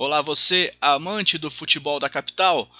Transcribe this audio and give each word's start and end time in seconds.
Olá, 0.00 0.22
você, 0.22 0.72
amante 0.80 1.36
do 1.38 1.50
futebol 1.50 1.98
da 1.98 2.08
capital. 2.08 2.70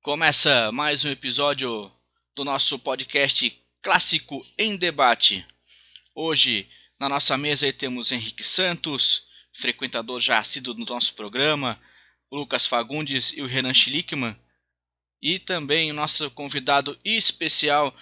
Começa 0.00 0.70
mais 0.70 1.04
um 1.04 1.08
episódio 1.08 1.90
do 2.36 2.44
nosso 2.44 2.78
podcast 2.78 3.60
Clássico 3.82 4.46
em 4.56 4.76
Debate. 4.76 5.44
Hoje, 6.14 6.68
na 7.00 7.08
nossa 7.08 7.36
mesa, 7.36 7.72
temos 7.72 8.12
Henrique 8.12 8.44
Santos, 8.44 9.26
frequentador 9.52 10.20
já 10.20 10.38
assíduo 10.38 10.72
do 10.72 10.84
nosso 10.84 11.14
programa, 11.14 11.80
Lucas 12.30 12.64
Fagundes 12.64 13.32
e 13.36 13.42
o 13.42 13.46
Renan 13.46 13.74
Schlickman, 13.74 14.36
e 15.20 15.40
também 15.40 15.90
o 15.90 15.94
nosso 15.94 16.30
convidado 16.30 16.96
especial, 17.04 17.92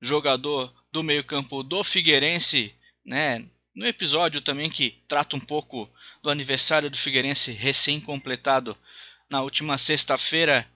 jogador 0.00 0.72
do 0.90 1.02
meio-campo 1.02 1.62
do 1.62 1.84
Figueirense, 1.84 2.74
né? 3.04 3.46
No 3.76 3.86
episódio 3.86 4.40
também 4.40 4.70
que 4.70 5.02
trata 5.06 5.36
um 5.36 5.40
pouco 5.40 5.86
do 6.22 6.30
aniversário 6.30 6.88
do 6.88 6.96
Figueirense 6.96 7.52
recém-completado 7.52 8.74
na 9.28 9.42
última 9.42 9.76
sexta-feira, 9.76 10.66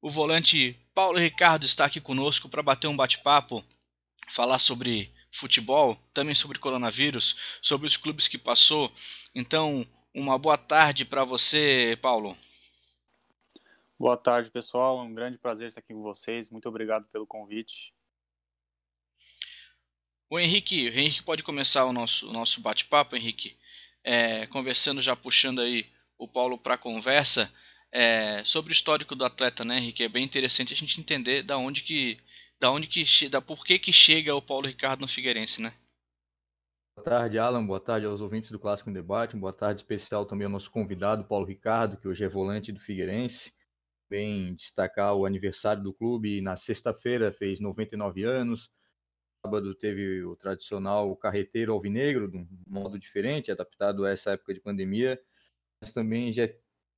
o 0.00 0.08
volante 0.08 0.78
Paulo 0.94 1.18
Ricardo 1.18 1.66
está 1.66 1.86
aqui 1.86 2.00
conosco 2.00 2.48
para 2.48 2.62
bater 2.62 2.86
um 2.86 2.96
bate-papo, 2.96 3.64
falar 4.28 4.60
sobre 4.60 5.12
futebol, 5.32 5.98
também 6.14 6.36
sobre 6.36 6.60
coronavírus, 6.60 7.34
sobre 7.60 7.88
os 7.88 7.96
clubes 7.96 8.28
que 8.28 8.38
passou. 8.38 8.92
Então, 9.34 9.84
uma 10.14 10.38
boa 10.38 10.56
tarde 10.56 11.04
para 11.04 11.24
você, 11.24 11.98
Paulo. 12.00 12.36
Boa 13.98 14.16
tarde, 14.16 14.52
pessoal. 14.52 15.00
É 15.00 15.02
um 15.02 15.12
grande 15.12 15.36
prazer 15.36 15.66
estar 15.66 15.80
aqui 15.80 15.92
com 15.92 16.02
vocês. 16.02 16.48
Muito 16.48 16.68
obrigado 16.68 17.08
pelo 17.08 17.26
convite. 17.26 17.92
O 20.32 20.38
Henrique, 20.38 20.88
o 20.88 20.92
Henrique 20.96 21.24
pode 21.24 21.42
começar 21.42 21.84
o 21.86 21.92
nosso, 21.92 22.28
o 22.28 22.32
nosso 22.32 22.60
bate-papo, 22.60 23.16
Henrique, 23.16 23.56
é, 24.04 24.46
conversando, 24.46 25.02
já 25.02 25.16
puxando 25.16 25.60
aí 25.60 25.84
o 26.16 26.28
Paulo 26.28 26.56
para 26.56 26.74
a 26.74 26.78
conversa, 26.78 27.52
é, 27.90 28.40
sobre 28.44 28.70
o 28.70 28.72
histórico 28.72 29.16
do 29.16 29.24
atleta, 29.24 29.64
né, 29.64 29.78
Henrique? 29.78 30.04
É 30.04 30.08
bem 30.08 30.24
interessante 30.24 30.72
a 30.72 30.76
gente 30.76 31.00
entender 31.00 31.42
da 31.42 31.58
onde 31.58 31.82
que, 31.82 32.16
da 32.60 32.70
onde 32.70 32.86
que, 32.86 33.28
da 33.28 33.42
por 33.42 33.64
que 33.64 33.76
que 33.76 33.92
chega 33.92 34.32
o 34.32 34.40
Paulo 34.40 34.68
Ricardo 34.68 35.00
no 35.00 35.08
Figueirense, 35.08 35.60
né? 35.60 35.74
Boa 36.94 37.04
tarde, 37.04 37.36
Alan. 37.36 37.66
Boa 37.66 37.80
tarde 37.80 38.06
aos 38.06 38.20
ouvintes 38.20 38.52
do 38.52 38.58
Clássico 38.60 38.88
em 38.88 38.92
Debate. 38.92 39.36
Boa 39.36 39.52
tarde 39.52 39.80
especial 39.80 40.24
também 40.24 40.44
ao 40.44 40.52
nosso 40.52 40.70
convidado, 40.70 41.24
Paulo 41.24 41.44
Ricardo, 41.44 41.96
que 41.96 42.06
hoje 42.06 42.22
é 42.22 42.28
volante 42.28 42.70
do 42.70 42.78
Figueirense. 42.78 43.52
Bem 44.08 44.54
destacar 44.54 45.12
o 45.12 45.26
aniversário 45.26 45.82
do 45.82 45.92
clube. 45.92 46.40
Na 46.40 46.54
sexta-feira 46.54 47.32
fez 47.32 47.58
99 47.58 48.22
anos 48.22 48.70
sábado 49.44 49.74
teve 49.74 50.22
o 50.24 50.36
tradicional 50.36 51.14
carreteiro 51.16 51.72
alvinegro, 51.72 52.30
de 52.30 52.36
um 52.36 52.46
modo 52.66 52.98
diferente, 52.98 53.50
adaptado 53.50 54.04
a 54.04 54.10
essa 54.10 54.32
época 54.32 54.54
de 54.54 54.60
pandemia. 54.60 55.20
Mas 55.80 55.92
também 55.92 56.32
já, 56.32 56.48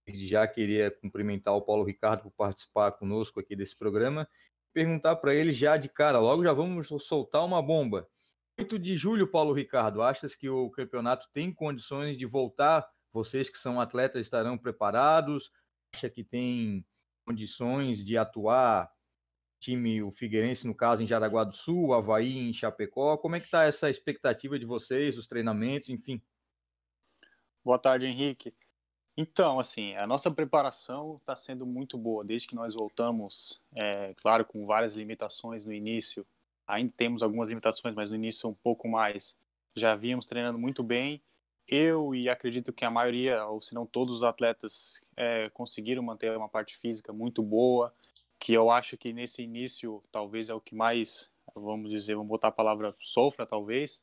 já 0.09 0.47
queria 0.47 0.91
cumprimentar 0.91 1.55
o 1.55 1.63
Paulo 1.63 1.85
Ricardo 1.85 2.23
por 2.23 2.33
participar 2.33 2.93
conosco 2.93 3.39
aqui 3.39 3.55
desse 3.55 3.77
programa. 3.77 4.29
Perguntar 4.73 5.17
para 5.17 5.35
ele 5.35 5.53
já 5.53 5.77
de 5.77 5.89
cara, 5.89 6.19
logo 6.19 6.43
já 6.43 6.53
vamos 6.53 6.89
soltar 7.05 7.45
uma 7.45 7.63
bomba. 7.63 8.09
8 8.59 8.79
de 8.79 8.97
julho, 8.97 9.27
Paulo 9.27 9.53
Ricardo, 9.53 10.03
achas 10.03 10.35
que 10.35 10.49
o 10.49 10.71
campeonato 10.71 11.29
tem 11.33 11.53
condições 11.53 12.17
de 12.17 12.27
voltar? 12.27 12.87
Vocês 13.13 13.49
que 13.49 13.59
são 13.59 13.81
atletas 13.81 14.23
estarão 14.23 14.59
preparados? 14.59 15.51
Acha 15.95 16.09
que 16.09 16.25
tem 16.25 16.85
condições 17.25 18.05
de 18.05 18.17
atuar 18.17 18.91
time, 19.63 20.03
o 20.03 20.11
Figueirense, 20.11 20.67
no 20.67 20.75
caso, 20.75 21.03
em 21.03 21.07
Jaraguá 21.07 21.45
do 21.45 21.55
Sul, 21.55 21.95
Havaí 21.95 22.37
em 22.37 22.53
Chapecó. 22.53 23.17
Como 23.17 23.37
é 23.37 23.41
que 23.41 23.47
está 23.47 23.63
essa 23.63 23.89
expectativa 23.89 24.59
de 24.59 24.67
vocês, 24.67 25.17
os 25.17 25.29
treinamentos, 25.29 25.89
enfim? 25.89 26.21
Boa 27.65 27.79
tarde, 27.79 28.07
Henrique. 28.07 28.53
Então, 29.17 29.61
assim, 29.61 29.95
a 29.95 30.07
nossa 30.07 30.31
preparação 30.31 31.19
está 31.21 31.37
sendo 31.37 31.65
muito 31.65 31.97
boa 31.97 32.25
desde 32.25 32.49
que 32.49 32.57
nós 32.57 32.75
voltamos, 32.75 33.63
é, 33.77 34.15
claro, 34.17 34.45
com 34.45 34.67
várias 34.67 34.97
limitações 34.97 35.65
no 35.65 35.73
início. 35.73 36.27
Ainda 36.67 36.93
temos 36.97 37.23
algumas 37.23 37.49
limitações, 37.49 37.95
mas 37.95 38.11
no 38.11 38.17
início 38.17 38.49
um 38.49 38.55
pouco 38.55 38.89
mais. 38.89 39.37
Já 39.77 39.95
vínhamos 39.95 40.27
treinando 40.27 40.59
muito 40.59 40.83
bem. 40.83 41.23
Eu 41.69 42.15
e 42.15 42.29
acredito 42.29 42.73
que 42.73 42.85
a 42.85 42.91
maioria, 42.91 43.47
ou 43.47 43.61
se 43.61 43.75
não 43.75 43.87
todos 43.87 44.17
os 44.17 44.25
atletas, 44.25 45.01
é, 45.17 45.49
conseguiram 45.51 46.03
manter 46.03 46.37
uma 46.37 46.49
parte 46.49 46.77
física 46.77 47.13
muito 47.13 47.43
boa 47.43 47.95
que 48.43 48.53
eu 48.53 48.73
acho 48.73 48.97
que 48.97 49.13
nesse 49.13 49.41
início 49.41 50.03
talvez 50.11 50.51
é 50.51 50.55
o 50.55 50.61
que 50.61 50.75
mais, 50.75 51.31
vamos 51.55 51.89
dizer, 51.89 52.17
vamos 52.17 52.29
botar 52.29 52.49
a 52.49 52.53
palavra 52.53 52.93
sofra 52.99 53.47
talvez, 53.47 54.03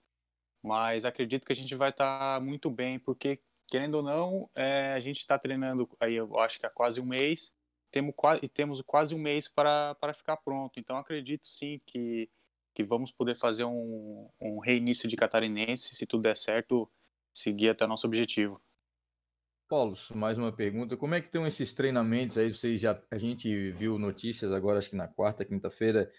mas 0.64 1.04
acredito 1.04 1.46
que 1.46 1.52
a 1.52 1.56
gente 1.56 1.76
vai 1.76 1.90
estar 1.90 2.36
tá 2.36 2.40
muito 2.40 2.70
bem, 2.70 2.98
porque 2.98 3.42
querendo 3.68 3.96
ou 3.96 4.04
não, 4.04 4.50
é, 4.56 4.94
a 4.94 5.00
gente 5.02 5.18
está 5.18 5.38
treinando 5.38 5.90
aí 6.00 6.16
eu 6.16 6.40
acho 6.40 6.58
que 6.58 6.66
há 6.66 6.70
quase 6.70 7.02
um 7.02 7.06
mês, 7.06 7.54
temos 7.92 8.14
quase, 8.16 8.48
temos 8.48 8.82
quase 8.82 9.14
um 9.14 9.20
mês 9.20 9.50
para, 9.50 9.94
para 9.96 10.14
ficar 10.14 10.38
pronto, 10.38 10.80
então 10.80 10.96
acredito 10.96 11.46
sim 11.46 11.78
que, 11.86 12.30
que 12.74 12.82
vamos 12.82 13.12
poder 13.12 13.36
fazer 13.36 13.66
um, 13.66 14.30
um 14.40 14.60
reinício 14.60 15.10
de 15.10 15.18
catarinense, 15.18 15.98
se 15.98 16.06
tudo 16.06 16.24
der 16.24 16.38
certo, 16.38 16.90
seguir 17.34 17.68
até 17.72 17.84
o 17.84 17.90
nosso 17.90 18.08
objetivo. 18.08 18.62
Paulo, 19.70 19.96
mais 20.16 20.36
uma 20.36 20.52
pergunta. 20.52 20.98
Como 20.98 21.14
é 21.14 21.22
que 21.22 21.28
estão 21.28 21.46
esses 21.46 21.72
treinamentos 21.72 22.40
aí? 22.40 22.52
Vocês 22.52 22.82
já, 22.82 23.00
a 23.12 23.20
gente 23.20 23.72
viu 23.72 24.00
notícias 24.00 24.52
agora, 24.52 24.80
acho 24.80 24.90
que 24.90 24.96
na 24.96 25.08
quarta, 25.08 25.46
quinta-feira 25.46 26.12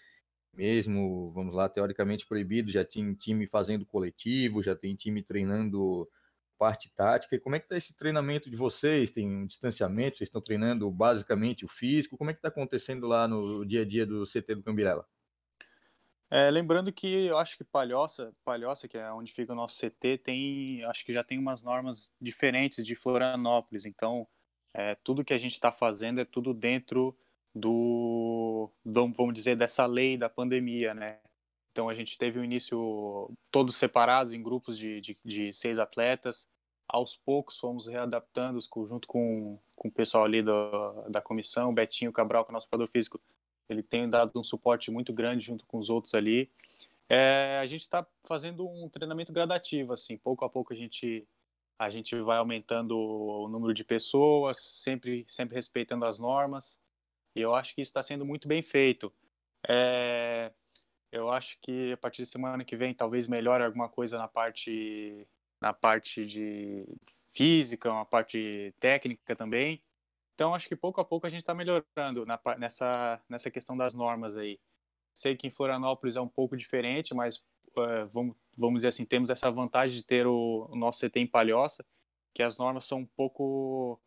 mesmo, 0.53 1.31
vamos 1.33 1.53
lá, 1.53 1.67
teoricamente 1.67 2.25
proibido, 2.25 2.71
já 2.71 2.85
tem 2.85 3.13
time 3.13 3.45
fazendo 3.45 3.85
coletivo, 3.85 4.63
já 4.63 4.73
tem 4.73 4.95
time 4.95 5.21
treinando 5.21 6.09
parte 6.57 6.89
tática. 6.95 7.35
E 7.35 7.39
como 7.41 7.57
é 7.57 7.59
que 7.59 7.65
está 7.65 7.75
esse 7.75 7.93
treinamento 7.93 8.49
de 8.49 8.55
vocês? 8.55 9.11
Tem 9.11 9.27
um 9.29 9.45
distanciamento? 9.45 10.17
Vocês 10.17 10.29
estão 10.29 10.41
treinando 10.41 10.89
basicamente 10.89 11.65
o 11.65 11.67
físico? 11.67 12.17
Como 12.17 12.29
é 12.29 12.33
que 12.33 12.39
está 12.39 12.47
acontecendo 12.47 13.05
lá 13.05 13.27
no 13.27 13.65
dia 13.65 13.81
a 13.81 13.85
dia 13.85 14.05
do 14.05 14.23
CT 14.25 14.55
do 14.55 14.63
Cambirela? 14.63 15.05
É, 16.33 16.49
lembrando 16.49 16.93
que 16.93 17.25
eu 17.25 17.37
acho 17.37 17.57
que 17.57 17.63
Palhoça, 17.65 18.33
Palhoça, 18.45 18.87
que 18.87 18.97
é 18.97 19.11
onde 19.11 19.33
fica 19.33 19.51
o 19.51 19.55
nosso 19.55 19.77
CT, 19.77 20.17
tem, 20.19 20.81
acho 20.85 21.05
que 21.05 21.11
já 21.11 21.25
tem 21.25 21.37
umas 21.37 21.61
normas 21.61 22.13
diferentes 22.21 22.85
de 22.85 22.95
Florianópolis. 22.95 23.85
Então, 23.85 24.25
é, 24.73 24.95
tudo 25.03 25.25
que 25.25 25.33
a 25.33 25.37
gente 25.37 25.51
está 25.51 25.73
fazendo 25.73 26.21
é 26.21 26.25
tudo 26.25 26.53
dentro 26.53 27.13
do, 27.53 28.71
vamos 28.85 29.33
dizer, 29.33 29.57
dessa 29.57 29.85
lei 29.85 30.17
da 30.17 30.29
pandemia, 30.29 30.93
né? 30.93 31.19
Então, 31.73 31.89
a 31.89 31.93
gente 31.93 32.17
teve 32.17 32.39
o 32.39 32.43
início 32.45 33.29
todos 33.51 33.75
separados 33.75 34.31
em 34.31 34.41
grupos 34.41 34.77
de, 34.77 35.01
de, 35.01 35.17
de 35.25 35.51
seis 35.51 35.77
atletas. 35.77 36.47
Aos 36.87 37.15
poucos, 37.15 37.57
fomos 37.57 37.87
readaptando 37.87 38.57
junto 38.85 39.05
com, 39.05 39.59
com 39.75 39.87
o 39.89 39.91
pessoal 39.91 40.23
ali 40.23 40.41
da, 40.41 40.91
da 41.09 41.21
comissão, 41.21 41.73
Betinho 41.73 42.11
Cabral, 42.13 42.45
que 42.45 42.51
é 42.51 42.53
o 42.53 42.55
nosso 42.55 42.67
preparador 42.67 42.91
físico, 42.91 43.19
ele 43.71 43.83
tem 43.83 44.09
dado 44.09 44.39
um 44.39 44.43
suporte 44.43 44.91
muito 44.91 45.13
grande 45.13 45.43
junto 45.43 45.65
com 45.65 45.77
os 45.77 45.89
outros 45.89 46.13
ali. 46.13 46.49
É, 47.09 47.59
a 47.61 47.65
gente 47.65 47.81
está 47.81 48.05
fazendo 48.25 48.67
um 48.67 48.87
treinamento 48.87 49.33
gradativo, 49.33 49.93
assim, 49.93 50.17
pouco 50.17 50.45
a 50.45 50.49
pouco 50.49 50.73
a 50.73 50.75
gente 50.75 51.27
a 51.77 51.89
gente 51.89 52.15
vai 52.21 52.37
aumentando 52.37 52.95
o 52.95 53.47
número 53.49 53.73
de 53.73 53.83
pessoas, 53.83 54.57
sempre 54.61 55.25
sempre 55.27 55.55
respeitando 55.55 56.05
as 56.05 56.19
normas. 56.19 56.79
E 57.35 57.41
eu 57.41 57.55
acho 57.55 57.73
que 57.75 57.81
isso 57.81 57.89
está 57.89 58.03
sendo 58.03 58.25
muito 58.25 58.47
bem 58.47 58.61
feito. 58.61 59.11
É, 59.67 60.51
eu 61.11 61.29
acho 61.29 61.57
que 61.61 61.91
a 61.93 61.97
partir 61.97 62.21
da 62.21 62.25
semana 62.27 62.63
que 62.63 62.75
vem 62.75 62.93
talvez 62.93 63.27
melhore 63.27 63.63
alguma 63.63 63.89
coisa 63.89 64.17
na 64.17 64.27
parte 64.27 65.27
na 65.61 65.73
parte 65.73 66.25
de 66.25 66.85
física, 67.31 67.91
uma 67.91 68.05
parte 68.05 68.73
técnica 68.79 69.35
também. 69.35 69.81
Então, 70.41 70.55
acho 70.55 70.67
que 70.67 70.75
pouco 70.75 70.99
a 70.99 71.05
pouco 71.05 71.27
a 71.27 71.29
gente 71.29 71.41
está 71.41 71.53
melhorando 71.53 72.25
na, 72.25 72.41
nessa, 72.57 73.21
nessa 73.29 73.51
questão 73.51 73.77
das 73.77 73.93
normas 73.93 74.35
aí. 74.35 74.59
Sei 75.13 75.37
que 75.37 75.45
em 75.45 75.51
Florianópolis 75.51 76.15
é 76.15 76.21
um 76.21 76.27
pouco 76.27 76.57
diferente, 76.57 77.13
mas 77.13 77.37
uh, 77.77 78.07
vamos, 78.11 78.35
vamos 78.57 78.79
dizer 78.79 78.87
assim, 78.87 79.05
temos 79.05 79.29
essa 79.29 79.51
vantagem 79.51 79.95
de 79.95 80.03
ter 80.03 80.25
o, 80.25 80.67
o, 80.67 80.75
nosso 80.75 81.07
CT 81.07 81.19
em 81.19 81.27
Palhoça, 81.27 81.85
que 82.33 82.41
as 82.41 82.57
normas 82.57 82.85
são 82.85 83.01
um 83.01 83.05
pouco 83.05 84.01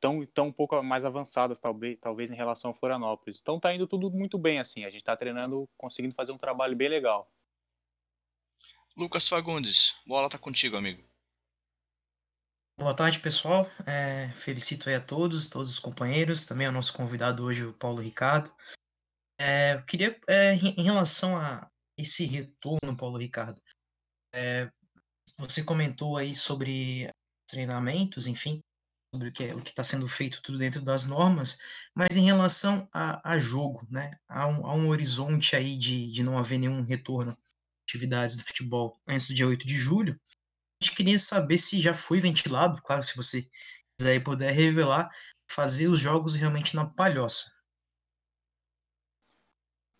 tão, 0.00 0.26
tão 0.26 0.48
um 0.48 0.52
pouco 0.52 0.82
mais 0.82 1.04
avançadas, 1.04 1.60
talvez, 1.60 1.96
talvez 2.00 2.32
em 2.32 2.34
relação 2.34 2.72
a 2.72 2.74
Florianópolis. 2.74 3.38
Então 3.40 3.54
está 3.54 3.72
indo 3.72 3.86
tudo 3.86 4.10
muito 4.10 4.36
bem, 4.36 4.58
assim. 4.58 4.84
A 4.84 4.90
gente 4.90 5.02
está 5.02 5.16
treinando, 5.16 5.68
conseguindo 5.78 6.16
fazer 6.16 6.32
um 6.32 6.36
trabalho 6.36 6.74
bem 6.74 6.88
legal. 6.88 7.30
Lucas 8.96 9.28
Fagundes, 9.28 9.94
bola 10.04 10.28
tá 10.28 10.36
contigo, 10.36 10.76
amigo. 10.76 11.04
Boa 12.78 12.94
tarde, 12.94 13.20
pessoal. 13.20 13.66
É, 13.86 14.28
felicito 14.34 14.90
aí 14.90 14.96
a 14.96 15.00
todos, 15.00 15.48
todos 15.48 15.70
os 15.72 15.78
companheiros, 15.78 16.44
também 16.44 16.66
ao 16.66 16.72
nosso 16.72 16.92
convidado 16.92 17.42
hoje, 17.42 17.64
o 17.64 17.72
Paulo 17.72 18.02
Ricardo. 18.02 18.52
É, 19.40 19.74
eu 19.74 19.82
queria, 19.84 20.20
é, 20.28 20.52
em 20.54 20.82
relação 20.82 21.38
a 21.38 21.70
esse 21.96 22.26
retorno, 22.26 22.94
Paulo 22.94 23.16
Ricardo, 23.16 23.58
é, 24.34 24.70
você 25.38 25.64
comentou 25.64 26.18
aí 26.18 26.36
sobre 26.36 27.10
treinamentos, 27.48 28.26
enfim, 28.26 28.62
sobre 29.10 29.30
o 29.30 29.32
que 29.32 29.44
é, 29.44 29.56
está 29.56 29.82
sendo 29.82 30.06
feito 30.06 30.42
tudo 30.42 30.58
dentro 30.58 30.82
das 30.82 31.06
normas, 31.06 31.58
mas 31.94 32.14
em 32.14 32.26
relação 32.26 32.86
a, 32.92 33.32
a 33.32 33.38
jogo, 33.38 33.86
né, 33.90 34.10
há 34.28 34.46
um, 34.46 34.66
há 34.66 34.74
um 34.74 34.88
horizonte 34.88 35.56
aí 35.56 35.78
de, 35.78 36.12
de 36.12 36.22
não 36.22 36.36
haver 36.36 36.58
nenhum 36.58 36.82
retorno 36.82 37.36
atividades 37.88 38.36
do 38.36 38.44
futebol 38.44 39.00
antes 39.08 39.28
do 39.28 39.34
dia 39.34 39.46
8 39.46 39.66
de 39.66 39.78
julho, 39.78 40.20
gente 40.82 40.96
queria 40.96 41.18
saber 41.18 41.58
se 41.58 41.80
já 41.80 41.94
foi 41.94 42.20
ventilado, 42.20 42.82
claro, 42.82 43.02
se 43.02 43.16
você 43.16 43.48
aí 44.02 44.20
puder 44.20 44.52
revelar, 44.52 45.10
fazer 45.50 45.88
os 45.88 46.00
jogos 46.00 46.34
realmente 46.34 46.76
na 46.76 46.86
palhoça. 46.86 47.50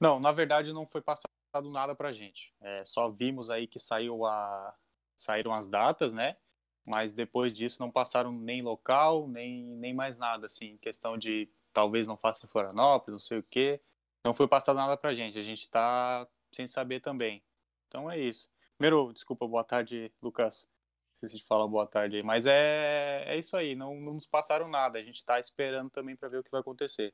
Não, 0.00 0.20
na 0.20 0.32
verdade 0.32 0.72
não 0.72 0.86
foi 0.86 1.00
passado 1.00 1.26
nada 1.70 1.94
pra 1.94 2.12
gente. 2.12 2.54
É, 2.60 2.84
só 2.84 3.08
vimos 3.08 3.48
aí 3.48 3.66
que 3.66 3.78
saiu 3.78 4.26
a... 4.26 4.76
saíram 5.14 5.54
as 5.54 5.66
datas, 5.66 6.12
né? 6.12 6.36
Mas 6.84 7.12
depois 7.12 7.54
disso 7.54 7.80
não 7.80 7.90
passaram 7.90 8.30
nem 8.30 8.60
local, 8.60 9.26
nem, 9.26 9.74
nem 9.76 9.94
mais 9.94 10.18
nada, 10.18 10.46
assim, 10.46 10.76
questão 10.78 11.16
de 11.16 11.50
talvez 11.72 12.06
não 12.06 12.16
faça 12.16 12.44
em 12.44 12.48
Florianópolis, 12.48 13.12
não 13.12 13.18
sei 13.18 13.38
o 13.38 13.42
quê. 13.42 13.82
Não 14.24 14.34
foi 14.34 14.46
passado 14.46 14.76
nada 14.76 14.96
pra 14.96 15.14
gente, 15.14 15.38
a 15.38 15.42
gente 15.42 15.68
tá 15.68 16.28
sem 16.54 16.66
saber 16.66 17.00
também. 17.00 17.42
Então 17.88 18.10
é 18.10 18.18
isso. 18.18 18.50
Primeiro, 18.78 19.10
desculpa, 19.12 19.46
boa 19.46 19.64
tarde, 19.64 20.12
Lucas. 20.22 20.68
Esqueci 21.14 21.38
de 21.38 21.44
falar 21.44 21.66
boa 21.66 21.86
tarde 21.86 22.16
aí. 22.16 22.22
Mas 22.22 22.44
é, 22.46 23.24
é 23.26 23.38
isso 23.38 23.56
aí, 23.56 23.74
não, 23.74 23.98
não 23.98 24.14
nos 24.14 24.26
passaram 24.26 24.68
nada. 24.68 24.98
A 24.98 25.02
gente 25.02 25.16
está 25.16 25.40
esperando 25.40 25.90
também 25.90 26.14
para 26.14 26.28
ver 26.28 26.38
o 26.38 26.44
que 26.44 26.50
vai 26.50 26.60
acontecer. 26.60 27.12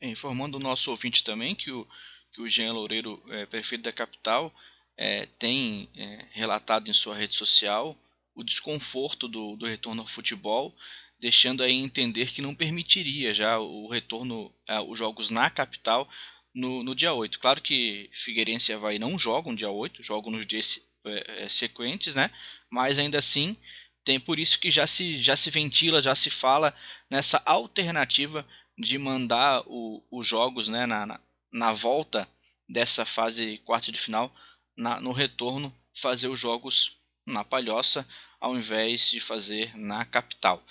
É, 0.00 0.08
informando 0.08 0.56
o 0.56 0.60
nosso 0.60 0.90
ouvinte 0.90 1.24
também 1.24 1.54
que 1.54 1.72
o, 1.72 1.86
que 2.32 2.40
o 2.40 2.48
Jean 2.48 2.72
Loureiro, 2.72 3.20
é, 3.28 3.44
prefeito 3.46 3.82
da 3.82 3.92
capital, 3.92 4.54
é, 4.96 5.26
tem 5.38 5.88
é, 5.96 6.26
relatado 6.30 6.88
em 6.88 6.92
sua 6.92 7.16
rede 7.16 7.34
social 7.34 7.96
o 8.34 8.44
desconforto 8.44 9.26
do, 9.26 9.56
do 9.56 9.66
retorno 9.66 10.02
ao 10.02 10.08
futebol, 10.08 10.72
deixando 11.18 11.62
aí 11.62 11.74
entender 11.74 12.32
que 12.32 12.42
não 12.42 12.54
permitiria 12.54 13.34
já 13.34 13.58
o 13.58 13.88
retorno 13.88 14.52
aos 14.68 14.98
jogos 14.98 15.30
na 15.30 15.50
capital 15.50 16.08
no, 16.56 16.82
no 16.82 16.94
dia 16.94 17.12
8. 17.12 17.38
Claro 17.38 17.60
que 17.60 18.08
Figueirense 18.14 18.72
e 18.72 18.74
Havaí 18.74 18.98
não 18.98 19.18
jogam 19.18 19.54
dia 19.54 19.68
8, 19.68 20.02
jogam 20.02 20.32
nos 20.32 20.46
dias 20.46 20.80
é, 21.04 21.44
é, 21.44 21.48
sequentes, 21.50 22.14
né? 22.14 22.30
Mas 22.70 22.98
ainda 22.98 23.18
assim, 23.18 23.54
tem 24.02 24.18
por 24.18 24.38
isso 24.38 24.58
que 24.58 24.70
já 24.70 24.86
se, 24.86 25.18
já 25.18 25.36
se 25.36 25.50
ventila, 25.50 26.00
já 26.00 26.14
se 26.14 26.30
fala 26.30 26.74
nessa 27.10 27.42
alternativa 27.44 28.44
de 28.78 28.96
mandar 28.96 29.62
o, 29.66 30.02
os 30.10 30.26
jogos 30.26 30.66
né, 30.66 30.86
na, 30.86 31.04
na, 31.04 31.20
na, 31.52 31.72
volta 31.72 32.26
dessa 32.68 33.04
fase 33.04 33.58
quarta 33.58 33.92
de 33.92 33.98
final, 33.98 34.34
na, 34.76 34.98
no 34.98 35.12
retorno, 35.12 35.72
fazer 35.94 36.28
os 36.28 36.40
jogos 36.40 36.96
na 37.26 37.44
Palhoça, 37.44 38.06
ao 38.40 38.56
invés 38.56 39.10
de 39.10 39.20
fazer 39.20 39.76
na 39.76 40.04
capital. 40.04 40.62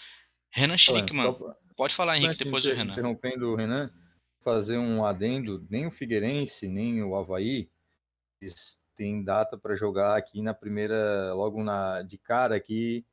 Renan 0.51 0.77
Schlickman, 0.77 1.35
pode 1.75 1.93
falar, 1.93 2.17
Henrique, 2.17 2.43
depois 2.43 2.63
do 2.63 2.73
Renan. 2.73 2.93
Interrompendo 2.93 3.51
o 3.51 3.55
Renan, 3.55 3.91
fazer 4.45 4.77
um 4.77 5.03
adendo, 5.03 5.65
nem 5.71 5.87
o 5.87 5.91
Figueirense, 5.91 6.69
nem 6.69 7.03
o 7.03 7.15
Havaí 7.15 7.67
eles 8.39 8.79
têm 8.95 9.23
data 9.23 9.57
para 9.57 9.75
jogar 9.75 10.15
aqui 10.15 10.39
na 10.39 10.53
primeira, 10.53 11.33
logo 11.33 11.63
na 11.63 12.03
de 12.03 12.15
cara 12.19 12.55
aqui 12.55 13.03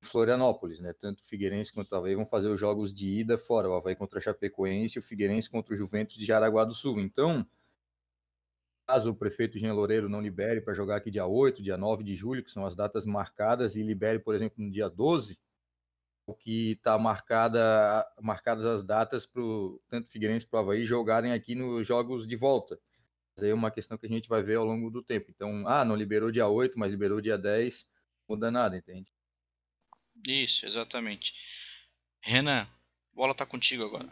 Florianópolis, 0.00 0.80
né? 0.80 0.94
Tanto 0.94 1.20
o 1.20 1.26
Figueirense 1.26 1.74
quanto 1.74 1.92
o 1.92 1.96
Havaí 1.96 2.14
vão 2.14 2.24
fazer 2.24 2.48
os 2.48 2.58
jogos 2.58 2.92
de 2.94 3.06
ida 3.06 3.36
fora, 3.36 3.68
o 3.68 3.74
Havaí 3.74 3.94
contra 3.94 4.18
a 4.18 4.22
Chapecoense 4.22 4.98
o 4.98 5.02
Figueirense 5.02 5.50
contra 5.50 5.74
o 5.74 5.76
Juventus 5.76 6.16
de 6.16 6.24
Jaraguá 6.24 6.64
do 6.64 6.74
Sul. 6.74 6.98
Então, 7.00 7.46
caso 8.86 9.10
o 9.10 9.14
prefeito 9.14 9.58
Jean 9.58 9.74
Loureiro 9.74 10.08
não 10.08 10.22
libere 10.22 10.62
para 10.62 10.72
jogar 10.72 10.96
aqui 10.96 11.10
dia 11.10 11.26
8, 11.26 11.62
dia 11.62 11.76
9 11.76 12.02
de 12.02 12.16
julho, 12.16 12.42
que 12.42 12.50
são 12.50 12.64
as 12.64 12.74
datas 12.74 13.04
marcadas, 13.04 13.76
e 13.76 13.82
libere, 13.82 14.18
por 14.18 14.34
exemplo, 14.34 14.64
no 14.64 14.70
dia 14.70 14.88
12, 14.88 15.34
o 15.34 15.38
que 16.32 16.72
está 16.72 16.98
marcada, 16.98 18.06
marcadas 18.20 18.64
as 18.64 18.82
datas 18.82 19.26
para 19.26 19.42
tanto 19.88 20.10
Figueirense 20.10 20.46
para 20.46 20.58
o 20.58 20.62
Havaí 20.62 20.84
jogarem 20.84 21.32
aqui 21.32 21.54
nos 21.54 21.86
jogos 21.86 22.26
de 22.26 22.36
volta. 22.36 22.78
Isso 23.36 23.46
é 23.46 23.54
uma 23.54 23.70
questão 23.70 23.96
que 23.96 24.06
a 24.06 24.08
gente 24.08 24.28
vai 24.28 24.42
ver 24.42 24.56
ao 24.56 24.64
longo 24.64 24.90
do 24.90 25.02
tempo. 25.02 25.30
Então, 25.30 25.66
ah, 25.66 25.84
não 25.84 25.96
liberou 25.96 26.30
dia 26.30 26.46
8, 26.46 26.78
mas 26.78 26.90
liberou 26.90 27.20
dia 27.20 27.38
10, 27.38 27.86
muda 28.28 28.50
nada, 28.50 28.76
entende? 28.76 29.10
Isso, 30.26 30.66
exatamente. 30.66 31.32
Renan, 32.20 32.68
bola 33.12 33.32
está 33.32 33.46
contigo 33.46 33.84
agora. 33.84 34.08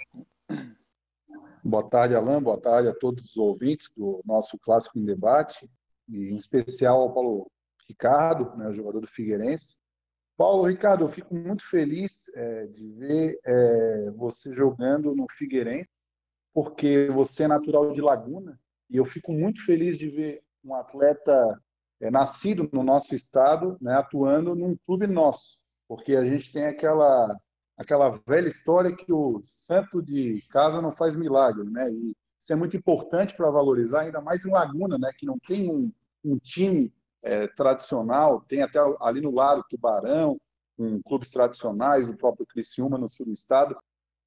Boa 1.62 1.88
tarde, 1.88 2.14
Alain. 2.14 2.40
Boa 2.40 2.60
tarde 2.60 2.88
a 2.88 2.94
todos 2.94 3.30
os 3.30 3.36
ouvintes 3.36 3.92
do 3.94 4.22
nosso 4.24 4.58
Clássico 4.58 4.98
em 4.98 5.04
Debate, 5.04 5.68
e 6.08 6.30
em 6.30 6.36
especial 6.36 7.02
ao 7.02 7.12
Paulo 7.12 7.50
Ricardo, 7.86 8.56
né, 8.56 8.72
jogador 8.72 9.00
do 9.00 9.06
Figueirense. 9.06 9.79
Paulo, 10.40 10.66
Ricardo, 10.66 11.04
eu 11.04 11.10
fico 11.10 11.34
muito 11.34 11.62
feliz 11.68 12.30
é, 12.34 12.66
de 12.68 12.88
ver 12.92 13.38
é, 13.44 14.10
você 14.12 14.54
jogando 14.54 15.14
no 15.14 15.26
Figueirense, 15.30 15.90
porque 16.54 17.10
você 17.12 17.42
é 17.42 17.46
natural 17.46 17.92
de 17.92 18.00
Laguna, 18.00 18.58
e 18.88 18.96
eu 18.96 19.04
fico 19.04 19.34
muito 19.34 19.62
feliz 19.62 19.98
de 19.98 20.08
ver 20.08 20.42
um 20.64 20.74
atleta 20.74 21.60
é, 22.00 22.10
nascido 22.10 22.66
no 22.72 22.82
nosso 22.82 23.14
estado, 23.14 23.76
né, 23.82 23.92
atuando 23.92 24.54
num 24.54 24.74
clube 24.86 25.06
nosso, 25.06 25.58
porque 25.86 26.16
a 26.16 26.24
gente 26.24 26.50
tem 26.50 26.64
aquela 26.64 27.38
aquela 27.76 28.18
velha 28.26 28.48
história 28.48 28.96
que 28.96 29.12
o 29.12 29.42
santo 29.44 30.00
de 30.00 30.42
casa 30.48 30.80
não 30.80 30.90
faz 30.90 31.14
milagre, 31.14 31.68
né? 31.68 31.90
E 31.90 32.16
isso 32.40 32.50
é 32.50 32.56
muito 32.56 32.78
importante 32.78 33.36
para 33.36 33.50
valorizar, 33.50 34.02
ainda 34.02 34.22
mais 34.22 34.46
em 34.46 34.50
Laguna, 34.50 34.96
né, 34.96 35.10
que 35.18 35.26
não 35.26 35.38
tem 35.38 35.70
um, 35.70 35.92
um 36.24 36.38
time 36.38 36.90
é, 37.22 37.46
tradicional, 37.48 38.40
tem 38.42 38.62
até 38.62 38.78
ali 39.00 39.20
no 39.20 39.30
lado 39.30 39.64
Tubarão, 39.68 40.38
com 40.76 41.02
clubes 41.02 41.30
tradicionais, 41.30 42.08
o 42.08 42.16
próprio 42.16 42.46
Criciúma 42.46 42.96
no 42.96 43.08
sul 43.08 43.26
do 43.26 43.32
estado. 43.32 43.76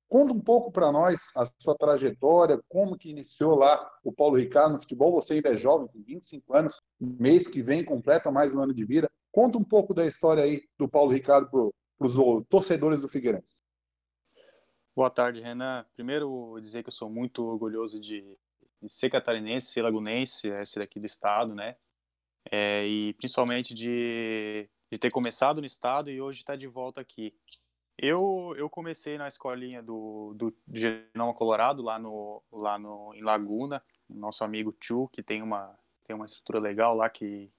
Conta 0.07 0.31
um 0.31 0.39
pouco 0.39 0.71
para 0.71 0.91
nós 0.91 1.31
a 1.35 1.47
sua 1.57 1.75
trajetória, 1.75 2.61
como 2.69 2.97
que 2.97 3.09
iniciou 3.09 3.55
lá 3.55 3.89
o 4.03 4.11
Paulo 4.11 4.37
Ricardo 4.37 4.73
no 4.73 4.79
futebol. 4.79 5.11
Você 5.13 5.33
ainda 5.33 5.49
é 5.49 5.57
jovem, 5.57 5.87
tem 5.87 6.03
25 6.03 6.55
anos, 6.55 6.81
mês 6.99 7.47
que 7.47 7.63
vem 7.63 7.83
completa 7.83 8.29
mais 8.29 8.53
um 8.53 8.61
ano 8.61 8.73
de 8.73 8.85
vida. 8.85 9.09
Conta 9.31 9.57
um 9.57 9.63
pouco 9.63 9.91
da 9.91 10.05
história 10.05 10.43
aí 10.43 10.63
do 10.77 10.87
Paulo 10.87 11.11
Ricardo 11.11 11.49
para 11.49 12.05
os 12.05 12.13
torcedores 12.47 13.01
do 13.01 13.09
Figueirense. 13.09 13.63
Boa 14.95 15.09
tarde, 15.09 15.41
Renan. 15.41 15.83
Primeiro, 15.95 16.55
dizer 16.61 16.83
que 16.83 16.89
eu 16.89 16.93
sou 16.93 17.09
muito 17.09 17.43
orgulhoso 17.43 17.99
de, 17.99 18.37
de 18.79 18.91
ser 18.91 19.09
catarinense, 19.09 19.71
ser 19.71 19.81
lagunense, 19.81 20.51
é, 20.51 20.63
ser 20.63 20.81
daqui 20.81 20.99
do 20.99 21.07
estado, 21.07 21.55
né? 21.55 21.75
É, 22.51 22.85
e 22.85 23.13
principalmente 23.13 23.73
de, 23.73 24.69
de 24.91 24.97
ter 24.97 25.09
começado 25.09 25.59
no 25.61 25.67
estado 25.67 26.11
e 26.11 26.21
hoje 26.21 26.39
estar 26.39 26.53
tá 26.53 26.57
de 26.57 26.67
volta 26.67 27.01
aqui. 27.01 27.33
Eu, 27.97 28.53
eu 28.57 28.69
comecei 28.69 29.17
na 29.17 29.27
escolinha 29.27 29.81
do, 29.81 30.33
do, 30.33 30.53
Genoma 30.71 31.33
Colorado, 31.33 31.83
lá, 31.83 31.99
no, 31.99 32.41
lá 32.51 32.79
no, 32.79 33.13
em 33.13 33.21
Laguna, 33.21 33.83
nosso 34.09 34.43
amigo 34.43 34.71
Tchu, 34.73 35.07
que 35.09 35.21
tem 35.21 35.41
uma, 35.41 35.77
tem 36.03 36.15
uma 36.15 36.25
estrutura 36.25 36.59
legal 36.59 36.95
lá 36.95 37.09
que, 37.09 37.51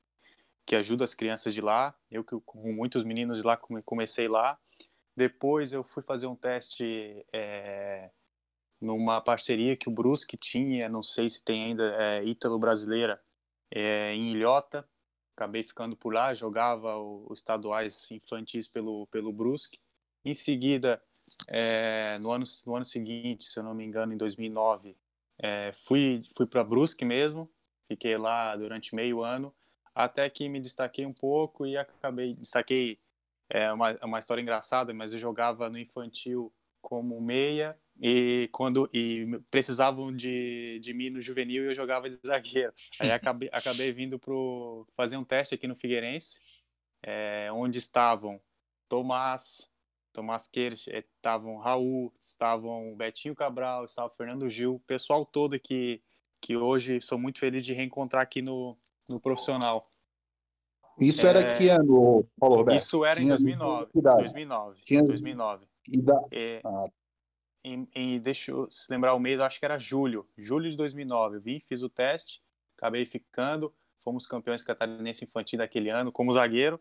que 0.66 0.74
ajuda 0.74 1.04
as 1.04 1.14
crianças 1.14 1.54
de 1.54 1.60
lá. 1.60 1.94
Eu, 2.10 2.24
com 2.24 2.72
muitos 2.72 3.04
meninos 3.04 3.38
de 3.38 3.46
lá, 3.46 3.56
comecei 3.56 4.26
lá. 4.26 4.58
Depois 5.16 5.72
eu 5.72 5.84
fui 5.84 6.02
fazer 6.02 6.26
um 6.26 6.34
teste 6.34 7.24
é, 7.32 8.10
numa 8.80 9.20
parceria 9.20 9.76
que 9.76 9.88
o 9.88 9.92
Brusque 9.92 10.36
tinha, 10.36 10.88
não 10.88 11.02
sei 11.02 11.28
se 11.28 11.42
tem 11.44 11.64
ainda, 11.64 11.84
é, 11.96 12.24
Ítalo-Brasileira, 12.24 13.22
é, 13.74 14.14
em 14.14 14.30
Ilhota. 14.30 14.88
Acabei 15.36 15.64
ficando 15.64 15.96
por 15.96 16.14
lá, 16.14 16.32
jogava 16.32 16.96
os 16.96 17.40
estaduais 17.40 18.08
infantis 18.12 18.68
pelo, 18.68 19.08
pelo 19.08 19.32
Brusque. 19.32 19.80
Em 20.24 20.32
seguida, 20.32 21.02
é, 21.48 22.16
no, 22.20 22.30
ano, 22.30 22.44
no 22.64 22.76
ano 22.76 22.84
seguinte, 22.84 23.44
se 23.44 23.58
eu 23.58 23.64
não 23.64 23.74
me 23.74 23.84
engano, 23.84 24.14
em 24.14 24.16
2009, 24.16 24.96
é, 25.38 25.72
fui, 25.74 26.22
fui 26.36 26.46
para 26.46 26.62
Brusque 26.62 27.04
mesmo, 27.04 27.50
fiquei 27.88 28.16
lá 28.16 28.54
durante 28.54 28.94
meio 28.94 29.24
ano, 29.24 29.52
até 29.92 30.30
que 30.30 30.48
me 30.48 30.60
destaquei 30.60 31.04
um 31.04 31.12
pouco 31.12 31.66
e 31.66 31.76
acabei. 31.76 32.32
Destaquei 32.32 33.00
é 33.50 33.72
uma, 33.72 33.98
uma 34.04 34.18
história 34.20 34.40
engraçada, 34.40 34.94
mas 34.94 35.12
eu 35.12 35.18
jogava 35.18 35.68
no 35.68 35.78
infantil 35.78 36.52
como 36.80 37.20
meia 37.20 37.76
e 38.00 38.48
quando 38.52 38.88
e 38.92 39.40
precisavam 39.50 40.14
de, 40.14 40.78
de 40.80 40.92
mim 40.92 41.10
no 41.10 41.20
juvenil 41.20 41.64
e 41.64 41.66
eu 41.68 41.74
jogava 41.74 42.08
de 42.08 42.18
zagueiro. 42.24 42.72
Aí 42.98 43.10
acabei, 43.12 43.48
acabei 43.52 43.92
vindo 43.92 44.18
para 44.18 44.34
fazer 44.96 45.16
um 45.16 45.24
teste 45.24 45.54
aqui 45.54 45.66
no 45.66 45.76
Figueirense, 45.76 46.38
é, 47.02 47.48
onde 47.52 47.78
estavam 47.78 48.40
Tomás, 48.88 49.70
Tomás 50.12 50.46
Queiroz, 50.46 50.86
é, 50.88 51.04
estavam 51.16 51.58
Raul, 51.58 52.12
estavam 52.20 52.94
Betinho 52.96 53.34
Cabral, 53.34 53.84
estava 53.84 54.10
Fernando 54.10 54.48
Gil, 54.48 54.82
pessoal 54.86 55.24
todo 55.24 55.58
que, 55.58 56.02
que 56.40 56.56
hoje 56.56 57.00
sou 57.00 57.18
muito 57.18 57.38
feliz 57.38 57.64
de 57.64 57.72
reencontrar 57.72 58.22
aqui 58.22 58.42
no, 58.42 58.76
no 59.08 59.20
profissional. 59.20 59.88
Isso 60.98 61.26
é, 61.26 61.30
era 61.30 61.56
que 61.56 61.68
ano, 61.68 62.24
Paulo 62.38 62.56
Roberto? 62.56 62.78
Isso 62.78 63.04
era 63.04 63.20
em 63.20 63.28
2009. 63.28 63.90
2009. 63.94 64.82
Tinha 64.84 65.02
2009. 65.02 65.66
E 65.88 66.00
da... 66.00 66.20
É, 66.30 66.60
ah, 66.64 66.86
em, 67.64 67.88
em, 67.94 68.20
deixa 68.20 68.50
eu 68.50 68.70
se 68.70 68.90
lembrar 68.92 69.14
o 69.14 69.18
mês, 69.18 69.40
acho 69.40 69.58
que 69.58 69.64
era 69.64 69.78
julho, 69.78 70.28
julho 70.36 70.70
de 70.70 70.76
2009. 70.76 71.36
Eu 71.36 71.40
vim, 71.40 71.58
fiz 71.58 71.82
o 71.82 71.88
teste, 71.88 72.42
acabei 72.76 73.06
ficando, 73.06 73.74
fomos 73.98 74.26
campeões 74.26 74.62
catarinense 74.62 75.24
infantil 75.24 75.58
daquele 75.58 75.88
ano 75.88 76.12
como 76.12 76.32
zagueiro. 76.32 76.78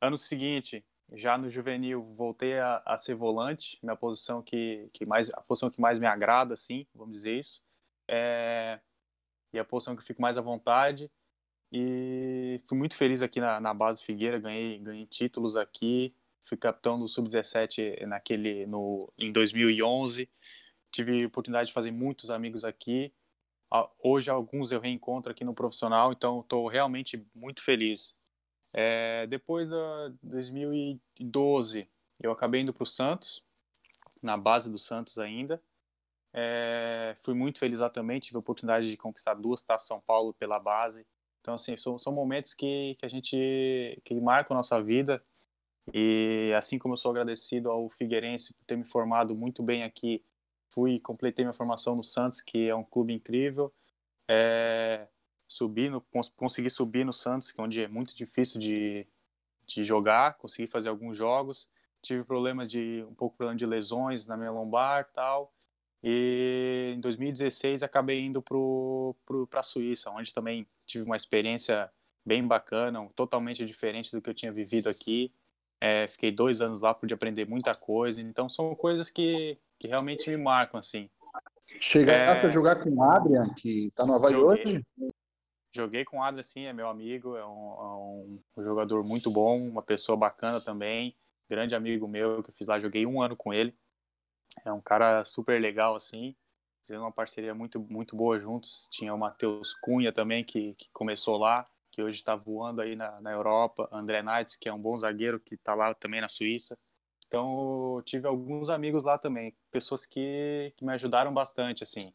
Ano 0.00 0.18
seguinte, 0.18 0.84
já 1.12 1.38
no 1.38 1.48
juvenil, 1.48 2.02
voltei 2.12 2.58
a, 2.58 2.82
a 2.84 2.96
ser 2.98 3.14
volante, 3.14 3.78
minha 3.82 3.96
posição 3.96 4.42
que, 4.42 4.88
que 4.92 5.06
mais, 5.06 5.32
a 5.32 5.40
posição 5.40 5.70
que 5.70 5.80
mais 5.80 5.98
me 5.98 6.06
agrada, 6.06 6.54
assim, 6.54 6.86
vamos 6.94 7.14
dizer 7.14 7.38
isso. 7.38 7.64
É, 8.08 8.80
e 9.52 9.58
a 9.58 9.64
posição 9.64 9.94
que 9.96 10.02
eu 10.02 10.06
fico 10.06 10.20
mais 10.20 10.36
à 10.36 10.42
vontade. 10.42 11.10
E 11.72 12.60
fui 12.66 12.76
muito 12.76 12.94
feliz 12.94 13.22
aqui 13.22 13.40
na, 13.40 13.58
na 13.60 13.72
base 13.72 14.02
Figueira, 14.04 14.38
ganhei, 14.38 14.78
ganhei 14.78 15.06
títulos 15.06 15.56
aqui, 15.56 16.14
fui 16.44 16.56
capitão 16.56 16.98
do 16.98 17.08
sub-17 17.08 18.06
naquele 18.06 18.66
no 18.66 19.12
em 19.18 19.32
2011. 19.32 20.28
Tive 20.92 21.26
oportunidade 21.26 21.68
de 21.68 21.72
fazer 21.72 21.90
muitos 21.90 22.30
amigos 22.30 22.64
aqui. 22.64 23.12
Hoje 23.98 24.30
alguns 24.30 24.70
eu 24.70 24.78
reencontro 24.78 25.32
aqui 25.32 25.42
no 25.44 25.54
profissional, 25.54 26.12
então 26.12 26.40
estou 26.40 26.68
realmente 26.68 27.26
muito 27.34 27.62
feliz. 27.62 28.16
É, 28.72 29.26
depois 29.26 29.68
da 29.68 30.12
2012, 30.22 31.88
eu 32.20 32.30
acabei 32.30 32.60
indo 32.60 32.72
para 32.72 32.84
o 32.84 32.86
Santos, 32.86 33.44
na 34.22 34.36
base 34.36 34.70
do 34.70 34.78
Santos 34.78 35.18
ainda. 35.18 35.60
É, 36.32 37.14
fui 37.18 37.34
muito 37.34 37.58
feliz 37.58 37.80
lá 37.80 37.88
também, 37.88 38.20
tive 38.20 38.36
a 38.36 38.40
oportunidade 38.40 38.90
de 38.90 38.96
conquistar 38.96 39.34
duas 39.34 39.62
taças 39.62 39.88
São 39.88 40.00
Paulo 40.00 40.34
pela 40.34 40.58
base. 40.58 41.06
Então, 41.40 41.54
assim, 41.54 41.76
são, 41.76 41.98
são 41.98 42.12
momentos 42.12 42.54
que, 42.54 42.96
que 42.98 43.04
a 43.04 43.08
gente 43.08 44.00
que 44.04 44.14
marcam 44.20 44.54
a 44.54 44.58
nossa 44.58 44.80
vida. 44.82 45.22
E 45.92 46.52
assim 46.56 46.78
como 46.78 46.94
eu 46.94 46.96
sou 46.96 47.10
agradecido 47.10 47.70
ao 47.70 47.90
Figueirense 47.90 48.54
por 48.54 48.64
ter 48.64 48.76
me 48.76 48.84
formado 48.84 49.34
muito 49.34 49.62
bem 49.62 49.82
aqui, 49.82 50.24
fui 50.68 50.98
completei 50.98 51.44
minha 51.44 51.52
formação 51.52 51.94
no 51.94 52.02
Santos, 52.02 52.40
que 52.40 52.68
é 52.68 52.74
um 52.74 52.84
clube 52.84 53.12
incrível. 53.12 53.72
É, 54.28 55.06
subi 55.46 55.88
no, 55.88 56.00
consegui 56.36 56.70
subir 56.70 57.04
no 57.04 57.12
Santos, 57.12 57.52
que 57.52 57.60
é 57.60 57.64
onde 57.64 57.82
é 57.82 57.88
muito 57.88 58.16
difícil 58.16 58.60
de, 58.60 59.06
de 59.66 59.84
jogar, 59.84 60.34
consegui 60.34 60.66
fazer 60.66 60.88
alguns 60.88 61.16
jogos. 61.16 61.68
Tive 62.02 62.24
problemas 62.24 62.70
de 62.70 63.04
um 63.08 63.14
pouco 63.14 63.36
problema 63.36 63.56
de 63.56 63.66
lesões 63.66 64.26
na 64.26 64.36
minha 64.36 64.50
lombar, 64.50 65.10
tal. 65.12 65.52
E 66.02 66.92
em 66.94 67.00
2016 67.00 67.82
acabei 67.82 68.20
indo 68.20 68.42
para 68.42 69.60
a 69.60 69.62
Suíça, 69.62 70.10
onde 70.10 70.34
também 70.34 70.66
tive 70.84 71.04
uma 71.04 71.16
experiência 71.16 71.90
bem 72.26 72.46
bacana, 72.46 73.08
totalmente 73.14 73.64
diferente 73.64 74.10
do 74.12 74.20
que 74.20 74.28
eu 74.28 74.34
tinha 74.34 74.52
vivido 74.52 74.88
aqui. 74.88 75.32
É, 75.80 76.06
fiquei 76.08 76.30
dois 76.30 76.60
anos 76.60 76.80
lá, 76.80 76.94
pude 76.94 77.12
aprender 77.12 77.46
muita 77.48 77.74
coisa. 77.74 78.20
Então 78.20 78.48
são 78.48 78.74
coisas 78.74 79.10
que, 79.10 79.58
que 79.78 79.88
realmente 79.88 80.28
me 80.30 80.36
marcam, 80.36 80.78
assim. 80.78 81.10
Chegasse 81.80 82.44
é... 82.44 82.48
a 82.48 82.52
jogar 82.52 82.76
com 82.76 82.90
o 82.90 83.02
Adrian, 83.02 83.52
que 83.54 83.88
está 83.88 84.06
no 84.06 84.14
Havaí 84.14 84.32
joguei, 84.32 84.64
hoje? 84.66 84.86
Joguei 85.74 86.04
com 86.04 86.18
o 86.18 86.22
Adrian, 86.22 86.42
sim, 86.42 86.64
é 86.64 86.72
meu 86.72 86.88
amigo, 86.88 87.36
é 87.36 87.44
um, 87.44 87.48
é 87.48 87.84
um, 87.96 88.40
um 88.56 88.62
jogador 88.62 89.02
muito 89.04 89.30
bom, 89.30 89.60
uma 89.60 89.82
pessoa 89.82 90.16
bacana 90.16 90.60
também, 90.60 91.16
grande 91.48 91.74
amigo 91.74 92.06
meu 92.06 92.42
que 92.42 92.50
eu 92.50 92.54
fiz 92.54 92.68
lá, 92.68 92.78
joguei 92.78 93.06
um 93.06 93.20
ano 93.20 93.36
com 93.36 93.52
ele. 93.52 93.74
É 94.64 94.72
um 94.72 94.80
cara 94.80 95.24
super 95.24 95.60
legal, 95.60 95.96
assim. 95.96 96.36
Fizemos 96.80 97.02
uma 97.02 97.12
parceria 97.12 97.54
muito, 97.54 97.80
muito 97.80 98.14
boa 98.14 98.38
juntos. 98.38 98.88
Tinha 98.90 99.14
o 99.14 99.18
Matheus 99.18 99.74
Cunha 99.74 100.12
também, 100.12 100.44
que, 100.44 100.74
que 100.74 100.88
começou 100.92 101.38
lá, 101.38 101.66
que 101.94 102.02
hoje 102.02 102.16
está 102.16 102.34
voando 102.34 102.82
aí 102.82 102.96
na, 102.96 103.20
na 103.20 103.30
Europa. 103.30 103.88
André 103.92 104.20
Knights, 104.20 104.56
que 104.56 104.68
é 104.68 104.72
um 104.72 104.78
bom 104.80 104.96
zagueiro, 104.96 105.38
que 105.38 105.54
está 105.54 105.74
lá 105.74 105.94
também 105.94 106.20
na 106.20 106.28
Suíça. 106.28 106.76
Então, 107.28 108.02
tive 108.04 108.26
alguns 108.26 108.68
amigos 108.68 109.04
lá 109.04 109.16
também, 109.16 109.56
pessoas 109.70 110.04
que, 110.04 110.72
que 110.76 110.84
me 110.84 110.92
ajudaram 110.92 111.32
bastante, 111.32 111.84
assim. 111.84 112.12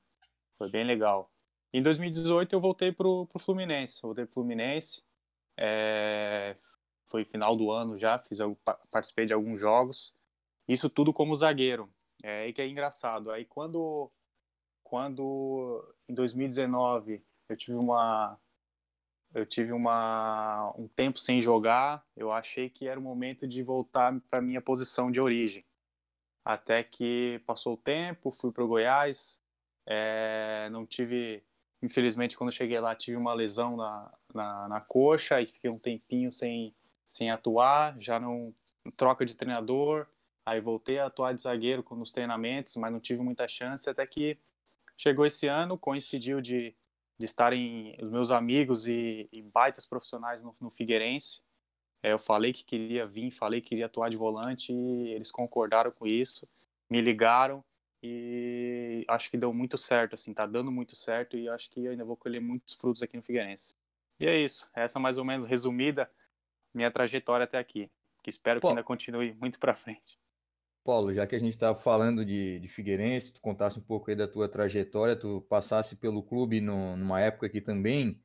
Foi 0.57 0.69
bem 0.69 0.83
legal. 0.83 1.31
Em 1.71 1.81
2018, 1.81 2.53
eu 2.53 2.59
voltei 2.59 2.91
pro, 2.91 3.25
pro 3.27 3.39
Fluminense. 3.39 4.01
Voltei 4.01 4.25
pro 4.25 4.33
Fluminense. 4.33 5.01
É, 5.57 6.57
foi 7.05 7.23
final 7.23 7.55
do 7.55 7.71
ano 7.71 7.97
já, 7.97 8.19
fiz, 8.19 8.39
participei 8.91 9.25
de 9.25 9.33
alguns 9.33 9.61
jogos. 9.61 10.13
Isso 10.67 10.89
tudo 10.89 11.13
como 11.13 11.35
zagueiro. 11.35 11.89
É 12.21 12.43
aí 12.43 12.53
que 12.53 12.61
é 12.61 12.67
engraçado. 12.67 13.31
Aí 13.31 13.45
quando, 13.45 14.11
quando 14.83 15.95
em 16.07 16.13
2019 16.13 17.23
eu 17.47 17.55
tive 17.55 17.77
uma 17.77 18.37
eu 19.33 19.45
tive 19.45 19.71
uma 19.71 20.73
um 20.77 20.87
tempo 20.87 21.19
sem 21.19 21.41
jogar, 21.41 22.05
eu 22.15 22.31
achei 22.31 22.69
que 22.69 22.87
era 22.87 22.99
o 22.99 23.03
momento 23.03 23.47
de 23.47 23.63
voltar 23.63 24.19
para 24.29 24.41
minha 24.41 24.61
posição 24.61 25.11
de 25.11 25.19
origem. 25.19 25.65
Até 26.43 26.83
que 26.83 27.41
passou 27.45 27.73
o 27.73 27.77
tempo, 27.77 28.31
fui 28.31 28.51
para 28.51 28.63
o 28.63 28.67
Goiás, 28.67 29.41
é, 29.85 30.69
não 30.71 30.85
tive, 30.85 31.43
infelizmente 31.81 32.37
quando 32.37 32.51
cheguei 32.51 32.79
lá 32.79 32.93
tive 32.95 33.17
uma 33.17 33.33
lesão 33.33 33.75
na, 33.75 34.13
na, 34.33 34.67
na 34.67 34.81
coxa 34.81 35.41
e 35.41 35.47
fiquei 35.47 35.69
um 35.69 35.79
tempinho 35.79 36.31
sem 36.31 36.73
sem 37.05 37.31
atuar, 37.31 37.99
já 37.99 38.19
não 38.19 38.53
troca 38.95 39.25
de 39.25 39.33
treinador, 39.33 40.05
Aí 40.49 40.59
voltei 40.59 40.97
a 40.97 41.05
atuar 41.05 41.33
de 41.33 41.43
zagueiro 41.43 41.85
nos 41.91 42.11
treinamentos, 42.11 42.75
mas 42.75 42.91
não 42.91 42.99
tive 42.99 43.21
muita 43.21 43.47
chance, 43.47 43.87
até 43.87 44.05
que 44.07 44.35
chegou 44.97 45.23
esse 45.23 45.45
ano, 45.45 45.77
coincidiu 45.77 46.41
de, 46.41 46.75
de 47.19 47.25
estarem 47.25 47.97
os 48.01 48.09
meus 48.09 48.31
amigos 48.31 48.87
e, 48.87 49.27
e 49.31 49.41
baitas 49.41 49.85
profissionais 49.85 50.41
no, 50.41 50.55
no 50.59 50.71
Figueirense. 50.71 51.41
É, 52.01 52.13
eu 52.13 52.19
falei 52.19 52.53
que 52.53 52.63
queria 52.63 53.05
vir, 53.05 53.29
falei 53.29 53.59
que 53.59 53.69
queria 53.69 53.87
atuar 53.87 54.09
de 54.09 54.15
volante 54.15 54.71
e 54.71 55.09
eles 55.09 55.29
concordaram 55.29 55.91
com 55.91 56.07
isso, 56.07 56.47
me 56.89 57.01
ligaram 57.01 57.63
e 58.01 59.03
acho 59.09 59.29
que 59.29 59.37
deu 59.37 59.53
muito 59.53 59.77
certo, 59.77 60.13
assim, 60.13 60.33
tá 60.33 60.45
dando 60.45 60.71
muito 60.71 60.95
certo 60.95 61.35
e 61.35 61.49
acho 61.49 61.69
que 61.69 61.85
ainda 61.85 62.05
vou 62.05 62.15
colher 62.15 62.39
muitos 62.39 62.73
frutos 62.75 63.03
aqui 63.03 63.17
no 63.17 63.23
Figueirense. 63.23 63.75
E 64.17 64.25
é 64.25 64.37
isso, 64.37 64.69
essa 64.73 64.97
mais 64.97 65.17
ou 65.17 65.25
menos 65.25 65.45
resumida 65.45 66.09
minha 66.73 66.89
trajetória 66.89 67.43
até 67.43 67.57
aqui, 67.57 67.91
que 68.23 68.29
espero 68.29 68.61
Pô. 68.61 68.67
que 68.67 68.71
ainda 68.71 68.83
continue 68.83 69.33
muito 69.33 69.59
para 69.59 69.73
frente. 69.73 70.17
Paulo, 70.83 71.13
já 71.13 71.27
que 71.27 71.35
a 71.35 71.39
gente 71.39 71.53
estava 71.53 71.77
falando 71.77 72.25
de, 72.25 72.59
de 72.59 72.67
Figueirense, 72.67 73.33
tu 73.33 73.41
contasse 73.41 73.79
um 73.79 73.81
pouco 73.81 74.09
aí 74.09 74.15
da 74.15 74.27
tua 74.27 74.49
trajetória, 74.49 75.15
tu 75.15 75.41
passasse 75.49 75.95
pelo 75.95 76.23
clube 76.23 76.61
no, 76.61 76.95
numa 76.97 77.19
época 77.21 77.49
que 77.49 77.61
também 77.61 78.19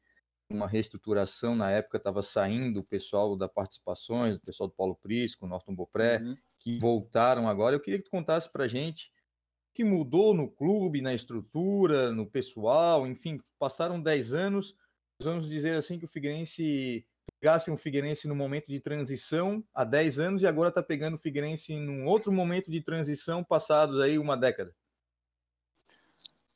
uma 0.50 0.66
reestruturação, 0.68 1.56
na 1.56 1.70
época 1.70 1.96
estava 1.96 2.22
saindo 2.22 2.80
o 2.80 2.84
pessoal 2.84 3.36
da 3.36 3.48
participações, 3.48 4.36
o 4.36 4.40
pessoal 4.40 4.68
do 4.68 4.74
Paulo 4.74 4.96
Prisco, 4.96 5.46
Norton 5.46 5.74
Bopré, 5.74 6.18
uhum. 6.18 6.36
que 6.58 6.78
voltaram 6.78 7.48
agora. 7.48 7.74
Eu 7.74 7.80
queria 7.80 7.98
que 7.98 8.04
tu 8.04 8.10
contasse 8.10 8.50
para 8.50 8.68
gente 8.68 9.06
o 9.06 9.74
que 9.74 9.84
mudou 9.84 10.34
no 10.34 10.48
clube, 10.48 11.00
na 11.00 11.14
estrutura, 11.14 12.12
no 12.12 12.30
pessoal, 12.30 13.06
enfim, 13.06 13.40
passaram 13.58 14.00
10 14.00 14.32
anos, 14.32 14.76
vamos 15.20 15.48
dizer 15.48 15.76
assim 15.76 15.98
que 15.98 16.04
o 16.04 16.08
Figueirense 16.08 17.06
pegasse 17.40 17.70
um 17.70 17.76
Figueirense 17.76 18.26
no 18.26 18.34
momento 18.34 18.66
de 18.68 18.80
transição 18.80 19.62
há 19.74 19.84
10 19.84 20.18
anos 20.18 20.42
e 20.42 20.46
agora 20.46 20.70
está 20.70 20.82
pegando 20.82 21.14
o 21.14 21.18
Figueirense 21.18 21.76
num 21.76 22.06
outro 22.06 22.32
momento 22.32 22.70
de 22.70 22.80
transição 22.80 23.44
passados 23.44 24.00
aí 24.00 24.18
uma 24.18 24.36
década. 24.36 24.74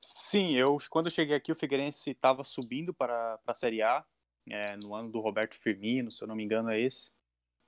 Sim, 0.01 0.55
eu 0.57 0.79
quando 0.89 1.07
eu 1.07 1.13
cheguei 1.13 1.37
aqui 1.37 1.53
o 1.53 1.57
Figueirense 1.57 2.11
estava 2.11 2.43
subindo 2.43 2.95
para 2.95 3.39
a 3.47 3.55
Série 3.55 3.83
A, 3.83 4.05
é, 4.51 4.77
no 4.77 4.95
ano 4.95 5.11
do 5.11 5.21
Roberto 5.21 5.55
Firmino, 5.55 6.11
se 6.11 6.23
eu 6.23 6.29
não 6.29 6.35
me 6.35 6.45
engano 6.45 6.71
é 6.71 6.81
esse. 6.81 7.13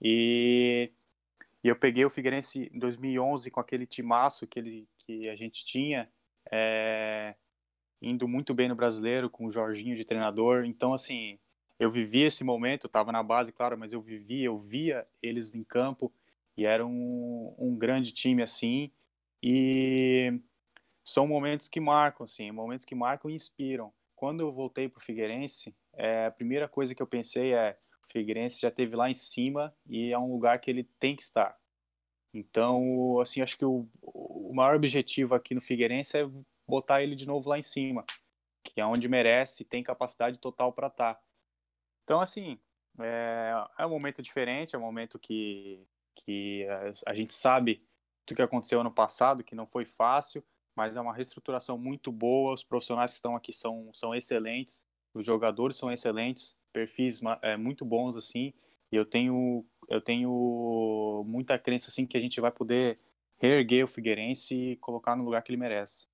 E, 0.00 0.90
e 1.62 1.69
eu 1.69 1.76
peguei 1.76 2.04
o 2.04 2.11
Figueirense 2.11 2.71
em 2.73 2.78
2011 2.78 3.50
com 3.50 3.61
aquele 3.61 3.87
timaço 3.87 4.47
que, 4.47 4.59
ele, 4.59 4.88
que 4.99 5.28
a 5.28 5.37
gente 5.37 5.64
tinha, 5.64 6.11
é, 6.50 7.35
indo 8.00 8.26
muito 8.26 8.54
bem 8.54 8.69
no 8.69 8.75
brasileiro, 8.75 9.28
com 9.28 9.47
o 9.47 9.50
Jorginho 9.50 9.95
de 9.95 10.04
treinador. 10.04 10.64
Então, 10.64 10.95
assim, 10.95 11.38
eu 11.80 11.90
vivi 11.90 12.20
esse 12.20 12.44
momento, 12.44 12.87
estava 12.87 13.10
na 13.10 13.22
base, 13.22 13.52
claro, 13.52 13.76
mas 13.76 13.94
eu 13.94 14.02
vivia, 14.02 14.44
eu 14.44 14.58
via 14.58 15.08
eles 15.22 15.54
em 15.54 15.64
campo 15.64 16.12
e 16.54 16.66
era 16.66 16.87
um, 16.87 17.54
um 17.58 17.75
grande 17.75 18.12
time 18.12 18.42
assim. 18.42 18.92
E 19.42 20.38
são 21.02 21.26
momentos 21.26 21.68
que 21.68 21.80
marcam, 21.80 22.25
assim, 22.25 22.50
momentos 22.50 22.84
que 22.84 22.94
marcam 22.94 23.30
e 23.30 23.34
inspiram. 23.34 23.90
Quando 24.14 24.40
eu 24.40 24.52
voltei 24.52 24.90
para 24.90 24.99
o 24.99 25.02
Figueirense, 25.02 25.75
é, 25.94 26.26
a 26.26 26.30
primeira 26.30 26.68
coisa 26.68 26.94
que 26.94 27.02
eu 27.02 27.06
pensei 27.06 27.54
é 27.54 27.78
o 28.04 28.12
Figueirense 28.12 28.60
já 28.60 28.70
teve 28.70 28.94
lá 28.94 29.08
em 29.08 29.14
cima 29.14 29.75
e 29.88 30.12
é 30.12 30.18
um 30.18 30.30
lugar 30.30 30.60
que 30.60 30.70
ele 30.70 30.84
tem 30.99 31.16
que 31.16 31.22
estar. 31.22 31.56
Então, 32.34 33.18
assim, 33.20 33.40
acho 33.40 33.56
que 33.56 33.64
o, 33.64 33.88
o 34.02 34.52
maior 34.54 34.76
objetivo 34.76 35.34
aqui 35.34 35.54
no 35.54 35.62
Figueirense 35.62 36.18
é 36.18 36.28
botar 36.68 37.02
ele 37.02 37.16
de 37.16 37.26
novo 37.26 37.49
lá 37.49 37.58
em 37.58 37.62
cima, 37.62 38.04
que 38.62 38.82
é 38.82 38.84
onde 38.84 39.08
merece, 39.08 39.64
tem 39.64 39.82
capacidade 39.82 40.38
total 40.38 40.75
para 40.75 40.88
estar. 40.88 41.18
Então, 42.11 42.21
assim, 42.21 42.59
é, 42.99 43.52
é 43.79 43.87
um 43.87 43.90
momento 43.90 44.21
diferente, 44.21 44.75
é 44.75 44.79
um 44.79 44.83
momento 44.83 45.17
que, 45.17 45.87
que 46.17 46.67
a, 46.67 47.12
a 47.12 47.14
gente 47.14 47.33
sabe 47.33 47.81
do 48.26 48.35
que 48.35 48.43
aconteceu 48.43 48.81
ano 48.81 48.90
passado, 48.90 49.45
que 49.45 49.55
não 49.55 49.64
foi 49.64 49.85
fácil, 49.85 50.43
mas 50.75 50.97
é 50.97 51.00
uma 51.00 51.14
reestruturação 51.14 51.79
muito 51.79 52.11
boa. 52.11 52.52
Os 52.52 52.64
profissionais 52.64 53.12
que 53.12 53.19
estão 53.19 53.37
aqui 53.37 53.52
são, 53.52 53.93
são 53.95 54.12
excelentes, 54.12 54.85
os 55.14 55.25
jogadores 55.25 55.76
são 55.76 55.93
excelentes, 55.93 56.57
perfis 56.73 57.21
é, 57.43 57.57
muito 57.57 57.85
bons 57.85 58.17
assim. 58.17 58.52
E 58.90 58.97
eu 58.97 59.05
tenho 59.05 59.64
eu 59.88 60.00
tenho 60.00 61.23
muita 61.29 61.57
crença 61.61 61.90
assim 61.90 62.05
que 62.05 62.17
a 62.17 62.21
gente 62.21 62.40
vai 62.40 62.50
poder 62.50 62.99
reerguer 63.38 63.85
o 63.85 63.88
Figueirense 63.88 64.73
e 64.73 64.76
colocar 64.79 65.14
no 65.14 65.23
lugar 65.23 65.45
que 65.45 65.52
ele 65.52 65.61
merece. 65.61 66.09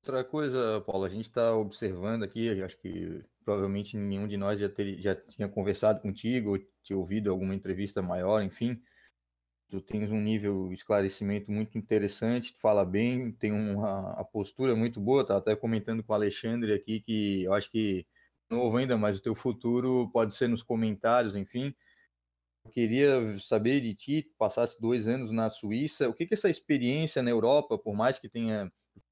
Outra 0.00 0.24
coisa, 0.24 0.80
Paulo, 0.86 1.04
a 1.04 1.08
gente 1.10 1.28
está 1.28 1.54
observando 1.54 2.22
aqui, 2.22 2.62
acho 2.62 2.78
que 2.78 3.22
provavelmente 3.42 3.96
nenhum 3.96 4.28
de 4.28 4.36
nós 4.36 4.60
já, 4.60 4.68
ter, 4.68 5.00
já 5.00 5.14
tinha 5.14 5.48
conversado 5.48 6.00
contigo, 6.00 6.50
ou 6.50 6.58
tinha 6.82 6.98
ouvido 6.98 7.30
alguma 7.30 7.54
entrevista 7.54 8.02
maior, 8.02 8.42
enfim. 8.42 8.80
Tu 9.70 9.80
tens 9.80 10.10
um 10.10 10.20
nível 10.20 10.68
de 10.68 10.74
esclarecimento 10.74 11.50
muito 11.50 11.78
interessante, 11.78 12.52
tu 12.54 12.60
fala 12.60 12.84
bem, 12.84 13.32
tem 13.32 13.52
uma 13.52 14.24
postura 14.26 14.74
muito 14.76 15.00
boa, 15.00 15.26
tá 15.26 15.36
até 15.38 15.56
comentando 15.56 16.04
com 16.04 16.12
o 16.12 16.16
Alexandre 16.16 16.74
aqui 16.74 17.00
que 17.00 17.44
eu 17.44 17.54
acho 17.54 17.70
que 17.70 18.06
novo 18.50 18.76
ainda, 18.76 18.98
mas 18.98 19.18
o 19.18 19.22
teu 19.22 19.34
futuro 19.34 20.10
pode 20.12 20.34
ser 20.34 20.48
nos 20.48 20.62
comentários, 20.62 21.34
enfim. 21.34 21.74
Eu 22.64 22.70
queria 22.70 23.38
saber 23.40 23.80
de 23.80 23.94
ti, 23.94 24.32
passasse 24.38 24.80
dois 24.80 25.08
anos 25.08 25.30
na 25.30 25.50
Suíça, 25.50 26.08
o 26.08 26.14
que 26.14 26.26
que 26.26 26.34
essa 26.34 26.50
experiência 26.50 27.22
na 27.22 27.30
Europa, 27.30 27.78
por 27.78 27.94
mais 27.94 28.18
que 28.18 28.28
tenha 28.28 28.70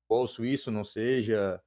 o 0.09 0.27
suíço 0.27 0.71
não 0.71 0.85
seja 0.85 1.63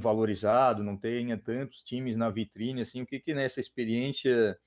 valorizado, 0.00 0.82
não 0.82 0.96
tenha 0.96 1.38
tantos 1.38 1.82
times 1.82 2.16
na 2.16 2.30
vitrine, 2.30 2.80
assim, 2.80 3.02
o 3.02 3.06
que 3.06 3.20
que 3.20 3.32
nessa 3.32 3.60
experiência 3.60 4.58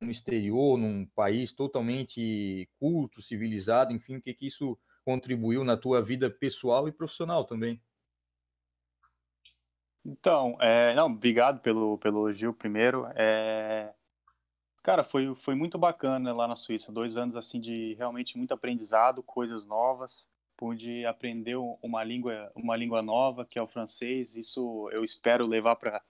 no 0.00 0.10
exterior, 0.10 0.78
num 0.78 1.06
país 1.06 1.52
totalmente 1.52 2.68
culto, 2.78 3.22
civilizado, 3.22 3.92
enfim, 3.92 4.16
o 4.16 4.22
que 4.22 4.34
que 4.34 4.46
isso 4.46 4.78
contribuiu 5.04 5.64
na 5.64 5.76
tua 5.76 6.02
vida 6.02 6.30
pessoal 6.30 6.88
e 6.88 6.92
profissional 6.92 7.44
também? 7.44 7.80
Então, 10.04 10.56
é, 10.60 10.94
não, 10.94 11.06
obrigado 11.06 11.60
pelo, 11.60 11.98
pelo 11.98 12.28
elogio 12.28 12.54
primeiro. 12.54 13.06
É, 13.14 13.92
cara, 14.82 15.04
foi, 15.04 15.34
foi 15.34 15.54
muito 15.54 15.76
bacana 15.76 16.32
lá 16.32 16.48
na 16.48 16.56
Suíça. 16.56 16.92
Dois 16.92 17.16
anos 17.16 17.36
assim 17.36 17.60
de 17.60 17.94
realmente 17.94 18.38
muito 18.38 18.54
aprendizado, 18.54 19.22
coisas 19.22 19.66
novas. 19.66 20.30
Pude 20.58 21.06
aprender 21.06 21.56
uma 21.80 22.02
língua, 22.02 22.50
uma 22.52 22.76
língua 22.76 23.00
nova, 23.00 23.46
que 23.46 23.60
é 23.60 23.62
o 23.62 23.68
francês. 23.68 24.36
Isso 24.36 24.90
eu 24.92 25.04
espero 25.04 25.46
levar 25.46 25.76
para 25.76 26.02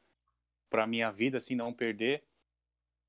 para 0.70 0.86
minha 0.86 1.10
vida, 1.10 1.38
assim, 1.38 1.54
não 1.54 1.72
perder. 1.72 2.24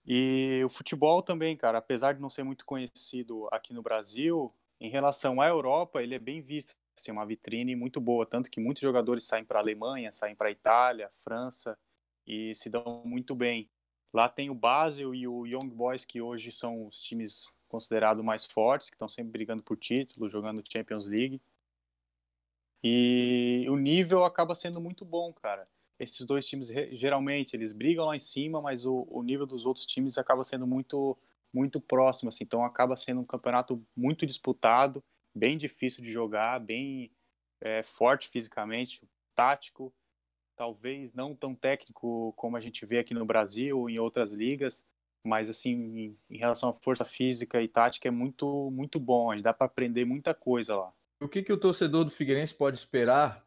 E 0.05 0.61
o 0.65 0.69
futebol 0.69 1.21
também, 1.21 1.55
cara, 1.55 1.77
apesar 1.77 2.13
de 2.13 2.21
não 2.21 2.29
ser 2.29 2.43
muito 2.43 2.65
conhecido 2.65 3.47
aqui 3.51 3.73
no 3.73 3.81
Brasil, 3.81 4.53
em 4.79 4.89
relação 4.89 5.41
à 5.41 5.47
Europa, 5.47 6.01
ele 6.01 6.15
é 6.15 6.19
bem 6.19 6.41
visto, 6.41 6.75
assim, 6.97 7.11
uma 7.11 7.25
vitrine 7.25 7.75
muito 7.75 7.99
boa, 7.99 8.25
tanto 8.25 8.49
que 8.49 8.59
muitos 8.59 8.81
jogadores 8.81 9.23
saem 9.23 9.45
para 9.45 9.59
a 9.59 9.61
Alemanha, 9.61 10.11
saem 10.11 10.35
para 10.35 10.49
a 10.49 10.51
Itália, 10.51 11.09
França 11.23 11.77
e 12.25 12.53
se 12.55 12.69
dão 12.69 13.01
muito 13.05 13.35
bem. 13.35 13.69
Lá 14.13 14.27
tem 14.27 14.49
o 14.49 14.55
Basel 14.55 15.13
e 15.13 15.27
o 15.27 15.45
Young 15.45 15.69
Boys, 15.69 16.05
que 16.05 16.21
hoje 16.21 16.51
são 16.51 16.87
os 16.87 17.01
times 17.01 17.53
considerados 17.69 18.23
mais 18.23 18.45
fortes, 18.45 18.89
que 18.89 18.95
estão 18.95 19.07
sempre 19.07 19.31
brigando 19.31 19.63
por 19.63 19.77
título, 19.77 20.29
jogando 20.29 20.63
Champions 20.69 21.07
League. 21.07 21.41
E 22.83 23.65
o 23.69 23.77
nível 23.77 24.25
acaba 24.25 24.55
sendo 24.55 24.81
muito 24.81 25.05
bom, 25.05 25.31
cara. 25.31 25.65
Esses 25.99 26.25
dois 26.25 26.45
times 26.45 26.69
geralmente 26.91 27.55
eles 27.55 27.71
brigam 27.71 28.05
lá 28.05 28.15
em 28.15 28.19
cima, 28.19 28.61
mas 28.61 28.85
o, 28.85 29.05
o 29.09 29.21
nível 29.21 29.45
dos 29.45 29.65
outros 29.65 29.85
times 29.85 30.17
acaba 30.17 30.43
sendo 30.43 30.65
muito 30.67 31.17
muito 31.51 31.81
próximo, 31.81 32.29
assim, 32.29 32.43
então 32.43 32.63
acaba 32.63 32.95
sendo 32.95 33.21
um 33.21 33.25
campeonato 33.25 33.83
muito 33.95 34.23
disputado, 34.23 35.03
bem 35.33 35.57
difícil 35.57 36.03
de 36.03 36.11
jogar, 36.11 36.59
bem 36.59 37.11
é, 37.59 37.81
forte 37.81 38.27
fisicamente, 38.27 39.01
tático, 39.33 39.91
talvez 40.55 41.13
não 41.13 41.35
tão 41.35 41.55
técnico 41.55 42.33
como 42.35 42.55
a 42.55 42.59
gente 42.59 42.85
vê 42.85 42.99
aqui 42.99 43.13
no 43.13 43.25
Brasil 43.25 43.79
ou 43.79 43.89
em 43.89 43.97
outras 43.97 44.31
ligas, 44.31 44.85
mas 45.23 45.49
assim 45.49 46.15
em, 46.29 46.37
relação 46.37 46.69
à 46.69 46.73
força 46.73 47.05
física 47.05 47.61
e 47.61 47.67
tática 47.67 48.07
é 48.07 48.11
muito 48.11 48.69
muito 48.71 48.99
bom, 48.99 49.35
dá 49.41 49.53
para 49.53 49.67
aprender 49.67 50.05
muita 50.05 50.33
coisa 50.33 50.75
lá. 50.75 50.93
O 51.21 51.27
que, 51.27 51.43
que 51.43 51.51
o 51.51 51.59
torcedor 51.59 52.05
do 52.05 52.11
Figueirense 52.11 52.53
pode 52.53 52.77
esperar 52.77 53.45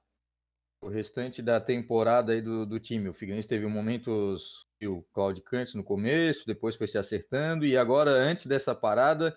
o 0.83 0.88
restante 0.88 1.41
da 1.41 1.61
temporada 1.61 2.33
aí 2.33 2.43
do, 2.43 2.67
do 2.67 2.81
time. 2.81 3.09
O 3.09 3.14
Figueirense 3.14 3.49
teve 3.49 3.67
momentos 3.67 4.67
e 4.81 4.87
o 4.88 5.02
Claudio 5.12 5.43
Cantes 5.45 5.75
no 5.75 5.85
começo, 5.85 6.45
depois 6.45 6.75
foi 6.75 6.88
se 6.88 6.99
acertando 6.99 7.64
e 7.64 7.76
agora 7.76 8.11
antes 8.11 8.47
dessa 8.47 8.75
parada 8.75 9.37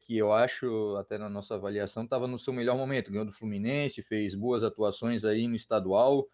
que 0.00 0.16
eu 0.16 0.32
acho 0.32 0.96
até 0.96 1.18
na 1.18 1.28
nossa 1.28 1.54
avaliação 1.56 2.04
estava 2.04 2.26
no 2.26 2.38
seu 2.38 2.52
melhor 2.52 2.76
momento, 2.76 3.10
ganhou 3.10 3.26
do 3.26 3.32
Fluminense, 3.32 4.02
fez 4.02 4.34
boas 4.34 4.62
atuações 4.62 5.24
aí 5.24 5.46
no 5.46 5.56
estadual. 5.56 6.26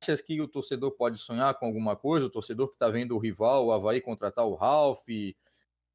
Achas 0.00 0.20
que 0.20 0.40
o 0.40 0.48
torcedor 0.48 0.92
pode 0.92 1.18
sonhar 1.18 1.54
com 1.58 1.66
alguma 1.66 1.96
coisa? 1.96 2.26
O 2.26 2.30
torcedor 2.30 2.68
que 2.68 2.74
está 2.74 2.88
vendo 2.88 3.14
o 3.16 3.18
rival, 3.18 3.66
o 3.66 3.72
Havaí, 3.72 4.00
contratar 4.00 4.46
o 4.46 4.54
Ralf, 4.54 5.06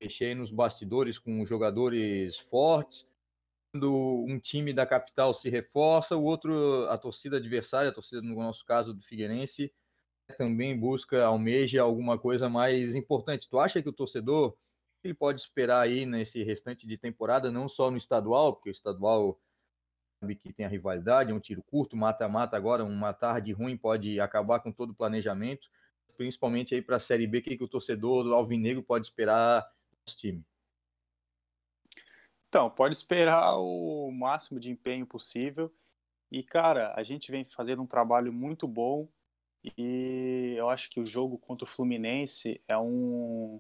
mexer 0.01 0.36
nos 0.36 0.51
bastidores 0.51 1.17
com 1.17 1.45
jogadores 1.45 2.38
fortes 2.38 3.10
quando 3.74 4.24
um 4.27 4.39
time 4.39 4.72
da 4.72 4.86
capital 4.86 5.33
se 5.33 5.50
reforça, 5.50 6.15
o 6.15 6.24
outro, 6.24 6.88
a 6.89 6.98
torcida 6.98 7.38
adversária, 7.38 7.89
a 7.89 7.93
torcida 7.93 8.22
no 8.22 8.35
nosso 8.35 8.63
caso 8.63 8.94
do 8.94 9.01
Figueirense, 9.01 9.74
também 10.37 10.79
busca, 10.79 11.25
almeja 11.25 11.81
alguma 11.81 12.18
coisa 12.20 12.48
mais 12.48 12.94
importante. 12.94 13.50
Tu 13.50 13.59
acha 13.59 13.81
que 13.81 13.89
o 13.89 13.94
torcedor 13.94 14.55
ele 15.03 15.16
pode 15.16 15.42
esperar 15.42 15.81
aí 15.81 16.05
nesse 16.05 16.44
restante 16.44 16.85
de 16.85 16.98
temporada, 16.98 17.51
não 17.51 17.68
só 17.68 17.89
no 17.89 17.98
estadual, 17.98 18.53
porque 18.53 18.70
o 18.70 18.72
estadual 18.72 19.39
sabe 20.24 20.36
que 20.36 20.53
tem 20.53 20.66
a 20.66 20.70
rivalidade, 20.70 21.31
é 21.31 21.36
um 21.36 21.40
tiro 21.40 21.62
curto, 21.62 21.98
mata-mata 21.98 22.55
agora, 22.55 22.86
uma 22.86 23.14
tarde 23.14 23.51
ruim 23.51 23.75
pode 23.75 24.22
acabar 24.22 24.62
com 24.62 24.72
todo 24.72 24.92
o 24.92 24.96
planejamento, 24.96 25.68
principalmente 26.16 26.74
aí 26.74 26.81
para 26.81 26.96
a 26.96 27.00
Série 27.00 27.27
B, 27.27 27.42
que, 27.42 27.57
que 27.57 27.64
o 27.64 27.68
torcedor 27.68 28.24
do 28.24 28.33
Alvinegro 28.33 28.81
pode 28.81 29.05
esperar 29.05 29.62
do 30.07 30.16
time? 30.16 30.46
Então, 32.48 32.70
pode 32.70 32.96
esperar 32.96 33.57
o 33.57 34.12
máximo 34.12 34.59
de 34.59 34.72
empenho 34.72 35.05
possível. 35.05 35.74
E, 36.31 36.42
cara, 36.42 36.94
a 36.96 37.03
gente 37.03 37.29
vem 37.29 37.44
fazendo 37.44 37.81
um 37.81 37.88
trabalho 37.88 38.31
muito 38.31 38.68
bom 38.68 39.09
e 39.77 40.53
eu 40.57 40.70
acho 40.70 40.90
que 40.90 41.00
o 41.00 41.05
jogo 41.05 41.38
contra 41.38 41.66
o 41.66 41.68
Fluminense 41.68 42.62
é 42.68 42.77
um, 42.77 43.59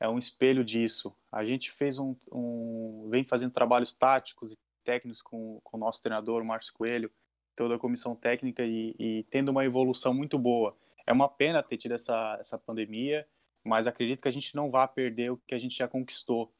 é 0.00 0.08
um 0.08 0.18
espelho 0.18 0.64
disso. 0.64 1.16
A 1.30 1.44
gente 1.44 1.70
fez 1.70 1.98
um, 1.98 2.16
um 2.30 3.08
vem 3.08 3.24
fazendo 3.24 3.52
trabalhos 3.52 3.92
táticos 3.92 4.52
e 4.52 4.63
técnicos 4.84 5.22
com, 5.22 5.60
com 5.64 5.76
o 5.76 5.80
nosso 5.80 6.02
treinador, 6.02 6.42
o 6.42 6.44
Márcio 6.44 6.72
Coelho, 6.74 7.10
toda 7.56 7.76
a 7.76 7.78
comissão 7.78 8.14
técnica 8.14 8.64
e, 8.64 8.94
e, 8.98 9.26
tendo 9.30 9.50
uma 9.50 9.64
evolução 9.64 10.12
muito 10.12 10.38
boa. 10.38 10.76
É 11.06 11.12
uma 11.12 11.28
pena 11.28 11.62
ter 11.62 11.76
tido 11.76 11.94
essa, 11.94 12.36
essa 12.38 12.58
pandemia, 12.58 13.26
mas 13.62 13.86
acredito 13.86 14.20
que 14.20 14.28
a 14.28 14.32
gente 14.32 14.54
não 14.54 14.70
vai 14.70 14.86
perder 14.86 15.32
o 15.32 15.36
que 15.46 15.54
a 15.54 15.58
gente 15.58 15.76
já 15.76 15.88
conquistou. 15.88 16.52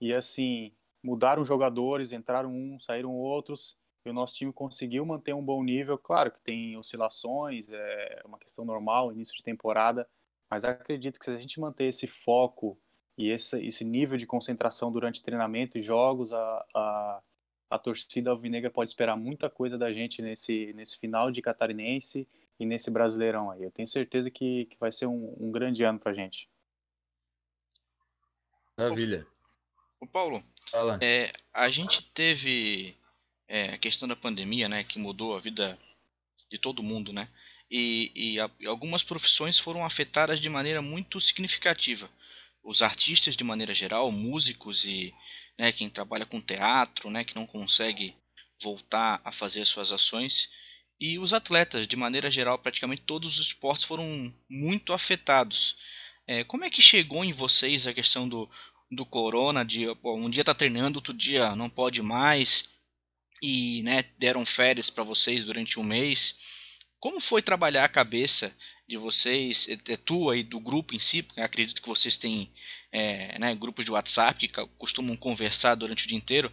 E 0.00 0.12
assim, 0.12 0.72
mudaram 1.02 1.44
jogadores, 1.44 2.12
entraram 2.12 2.50
uns, 2.50 2.84
saíram 2.84 3.12
outros, 3.12 3.78
e 4.04 4.10
o 4.10 4.12
nosso 4.12 4.34
time 4.34 4.52
conseguiu 4.52 5.04
manter 5.06 5.34
um 5.34 5.44
bom 5.44 5.62
nível. 5.62 5.96
Claro 5.96 6.30
que 6.30 6.40
tem 6.40 6.76
oscilações, 6.76 7.70
é 7.70 8.22
uma 8.24 8.38
questão 8.38 8.64
normal, 8.64 9.12
início 9.12 9.36
de 9.36 9.42
temporada, 9.42 10.08
mas 10.50 10.64
acredito 10.64 11.18
que 11.18 11.24
se 11.24 11.30
a 11.30 11.36
gente 11.36 11.58
manter 11.58 11.84
esse 11.84 12.06
foco 12.06 12.78
e 13.16 13.30
esse, 13.30 13.64
esse 13.64 13.84
nível 13.84 14.16
de 14.16 14.26
concentração 14.26 14.90
durante 14.90 15.22
treinamento 15.22 15.78
e 15.78 15.82
jogos, 15.82 16.32
a, 16.32 16.66
a, 16.74 17.22
a 17.70 17.78
torcida 17.78 18.30
alvinegra 18.30 18.70
pode 18.70 18.90
esperar 18.90 19.16
muita 19.16 19.50
coisa 19.50 19.76
da 19.76 19.92
gente 19.92 20.22
nesse, 20.22 20.72
nesse 20.74 20.98
final 20.98 21.30
de 21.30 21.42
catarinense 21.42 22.28
e 22.58 22.64
nesse 22.64 22.90
brasileirão 22.90 23.50
aí. 23.50 23.62
Eu 23.62 23.70
tenho 23.70 23.88
certeza 23.88 24.30
que, 24.30 24.66
que 24.66 24.76
vai 24.78 24.92
ser 24.92 25.06
um, 25.06 25.34
um 25.38 25.50
grande 25.50 25.82
ano 25.82 25.98
pra 25.98 26.14
gente. 26.14 26.48
Maravilha. 28.76 29.26
O 30.00 30.06
Paulo, 30.06 30.44
é, 31.00 31.32
a 31.52 31.70
gente 31.70 32.02
teve 32.12 32.96
é, 33.48 33.70
a 33.70 33.78
questão 33.78 34.08
da 34.08 34.16
pandemia, 34.16 34.68
né, 34.68 34.84
que 34.84 34.98
mudou 34.98 35.36
a 35.36 35.40
vida 35.40 35.78
de 36.50 36.58
todo 36.58 36.82
mundo, 36.82 37.12
né? 37.12 37.28
E, 37.70 38.12
e, 38.14 38.40
a, 38.40 38.50
e, 38.60 38.66
algumas 38.66 39.02
profissões 39.02 39.58
foram 39.58 39.84
afetadas 39.84 40.40
de 40.40 40.48
maneira 40.48 40.82
muito 40.82 41.20
significativa. 41.20 42.08
Os 42.62 42.82
artistas, 42.82 43.36
de 43.36 43.44
maneira 43.44 43.74
geral, 43.74 44.10
músicos 44.12 44.84
e 44.84 45.14
né, 45.58 45.72
quem 45.72 45.88
trabalha 45.88 46.26
com 46.26 46.40
teatro, 46.40 47.10
né, 47.10 47.24
que 47.24 47.34
não 47.34 47.46
consegue 47.46 48.14
voltar 48.62 49.20
a 49.24 49.32
fazer 49.32 49.64
suas 49.64 49.92
ações, 49.92 50.48
e 51.00 51.18
os 51.18 51.32
atletas, 51.32 51.86
de 51.86 51.96
maneira 51.96 52.30
geral, 52.30 52.58
praticamente 52.58 53.02
todos 53.02 53.38
os 53.38 53.46
esportes 53.48 53.84
foram 53.84 54.32
muito 54.48 54.92
afetados. 54.92 55.76
É, 56.26 56.44
como 56.44 56.64
é 56.64 56.70
que 56.70 56.80
chegou 56.80 57.24
em 57.24 57.32
vocês 57.32 57.86
a 57.86 57.92
questão 57.92 58.28
do 58.28 58.48
do 58.90 59.04
corona, 59.04 59.64
de 59.64 59.86
um 60.04 60.30
dia 60.30 60.44
tá 60.44 60.54
treinando, 60.54 60.98
outro 60.98 61.12
dia 61.12 61.56
não 61.56 61.68
pode 61.68 62.00
mais, 62.02 62.70
e 63.42 63.82
né, 63.82 64.04
deram 64.18 64.46
férias 64.46 64.88
para 64.88 65.04
vocês 65.04 65.44
durante 65.44 65.78
um 65.78 65.82
mês. 65.82 66.36
Como 67.00 67.20
foi 67.20 67.42
trabalhar 67.42 67.84
a 67.84 67.88
cabeça 67.88 68.54
de 68.86 68.96
vocês, 68.96 69.66
é, 69.68 69.92
é 69.92 69.96
tua 69.96 70.36
e 70.36 70.42
do 70.42 70.60
grupo 70.60 70.94
em 70.94 70.98
si? 70.98 71.22
Porque 71.22 71.40
acredito 71.40 71.80
que 71.80 71.88
vocês 71.88 72.16
têm 72.16 72.52
é, 72.92 73.38
né, 73.38 73.54
grupos 73.54 73.84
de 73.84 73.90
WhatsApp 73.90 74.46
que 74.46 74.66
costumam 74.78 75.16
conversar 75.16 75.74
durante 75.74 76.04
o 76.04 76.08
dia 76.08 76.16
inteiro. 76.16 76.52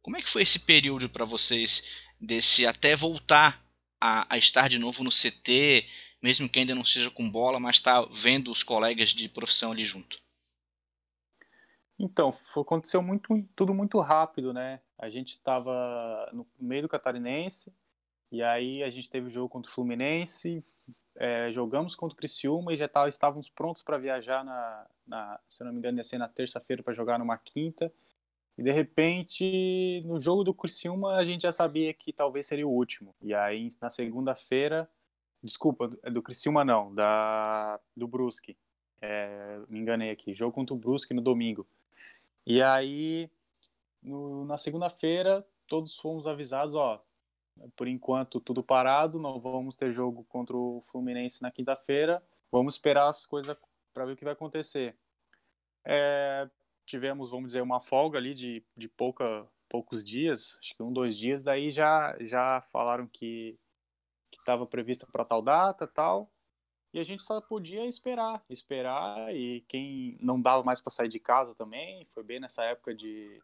Como 0.00 0.16
é 0.16 0.22
que 0.22 0.30
foi 0.30 0.42
esse 0.42 0.58
período 0.58 1.08
para 1.08 1.24
vocês, 1.24 1.82
desse 2.20 2.66
até 2.66 2.96
voltar 2.96 3.64
a, 4.00 4.34
a, 4.34 4.38
estar 4.38 4.68
de 4.68 4.78
novo 4.78 5.04
no 5.04 5.10
CT, 5.10 5.86
mesmo 6.22 6.48
que 6.48 6.58
ainda 6.58 6.74
não 6.74 6.84
seja 6.84 7.10
com 7.10 7.30
bola, 7.30 7.60
mas 7.60 7.76
estar 7.76 8.02
tá 8.02 8.08
vendo 8.12 8.50
os 8.50 8.62
colegas 8.62 9.10
de 9.10 9.28
profissão 9.28 9.72
ali 9.72 9.84
junto? 9.84 10.20
Então, 11.98 12.32
aconteceu 12.56 13.00
muito, 13.00 13.28
tudo 13.54 13.72
muito 13.72 14.00
rápido, 14.00 14.52
né? 14.52 14.80
A 14.98 15.08
gente 15.08 15.32
estava 15.32 16.28
no 16.32 16.46
meio 16.58 16.82
do 16.82 16.88
Catarinense, 16.88 17.72
e 18.32 18.42
aí 18.42 18.82
a 18.82 18.88
gente 18.88 19.10
teve 19.10 19.26
o 19.26 19.30
jogo 19.30 19.50
contra 19.50 19.70
o 19.70 19.74
Fluminense, 19.74 20.64
é, 21.14 21.52
jogamos 21.52 21.94
contra 21.94 22.14
o 22.14 22.16
Criciúma 22.16 22.72
e 22.72 22.78
já 22.78 22.88
tá, 22.88 23.06
estávamos 23.06 23.50
prontos 23.50 23.82
para 23.82 23.98
viajar 23.98 24.42
na, 24.42 24.86
na, 25.06 25.40
se 25.46 25.62
não 25.62 25.70
me 25.70 25.78
engano, 25.78 25.98
ia 25.98 26.02
ser 26.02 26.16
na 26.16 26.28
terça-feira 26.28 26.82
para 26.82 26.94
jogar 26.94 27.18
numa 27.18 27.36
quinta. 27.36 27.92
E 28.56 28.62
de 28.62 28.70
repente, 28.70 30.02
no 30.06 30.18
jogo 30.18 30.44
do 30.44 30.54
Criciúma, 30.54 31.16
a 31.16 31.24
gente 31.26 31.42
já 31.42 31.52
sabia 31.52 31.92
que 31.92 32.10
talvez 32.10 32.46
seria 32.46 32.66
o 32.66 32.72
último. 32.72 33.14
E 33.20 33.34
aí, 33.34 33.68
na 33.82 33.90
segunda-feira, 33.90 34.88
desculpa, 35.42 35.88
do 35.88 36.22
Criciúma 36.22 36.64
não, 36.64 36.94
da, 36.94 37.78
do 37.94 38.08
Brusque. 38.08 38.56
É, 39.02 39.60
me 39.68 39.78
enganei 39.78 40.10
aqui. 40.10 40.32
Jogo 40.32 40.54
contra 40.54 40.74
o 40.74 40.78
Brusque 40.78 41.12
no 41.12 41.20
domingo. 41.20 41.66
E 42.46 42.62
aí, 42.62 43.30
no, 44.02 44.46
na 44.46 44.56
segunda-feira, 44.56 45.46
todos 45.66 45.96
fomos 45.96 46.26
avisados, 46.26 46.74
ó, 46.74 47.02
por 47.76 47.86
enquanto 47.88 48.40
tudo 48.40 48.62
parado, 48.62 49.18
não 49.18 49.40
vamos 49.40 49.76
ter 49.76 49.90
jogo 49.92 50.24
contra 50.24 50.56
o 50.56 50.82
Fluminense 50.90 51.42
na 51.42 51.50
quinta-feira, 51.50 52.22
vamos 52.50 52.74
esperar 52.74 53.08
as 53.08 53.24
coisas 53.26 53.56
para 53.92 54.04
ver 54.04 54.12
o 54.12 54.16
que 54.16 54.24
vai 54.24 54.32
acontecer. 54.32 54.96
É, 55.84 56.48
tivemos, 56.86 57.30
vamos 57.30 57.48
dizer, 57.48 57.62
uma 57.62 57.80
folga 57.80 58.18
ali 58.18 58.34
de, 58.34 58.64
de 58.76 58.88
pouca, 58.88 59.46
poucos 59.68 60.04
dias, 60.04 60.58
acho 60.60 60.74
que 60.74 60.82
um, 60.82 60.92
dois 60.92 61.16
dias, 61.16 61.42
daí 61.42 61.70
já, 61.70 62.16
já 62.20 62.60
falaram 62.72 63.06
que 63.06 63.58
estava 64.38 64.66
prevista 64.66 65.06
para 65.06 65.24
tal 65.24 65.42
data 65.42 65.86
tal, 65.86 66.30
e 66.92 67.00
a 67.00 67.04
gente 67.04 67.22
só 67.22 67.40
podia 67.40 67.86
esperar, 67.86 68.44
esperar, 68.50 69.34
e 69.34 69.62
quem 69.62 70.18
não 70.20 70.40
dava 70.40 70.62
mais 70.62 70.80
para 70.80 70.90
sair 70.90 71.08
de 71.08 71.18
casa 71.18 71.54
também, 71.54 72.04
foi 72.06 72.22
bem 72.22 72.38
nessa 72.38 72.64
época 72.64 72.94
de, 72.94 73.40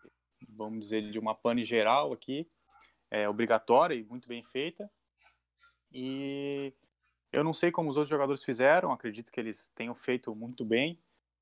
vamos 0.48 0.80
dizer, 0.80 1.10
de 1.10 1.18
uma 1.18 1.34
pane 1.34 1.64
geral 1.64 2.12
aqui, 2.12 2.46
é, 3.10 3.28
obrigatória 3.28 3.94
e 3.94 4.04
muito 4.04 4.28
bem 4.28 4.42
feita, 4.44 4.90
e 5.92 6.72
eu 7.32 7.44
não 7.44 7.52
sei 7.52 7.70
como 7.70 7.90
os 7.90 7.96
outros 7.96 8.10
jogadores 8.10 8.44
fizeram, 8.44 8.92
acredito 8.92 9.32
que 9.32 9.40
eles 9.40 9.66
tenham 9.74 9.94
feito 9.94 10.34
muito 10.34 10.64
bem, 10.64 10.98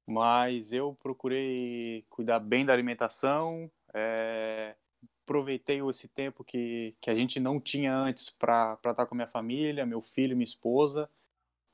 mas 0.06 0.72
eu 0.72 0.96
procurei 1.02 2.04
cuidar 2.08 2.38
bem 2.38 2.64
da 2.64 2.72
alimentação, 2.72 3.70
é, 3.92 4.76
aproveitei 5.24 5.80
esse 5.88 6.08
tempo 6.08 6.44
que, 6.44 6.94
que 7.00 7.10
a 7.10 7.14
gente 7.14 7.40
não 7.40 7.60
tinha 7.60 7.94
antes 7.94 8.30
para 8.30 8.78
estar 8.84 9.06
com 9.06 9.14
minha 9.14 9.26
família, 9.26 9.84
meu 9.84 10.00
filho, 10.00 10.36
minha 10.36 10.44
esposa, 10.44 11.10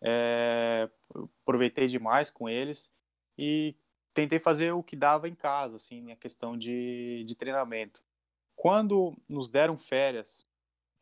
é, 0.03 0.89
aproveitei 1.43 1.87
demais 1.87 2.31
com 2.31 2.49
eles 2.49 2.91
e 3.37 3.77
tentei 4.15 4.39
fazer 4.39 4.73
o 4.73 4.83
que 4.83 4.97
dava 4.97 5.29
em 5.29 5.35
casa, 5.35 5.77
assim, 5.77 6.11
a 6.11 6.17
questão 6.17 6.57
de, 6.57 7.25
de 7.27 7.35
treinamento. 7.35 8.03
Quando 8.63 9.13
nos 9.29 9.49
deram 9.49 9.77
férias 9.77 10.47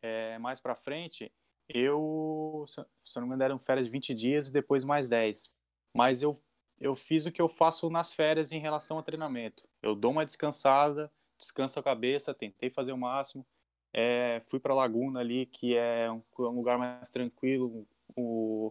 é, 0.01 0.39
mais 0.39 0.59
para 0.59 0.73
frente, 0.73 1.31
eu, 1.69 2.65
se 3.03 3.19
não 3.19 3.27
me 3.27 3.37
deram 3.37 3.59
férias 3.59 3.85
de 3.85 3.91
20 3.91 4.15
dias 4.15 4.47
e 4.47 4.51
depois 4.51 4.83
mais 4.83 5.07
10. 5.07 5.47
Mas 5.95 6.23
eu 6.23 6.41
eu 6.79 6.95
fiz 6.95 7.27
o 7.27 7.31
que 7.31 7.39
eu 7.39 7.47
faço 7.47 7.87
nas 7.91 8.11
férias 8.11 8.51
em 8.51 8.57
relação 8.57 8.97
ao 8.97 9.03
treinamento. 9.03 9.69
Eu 9.79 9.93
dou 9.93 10.09
uma 10.09 10.25
descansada, 10.25 11.11
descanso 11.37 11.79
a 11.79 11.83
cabeça, 11.83 12.33
tentei 12.33 12.71
fazer 12.71 12.93
o 12.93 12.97
máximo. 12.97 13.45
É, 13.93 14.41
fui 14.47 14.59
para 14.59 14.73
Laguna 14.73 15.19
ali, 15.19 15.45
que 15.45 15.77
é 15.77 16.11
um, 16.11 16.23
um 16.39 16.55
lugar 16.55 16.79
mais 16.79 17.11
tranquilo 17.11 17.87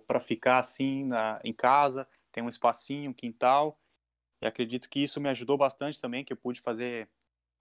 para 0.04 0.18
ficar 0.18 0.58
assim 0.58 1.04
na, 1.04 1.40
em 1.44 1.52
casa. 1.52 2.08
Tem 2.32 2.42
um 2.42 2.48
espacinho, 2.48 3.12
um 3.12 3.14
quintal. 3.14 3.78
E 4.42 4.46
acredito 4.48 4.90
que 4.90 5.00
isso 5.00 5.20
me 5.20 5.28
ajudou 5.28 5.56
bastante 5.56 6.00
também, 6.00 6.24
que 6.24 6.32
eu 6.32 6.36
pude 6.36 6.60
fazer 6.60 7.08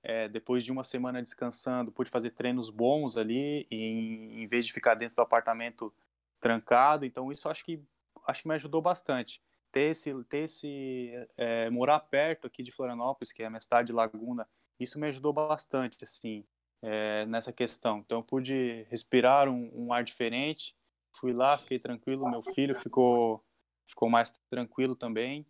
é, 0.03 0.27
depois 0.27 0.63
de 0.63 0.71
uma 0.71 0.83
semana 0.83 1.21
descansando, 1.21 1.91
pude 1.91 2.09
fazer 2.09 2.31
treinos 2.31 2.69
bons 2.69 3.17
ali, 3.17 3.67
em, 3.69 4.43
em 4.43 4.47
vez 4.47 4.65
de 4.65 4.73
ficar 4.73 4.95
dentro 4.95 5.15
do 5.15 5.21
apartamento 5.21 5.93
trancado. 6.39 7.05
Então 7.05 7.31
isso 7.31 7.49
acho 7.49 7.63
que 7.63 7.81
acho 8.27 8.43
que 8.43 8.47
me 8.47 8.55
ajudou 8.55 8.81
bastante 8.81 9.41
ter 9.71 9.91
esse, 9.91 10.23
ter 10.25 10.39
esse 10.39 11.11
é, 11.37 11.69
morar 11.69 11.99
perto 11.99 12.47
aqui 12.47 12.63
de 12.63 12.71
Florianópolis, 12.71 13.31
que 13.31 13.43
é 13.43 13.45
a 13.45 13.49
minha 13.49 13.59
cidade 13.59 13.87
de 13.87 13.93
Laguna, 13.93 14.47
isso 14.79 14.99
me 14.99 15.07
ajudou 15.07 15.33
bastante, 15.33 16.03
assim, 16.03 16.45
é, 16.81 17.25
nessa 17.25 17.51
questão. 17.51 17.99
Então, 17.99 18.19
eu 18.19 18.23
pude 18.23 18.85
respirar 18.89 19.49
um, 19.49 19.69
um, 19.73 19.93
ar 19.93 20.03
diferente. 20.03 20.75
Fui 21.13 21.33
lá, 21.33 21.57
fiquei 21.57 21.79
tranquilo. 21.79 22.29
Meu 22.29 22.41
filho 22.41 22.79
ficou, 22.79 23.43
ficou 23.85 24.09
mais 24.09 24.31
tranquilo 24.49 24.95
também. 24.95 25.45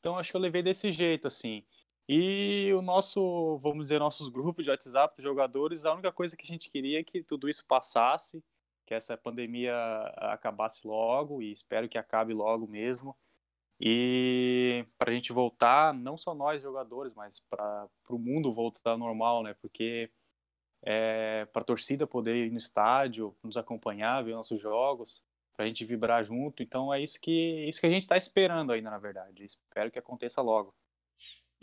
Então, 0.00 0.18
acho 0.18 0.30
que 0.30 0.36
eu 0.36 0.40
levei 0.40 0.62
desse 0.62 0.92
jeito, 0.92 1.26
assim. 1.26 1.64
E 2.08 2.70
o 2.74 2.82
nosso, 2.82 3.58
vamos 3.58 3.84
dizer, 3.84 3.98
nossos 3.98 4.28
grupos 4.28 4.64
de 4.64 4.70
WhatsApp 4.70 5.16
dos 5.16 5.24
jogadores, 5.24 5.84
a 5.84 5.92
única 5.92 6.12
coisa 6.12 6.36
que 6.36 6.42
a 6.42 6.46
gente 6.46 6.70
queria 6.70 7.00
é 7.00 7.04
que 7.04 7.22
tudo 7.22 7.48
isso 7.48 7.66
passasse, 7.66 8.44
que 8.86 8.92
essa 8.92 9.16
pandemia 9.16 9.74
acabasse 10.16 10.86
logo, 10.86 11.40
e 11.40 11.52
espero 11.52 11.88
que 11.88 11.96
acabe 11.96 12.34
logo 12.34 12.66
mesmo 12.66 13.16
e 13.80 14.86
para 14.98 15.10
a 15.10 15.14
gente 15.14 15.32
voltar, 15.32 15.92
não 15.92 16.16
só 16.16 16.34
nós 16.34 16.62
jogadores, 16.62 17.14
mas 17.14 17.40
para 17.50 17.88
o 18.08 18.18
mundo 18.18 18.52
voltar 18.52 18.96
normal, 18.96 19.42
né? 19.42 19.54
Porque 19.60 20.10
é, 20.82 21.46
para 21.52 21.62
a 21.62 21.64
torcida 21.64 22.06
poder 22.06 22.46
ir 22.46 22.50
no 22.50 22.58
estádio, 22.58 23.36
nos 23.42 23.56
acompanhar, 23.56 24.22
ver 24.22 24.34
nossos 24.34 24.60
jogos, 24.60 25.24
para 25.56 25.64
a 25.64 25.68
gente 25.68 25.84
vibrar 25.84 26.24
junto. 26.24 26.62
Então 26.62 26.92
é 26.94 27.02
isso 27.02 27.20
que 27.20 27.68
isso 27.68 27.80
que 27.80 27.86
a 27.86 27.90
gente 27.90 28.02
está 28.02 28.16
esperando 28.16 28.72
ainda, 28.72 28.90
na 28.90 28.98
verdade. 28.98 29.44
Espero 29.44 29.90
que 29.90 29.98
aconteça 29.98 30.40
logo. 30.40 30.74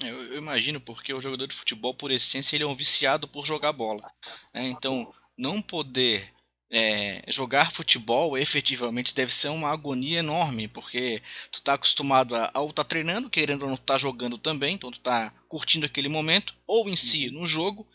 Eu, 0.01 0.23
eu, 0.33 0.37
imagino 0.37 0.79
porque 0.79 1.13
o 1.13 1.21
jogador 1.21 1.47
de 1.47 1.55
futebol, 1.55 1.93
por 1.93 2.11
essência, 2.11 2.55
ele 2.55 2.63
é 2.63 2.67
um 2.67 2.75
viciado 2.75 3.27
por 3.27 3.45
jogar 3.45 3.71
bola. 3.71 4.11
Né? 4.53 4.67
Então, 4.67 5.13
não 5.37 5.61
poder 5.61 6.31
é, 6.71 7.21
jogar 7.27 7.71
futebol 7.71 8.37
efetivamente 8.37 9.13
deve 9.13 9.33
ser 9.33 9.49
uma 9.49 9.69
agonia 9.69 10.19
enorme, 10.19 10.67
porque 10.67 11.21
tu 11.51 11.61
tá 11.61 11.73
acostumado 11.73 12.35
a, 12.35 12.51
ou 12.55 12.71
tá 12.71 12.83
treinando, 12.83 13.29
querendo 13.29 13.63
ou 13.63 13.69
não 13.69 13.77
tá 13.77 13.97
jogando 13.97 14.37
também, 14.37 14.75
então 14.75 14.89
tu 14.89 14.99
tá 14.99 15.33
curtindo 15.49 15.85
aquele 15.85 16.07
momento, 16.07 16.55
ou 16.65 16.89
em 16.89 16.95
si 16.95 17.27
uhum. 17.27 17.41
no 17.41 17.45
jogo, 17.45 17.85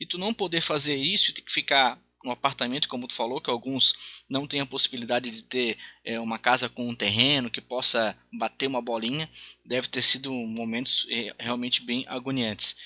e 0.00 0.04
tu 0.04 0.18
não 0.18 0.34
poder 0.34 0.60
fazer 0.60 0.96
isso 0.96 1.30
e 1.30 1.34
ter 1.34 1.42
que 1.42 1.52
ficar 1.52 1.98
no 2.24 2.30
apartamento, 2.30 2.88
como 2.88 3.06
tu 3.06 3.14
falou, 3.14 3.40
que 3.40 3.50
alguns 3.50 4.24
não 4.28 4.46
têm 4.46 4.60
a 4.60 4.66
possibilidade 4.66 5.30
de 5.30 5.44
ter 5.44 5.78
é, 6.04 6.18
uma 6.18 6.38
casa 6.38 6.68
com 6.68 6.88
um 6.88 6.94
terreno 6.94 7.50
que 7.50 7.60
possa 7.60 8.16
bater 8.32 8.66
uma 8.66 8.80
bolinha, 8.80 9.28
deve 9.64 9.88
ter 9.88 10.02
sido 10.02 10.32
momentos 10.32 11.06
é, 11.10 11.34
realmente 11.38 11.84
bem 11.84 12.04
agoniantes. 12.08 12.76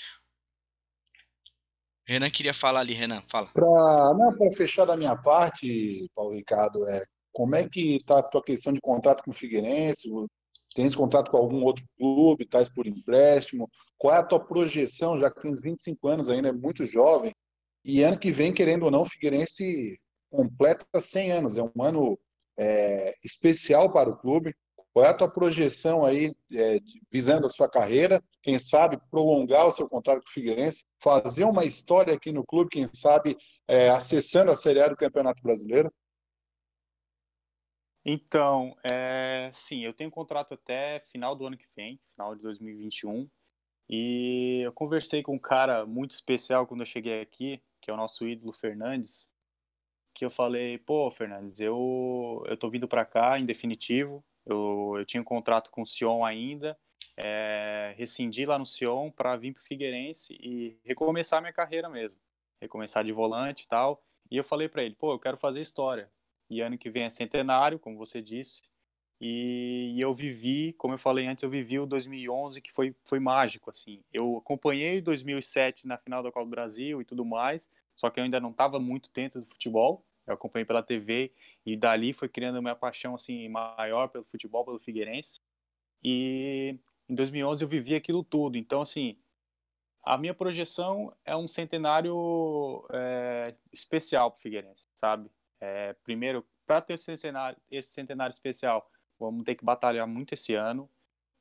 Renan 2.06 2.30
queria 2.30 2.54
falar 2.54 2.80
ali, 2.80 2.94
Renan, 2.94 3.22
fala. 3.28 3.48
Para 3.52 4.50
fechar 4.56 4.86
da 4.86 4.96
minha 4.96 5.14
parte, 5.14 6.10
Paulo 6.14 6.34
Ricardo, 6.34 6.86
é, 6.88 7.04
como 7.32 7.54
é 7.54 7.68
que 7.68 7.96
está 7.96 8.18
a 8.18 8.22
tua 8.22 8.42
questão 8.42 8.72
de 8.72 8.80
contrato 8.80 9.22
com 9.22 9.30
o 9.30 9.34
Figueirense? 9.34 10.08
Tens 10.74 10.96
contrato 10.96 11.30
com 11.30 11.36
algum 11.36 11.62
outro 11.62 11.84
clube? 11.98 12.44
Estás 12.44 12.68
por 12.68 12.86
empréstimo? 12.86 13.70
Qual 13.96 14.14
é 14.14 14.18
a 14.18 14.24
tua 14.24 14.40
projeção, 14.40 15.18
já 15.18 15.30
que 15.30 15.40
tens 15.40 15.60
25 15.60 16.08
anos 16.08 16.30
ainda, 16.30 16.48
é 16.48 16.52
muito 16.52 16.86
jovem, 16.86 17.34
e 17.84 18.02
ano 18.02 18.18
que 18.18 18.30
vem, 18.30 18.52
querendo 18.52 18.84
ou 18.84 18.90
não, 18.90 19.02
o 19.02 19.08
Figueirense 19.08 19.98
completa 20.30 21.00
100 21.00 21.32
anos. 21.32 21.58
É 21.58 21.62
um 21.62 21.82
ano 21.82 22.18
é, 22.58 23.14
especial 23.24 23.92
para 23.92 24.10
o 24.10 24.16
clube. 24.16 24.54
Qual 24.92 25.04
é 25.04 25.10
a 25.10 25.14
tua 25.14 25.30
projeção 25.30 26.04
aí, 26.04 26.34
é, 26.52 26.80
visando 27.10 27.46
a 27.46 27.50
sua 27.50 27.68
carreira? 27.68 28.22
Quem 28.42 28.58
sabe 28.58 28.98
prolongar 29.10 29.66
o 29.66 29.72
seu 29.72 29.88
contrato 29.88 30.22
com 30.22 30.28
o 30.28 30.32
Figueirense, 30.32 30.86
fazer 31.00 31.44
uma 31.44 31.64
história 31.64 32.14
aqui 32.14 32.32
no 32.32 32.44
clube, 32.44 32.70
quem 32.70 32.88
sabe 32.92 33.36
é, 33.68 33.90
acessando 33.90 34.50
a 34.50 34.56
Série 34.56 34.82
A 34.82 34.88
do 34.88 34.96
Campeonato 34.96 35.42
Brasileiro? 35.42 35.92
Então, 38.04 38.74
é, 38.90 39.50
sim, 39.52 39.84
eu 39.84 39.92
tenho 39.92 40.10
contrato 40.10 40.54
até 40.54 40.98
final 41.00 41.36
do 41.36 41.46
ano 41.46 41.58
que 41.58 41.66
vem, 41.76 42.00
final 42.10 42.34
de 42.34 42.42
2021. 42.42 43.28
E 43.88 44.62
eu 44.64 44.72
conversei 44.72 45.22
com 45.22 45.34
um 45.34 45.38
cara 45.38 45.86
muito 45.86 46.12
especial 46.12 46.66
quando 46.66 46.80
eu 46.80 46.86
cheguei 46.86 47.20
aqui, 47.20 47.62
que 47.80 47.90
é 47.90 47.94
o 47.94 47.96
nosso 47.96 48.26
ídolo 48.26 48.52
Fernandes, 48.52 49.30
que 50.14 50.24
eu 50.24 50.30
falei, 50.30 50.78
pô, 50.78 51.10
Fernandes, 51.10 51.60
eu 51.60 52.44
eu 52.46 52.56
tô 52.56 52.68
vindo 52.70 52.88
para 52.88 53.04
cá 53.04 53.38
em 53.38 53.46
definitivo, 53.46 54.24
eu, 54.44 54.94
eu 54.98 55.04
tinha 55.04 55.20
um 55.20 55.24
contrato 55.24 55.70
com 55.70 55.82
o 55.82 55.86
Sion 55.86 56.24
ainda, 56.24 56.78
é, 57.16 57.94
rescindi 57.96 58.46
lá 58.46 58.58
no 58.58 58.64
Sion 58.64 59.10
para 59.10 59.36
vir 59.36 59.52
para 59.52 59.60
o 59.60 59.64
Figueirense 59.64 60.38
e 60.40 60.78
recomeçar 60.84 61.40
minha 61.40 61.52
carreira 61.52 61.88
mesmo. 61.88 62.20
Recomeçar 62.60 63.04
de 63.04 63.10
volante 63.10 63.64
e 63.64 63.68
tal. 63.68 64.02
E 64.30 64.36
eu 64.36 64.44
falei 64.44 64.68
para 64.68 64.84
ele, 64.84 64.94
pô, 64.94 65.12
eu 65.12 65.18
quero 65.18 65.36
fazer 65.36 65.60
história. 65.60 66.10
E 66.48 66.60
ano 66.60 66.78
que 66.78 66.88
vem 66.88 67.02
é 67.02 67.08
centenário, 67.08 67.78
como 67.78 67.98
você 67.98 68.22
disse. 68.22 68.62
E, 69.20 69.94
e, 69.96 70.00
eu 70.00 70.14
vivi, 70.14 70.72
como 70.74 70.94
eu 70.94 70.98
falei 70.98 71.26
antes, 71.26 71.42
eu 71.42 71.50
vivi 71.50 71.78
o 71.78 71.86
2011 71.86 72.60
que 72.60 72.70
foi, 72.70 72.94
foi 73.04 73.18
mágico, 73.18 73.70
assim. 73.70 74.02
Eu 74.12 74.36
acompanhei 74.36 75.00
2007 75.00 75.86
na 75.86 75.98
final 75.98 76.22
da 76.22 76.30
Copa 76.30 76.44
do 76.44 76.50
Brasil 76.50 77.00
e 77.00 77.04
tudo 77.04 77.24
mais, 77.24 77.68
só 77.96 78.10
que 78.10 78.20
eu 78.20 78.24
ainda 78.24 78.38
não 78.38 78.50
estava 78.50 78.78
muito 78.78 79.10
dentro 79.12 79.40
do 79.40 79.46
futebol. 79.46 80.04
Eu 80.26 80.34
acompanhei 80.34 80.64
pela 80.64 80.82
TV 80.82 81.32
e 81.66 81.76
dali 81.76 82.12
foi 82.12 82.28
criando 82.28 82.62
minha 82.62 82.76
paixão 82.76 83.14
assim 83.14 83.48
maior 83.48 84.08
pelo 84.08 84.24
futebol, 84.24 84.64
pelo 84.64 84.78
Figueirense. 84.78 85.40
E 86.02 86.78
em 87.08 87.14
2011 87.14 87.64
eu 87.64 87.68
vivi 87.68 87.94
aquilo 87.94 88.22
tudo. 88.22 88.56
Então 88.56 88.82
assim, 88.82 89.18
a 90.04 90.16
minha 90.16 90.34
projeção 90.34 91.12
é 91.24 91.36
um 91.36 91.48
centenário 91.48 92.86
é, 92.92 93.54
especial 93.72 94.30
para 94.30 94.38
o 94.38 94.42
Figueirense, 94.42 94.86
sabe? 94.94 95.30
É, 95.60 95.94
primeiro, 96.04 96.46
para 96.66 96.80
ter 96.80 96.94
esse 96.94 97.04
centenário, 97.04 97.58
esse 97.70 97.88
centenário 97.92 98.32
especial, 98.32 98.88
vamos 99.18 99.44
ter 99.44 99.54
que 99.54 99.64
batalhar 99.64 100.06
muito 100.06 100.34
esse 100.34 100.54
ano 100.54 100.88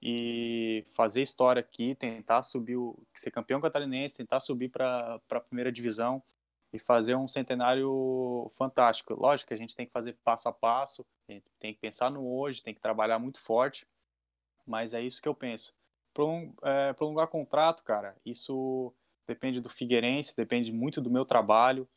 e 0.01 0.85
fazer 0.91 1.21
história 1.21 1.59
aqui, 1.59 1.95
tentar 1.95 2.43
subir, 2.43 2.77
o, 2.77 2.97
ser 3.13 3.31
campeão 3.31 3.59
catarinense, 3.59 4.17
tentar 4.17 4.39
subir 4.39 4.69
para 4.69 5.19
a 5.29 5.39
primeira 5.39 5.71
divisão 5.71 6.21
e 6.71 6.79
fazer 6.79 7.15
um 7.15 7.27
centenário 7.27 8.51
fantástico. 8.55 9.13
Lógico 9.13 9.47
que 9.47 9.53
a 9.53 9.57
gente 9.57 9.75
tem 9.75 9.85
que 9.85 9.91
fazer 9.91 10.15
passo 10.23 10.49
a 10.49 10.53
passo, 10.53 11.05
tem 11.59 11.73
que 11.73 11.79
pensar 11.79 12.11
no 12.11 12.27
hoje, 12.27 12.63
tem 12.63 12.73
que 12.73 12.81
trabalhar 12.81 13.19
muito 13.19 13.39
forte, 13.39 13.87
mas 14.65 14.93
é 14.93 15.01
isso 15.01 15.21
que 15.21 15.27
eu 15.27 15.35
penso. 15.35 15.73
é, 16.63 16.93
prolongar 16.93 17.27
contrato, 17.27 17.83
cara, 17.83 18.15
isso 18.25 18.93
depende 19.27 19.61
do 19.61 19.69
Figueirense, 19.69 20.35
depende 20.35 20.71
muito 20.71 21.01
do 21.01 21.09
meu 21.09 21.25
trabalho. 21.25 21.87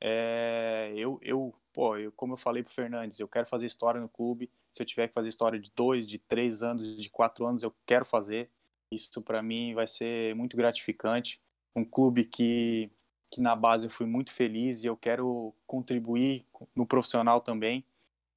É, 0.00 0.92
eu, 0.96 1.18
eu, 1.22 1.54
pô, 1.78 1.96
eu, 1.96 2.10
como 2.10 2.32
eu 2.32 2.36
falei 2.36 2.60
pro 2.60 2.72
Fernandes, 2.72 3.20
eu 3.20 3.28
quero 3.28 3.46
fazer 3.46 3.64
história 3.64 4.00
no 4.00 4.08
clube. 4.08 4.50
Se 4.72 4.82
eu 4.82 4.86
tiver 4.86 5.06
que 5.06 5.14
fazer 5.14 5.28
história 5.28 5.60
de 5.60 5.70
dois, 5.76 6.08
de 6.08 6.18
três 6.18 6.60
anos, 6.60 7.00
de 7.00 7.08
quatro 7.08 7.46
anos, 7.46 7.62
eu 7.62 7.72
quero 7.86 8.04
fazer. 8.04 8.50
Isso 8.90 9.22
para 9.22 9.40
mim 9.44 9.74
vai 9.74 9.86
ser 9.86 10.34
muito 10.34 10.56
gratificante. 10.56 11.40
Um 11.76 11.84
clube 11.84 12.24
que, 12.24 12.90
que 13.30 13.40
na 13.40 13.54
base 13.54 13.86
eu 13.86 13.90
fui 13.90 14.06
muito 14.06 14.32
feliz 14.32 14.82
e 14.82 14.88
eu 14.88 14.96
quero 14.96 15.54
contribuir 15.68 16.44
no 16.74 16.84
profissional 16.84 17.40
também. 17.40 17.84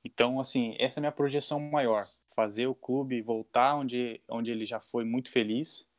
Então, 0.05 0.39
assim, 0.39 0.75
essa 0.77 0.99
é 0.99 1.01
a 1.01 1.01
minha 1.01 1.11
projeção 1.11 1.59
maior. 1.59 2.07
Fazer 2.35 2.67
o 2.67 2.75
clube 2.75 3.23
voltar 3.23 3.73
onde, 3.73 4.21
onde 4.29 4.51
ele 4.51 4.65
já 4.65 4.79
foi 4.79 5.03
muito 5.03 5.31
feliz, 5.31 5.89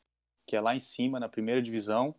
que 0.46 0.54
é 0.54 0.60
lá 0.60 0.76
em 0.76 0.80
cima, 0.80 1.18
na 1.18 1.28
primeira 1.28 1.60
divisão, 1.60 2.14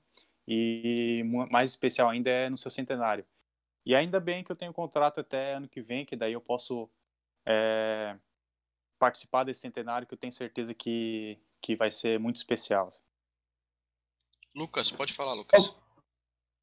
e 0.45 1.23
mais 1.49 1.69
especial 1.69 2.09
ainda 2.09 2.29
é 2.29 2.49
no 2.49 2.57
seu 2.57 2.69
centenário. 2.69 3.23
E 3.85 3.95
ainda 3.95 4.19
bem 4.19 4.43
que 4.43 4.51
eu 4.51 4.55
tenho 4.55 4.73
contrato 4.73 5.19
até 5.19 5.53
ano 5.53 5.67
que 5.67 5.81
vem, 5.81 6.05
que 6.05 6.15
daí 6.15 6.33
eu 6.33 6.41
posso 6.41 6.89
é, 7.45 8.17
participar 8.97 9.43
desse 9.43 9.61
centenário, 9.61 10.07
que 10.07 10.13
eu 10.13 10.17
tenho 10.17 10.31
certeza 10.31 10.73
que, 10.73 11.37
que 11.61 11.75
vai 11.75 11.91
ser 11.91 12.19
muito 12.19 12.37
especial. 12.37 12.89
Lucas, 14.55 14.91
pode 14.91 15.13
falar, 15.13 15.33
Lucas. 15.33 15.73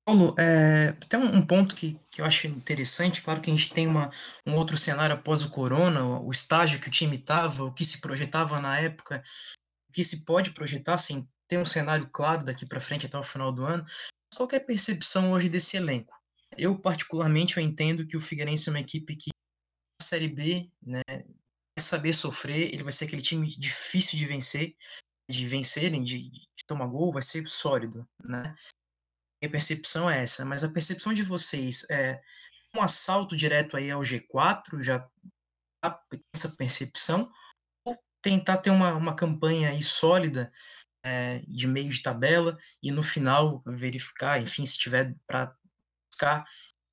Paulo, 0.07 0.35
é, 0.39 0.93
tem 1.09 1.21
um 1.21 1.45
ponto 1.45 1.77
que, 1.77 1.99
que 2.11 2.21
eu 2.21 2.25
acho 2.25 2.47
interessante, 2.47 3.23
claro 3.23 3.41
que 3.41 3.51
a 3.51 3.55
gente 3.55 3.73
tem 3.73 3.87
uma, 3.87 4.11
um 4.47 4.57
outro 4.57 4.77
cenário 4.77 5.15
após 5.15 5.43
o 5.43 5.51
corona, 5.51 6.05
o 6.05 6.31
estágio 6.31 6.81
que 6.81 6.89
o 6.89 6.91
time 6.91 7.17
estava, 7.17 7.65
o 7.65 7.73
que 7.73 7.85
se 7.85 8.01
projetava 8.01 8.61
na 8.61 8.79
época, 8.79 9.23
o 9.89 9.93
que 9.93 10.03
se 10.03 10.25
pode 10.25 10.53
projetar, 10.53 10.99
sem 10.99 11.29
ter 11.47 11.59
um 11.59 11.67
cenário 11.67 12.09
claro 12.11 12.45
daqui 12.45 12.65
para 12.65 12.81
frente 12.81 13.07
até 13.07 13.19
o 13.19 13.23
final 13.23 13.53
do 13.53 13.65
ano. 13.65 13.85
Qual 14.35 14.49
é 14.53 14.57
a 14.57 14.65
percepção 14.65 15.33
hoje 15.33 15.49
desse 15.49 15.77
elenco? 15.77 16.20
Eu, 16.57 16.79
particularmente, 16.79 17.57
eu 17.57 17.63
entendo 17.63 18.07
que 18.07 18.17
o 18.17 18.21
Figueirense 18.21 18.69
é 18.69 18.73
uma 18.73 18.81
equipe 18.81 19.17
que, 19.17 19.31
na 20.01 20.07
Série 20.07 20.29
B, 20.29 20.71
né, 20.83 21.03
vai 21.09 21.81
saber 21.81 22.13
sofrer, 22.13 22.73
ele 22.73 22.83
vai 22.83 22.93
ser 22.93 23.05
aquele 23.05 23.23
time 23.23 23.47
difícil 23.57 24.19
de 24.19 24.27
vencer, 24.27 24.77
de 25.31 25.47
vencerem, 25.47 26.03
de, 26.03 26.31
de 26.31 26.65
tomar 26.67 26.87
gol, 26.87 27.13
vai 27.13 27.23
ser 27.23 27.49
sólido, 27.49 28.09
né? 28.23 28.55
a 29.43 29.49
percepção 29.49 30.11
é 30.11 30.23
essa, 30.23 30.45
mas 30.45 30.63
a 30.63 30.71
percepção 30.71 31.15
de 31.15 31.23
vocês 31.23 31.87
é 31.91 32.21
um 32.75 32.83
assalto 32.83 33.35
direto 33.35 33.77
aí 33.77 33.91
ao 33.91 34.01
G4, 34.01 34.83
já 34.83 35.01
tá 35.83 36.01
essa 36.35 36.51
percepção, 36.57 37.31
ou 37.85 37.97
tentar 38.23 38.59
ter 38.59 38.71
uma, 38.71 38.93
uma 38.93 39.17
campanha 39.17 39.71
aí 39.71 39.83
sólida 39.83 40.53
é, 41.03 41.39
de 41.41 41.67
meio 41.67 41.91
de 41.91 42.03
tabela 42.03 42.59
e 42.83 42.91
no 42.91 43.03
final 43.03 43.63
verificar, 43.67 44.41
enfim, 44.41 44.67
se 44.67 44.79
tiver 44.79 45.17
para 45.27 45.57
buscar 46.21 46.45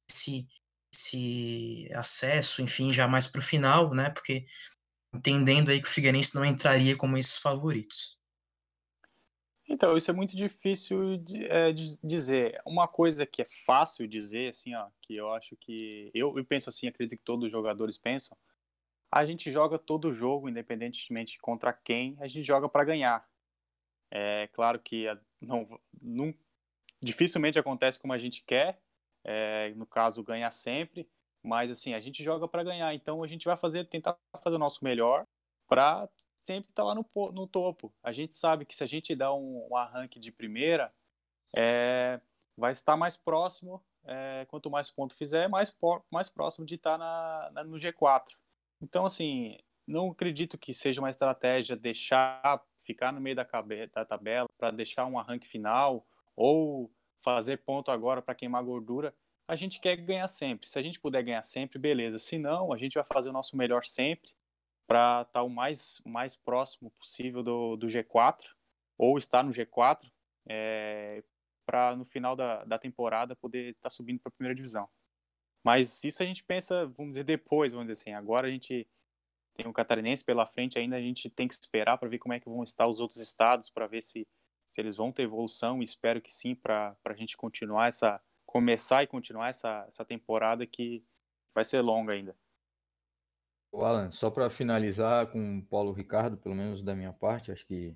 esse, 0.10 0.48
esse 0.94 1.90
acesso, 1.94 2.62
enfim, 2.62 2.94
já 2.94 3.08
mais 3.08 3.28
para 3.28 3.40
o 3.40 3.44
final, 3.44 3.94
né? 3.94 4.10
Porque 4.10 4.46
entendendo 5.14 5.70
aí 5.70 5.82
que 5.82 5.88
o 5.88 5.92
Figueirense 5.92 6.36
não 6.36 6.46
entraria 6.46 6.96
como 6.96 7.18
esses 7.18 7.38
favoritos. 7.38 8.18
Então, 9.70 9.98
isso 9.98 10.10
é 10.10 10.14
muito 10.14 10.36
difícil 10.36 11.18
de, 11.18 11.46
é, 11.46 11.74
de, 11.74 12.00
dizer. 12.02 12.62
Uma 12.66 12.88
coisa 12.88 13.26
que 13.26 13.42
é 13.42 13.46
fácil 13.66 14.08
dizer, 14.08 14.50
assim, 14.50 14.74
ó, 14.74 14.90
que 15.02 15.16
eu 15.16 15.34
acho 15.34 15.58
que. 15.58 16.10
Eu, 16.14 16.38
eu 16.38 16.46
penso 16.46 16.70
assim, 16.70 16.88
acredito 16.88 17.18
que 17.20 17.26
todos 17.26 17.46
os 17.46 17.52
jogadores 17.52 17.98
pensam. 17.98 18.38
A 19.12 19.26
gente 19.26 19.52
joga 19.52 19.78
todo 19.78 20.14
jogo, 20.14 20.48
independentemente 20.48 21.38
contra 21.40 21.74
quem, 21.74 22.16
a 22.20 22.28
gente 22.28 22.46
joga 22.46 22.70
para 22.70 22.86
ganhar. 22.86 23.28
É 24.10 24.48
claro 24.54 24.80
que 24.80 25.06
não, 25.42 25.68
não, 26.02 26.34
dificilmente 27.02 27.60
acontece 27.60 28.00
como 28.00 28.14
a 28.14 28.18
gente 28.18 28.44
quer, 28.46 28.82
é, 29.28 29.74
no 29.76 29.86
caso, 29.86 30.24
ganhar 30.24 30.52
sempre, 30.52 31.08
mas 31.44 31.70
assim, 31.70 31.94
a 31.94 32.00
gente 32.00 32.24
joga 32.24 32.48
para 32.48 32.64
ganhar, 32.64 32.94
então 32.96 33.22
a 33.22 33.28
gente 33.28 33.46
vai 33.46 33.58
fazer, 33.58 33.86
tentar 33.86 34.18
fazer 34.42 34.56
o 34.56 34.60
nosso 34.60 34.84
melhor 34.84 35.26
para 35.68 36.10
sempre 36.42 36.70
está 36.70 36.82
lá 36.82 36.96
no, 36.96 37.06
no 37.34 37.46
topo. 37.46 37.94
A 38.02 38.14
gente 38.14 38.34
sabe 38.34 38.66
que 38.66 38.74
se 38.74 38.82
a 38.82 38.88
gente 38.88 39.14
dá 39.14 39.34
um, 39.34 39.68
um 39.70 39.76
arranque 39.76 40.18
de 40.18 40.32
primeira, 40.32 40.94
é, 41.54 42.22
vai 42.56 42.72
estar 42.72 42.96
mais 42.96 43.18
próximo, 43.18 43.84
é, 44.06 44.46
quanto 44.50 44.70
mais 44.72 44.90
ponto 44.90 45.14
fizer, 45.14 45.50
mais, 45.50 45.78
mais 46.10 46.30
próximo 46.30 46.66
de 46.66 46.76
estar 46.76 46.98
na, 46.98 47.50
na, 47.52 47.64
no 47.66 47.76
G4. 47.76 48.32
Então, 48.82 49.06
assim, 49.06 49.58
não 49.86 50.12
acredito 50.12 50.58
que 50.58 50.74
seja 50.74 51.02
uma 51.02 51.10
estratégia 51.10 51.76
deixar 51.76 52.64
ficar 52.78 53.12
no 53.12 53.20
meio 53.20 53.36
da, 53.36 53.46
da 53.94 54.06
tabela 54.06 54.48
para 54.58 54.72
deixar 54.72 55.06
um 55.06 55.20
arranque 55.20 55.48
final 55.48 56.08
ou 56.34 56.90
fazer 57.22 57.58
ponto 57.58 57.92
agora 57.92 58.22
para 58.22 58.36
queimar 58.36 58.64
gordura. 58.64 59.14
A 59.48 59.56
gente 59.56 59.80
quer 59.80 59.96
ganhar 59.98 60.28
sempre. 60.28 60.68
Se 60.68 60.78
a 60.78 60.82
gente 60.82 61.00
puder 61.00 61.24
ganhar 61.24 61.42
sempre, 61.42 61.80
beleza. 61.80 62.20
Se 62.20 62.38
não, 62.38 62.74
a 62.74 62.78
gente 62.78 62.96
vai 62.96 63.04
fazer 63.04 63.30
o 63.30 63.34
nosso 63.34 63.56
melhor 63.56 63.86
sempre 63.86 64.32
para 64.88 65.22
estar 65.22 65.40
tá 65.40 65.44
o 65.44 65.50
mais, 65.50 66.02
mais 66.06 66.36
próximo 66.36 66.92
possível 66.92 67.44
do, 67.44 67.76
do 67.76 67.88
G4, 67.88 68.44
ou 68.98 69.18
estar 69.18 69.44
no 69.44 69.52
G4, 69.52 70.10
é, 70.48 71.24
para 71.66 71.96
no 71.96 72.06
final 72.06 72.36
da, 72.36 72.64
da 72.64 72.80
temporada 72.80 73.36
poder 73.36 73.72
estar 73.72 73.84
tá 73.84 73.90
subindo 73.90 74.20
para 74.20 74.30
a 74.30 74.32
primeira 74.32 74.56
divisão. 74.56 74.90
Mas 75.64 76.04
isso 76.06 76.24
a 76.24 76.26
gente 76.26 76.44
pensa, 76.44 76.86
vamos 76.88 77.12
dizer, 77.12 77.26
depois, 77.26 77.74
vamos 77.74 77.88
dizer 77.88 78.02
assim. 78.02 78.14
Agora 78.14 78.48
a 78.48 78.50
gente 78.50 78.88
tem 79.54 79.68
o 79.68 79.74
Catarinense 79.74 80.24
pela 80.24 80.46
frente, 80.46 80.80
ainda 80.80 80.96
a 80.96 81.02
gente 81.02 81.30
tem 81.30 81.48
que 81.48 81.54
esperar 81.56 81.98
para 81.98 82.08
ver 82.08 82.20
como 82.20 82.34
é 82.34 82.40
que 82.40 82.48
vão 82.48 82.64
estar 82.64 82.88
os 82.88 83.02
outros 83.02 83.20
estados, 83.20 83.70
para 83.70 83.88
ver 83.88 84.02
se, 84.02 84.26
se 84.68 84.82
eles 84.82 84.98
vão 84.98 85.12
ter 85.12 85.24
evolução, 85.24 85.82
espero 85.82 86.22
que 86.22 86.32
sim, 86.32 86.54
para 86.54 86.96
a 87.04 87.14
gente 87.14 87.38
continuar 87.38 87.88
essa, 87.88 88.22
começar 88.46 89.02
e 89.02 89.08
continuar 89.08 89.50
essa, 89.50 89.86
essa 89.88 90.06
temporada 90.06 90.68
que 90.68 91.04
vai 91.56 91.64
ser 91.64 91.82
longa 91.82 92.14
ainda. 92.14 92.36
O 93.72 93.84
Alan, 93.84 94.12
só 94.12 94.30
para 94.30 94.50
finalizar 94.50 95.28
com 95.28 95.60
o 95.60 95.66
Paulo 95.66 95.92
Ricardo, 95.92 96.38
pelo 96.38 96.56
menos 96.56 96.84
da 96.84 96.96
minha 96.96 97.14
parte, 97.14 97.52
acho 97.52 97.66
que 97.66 97.96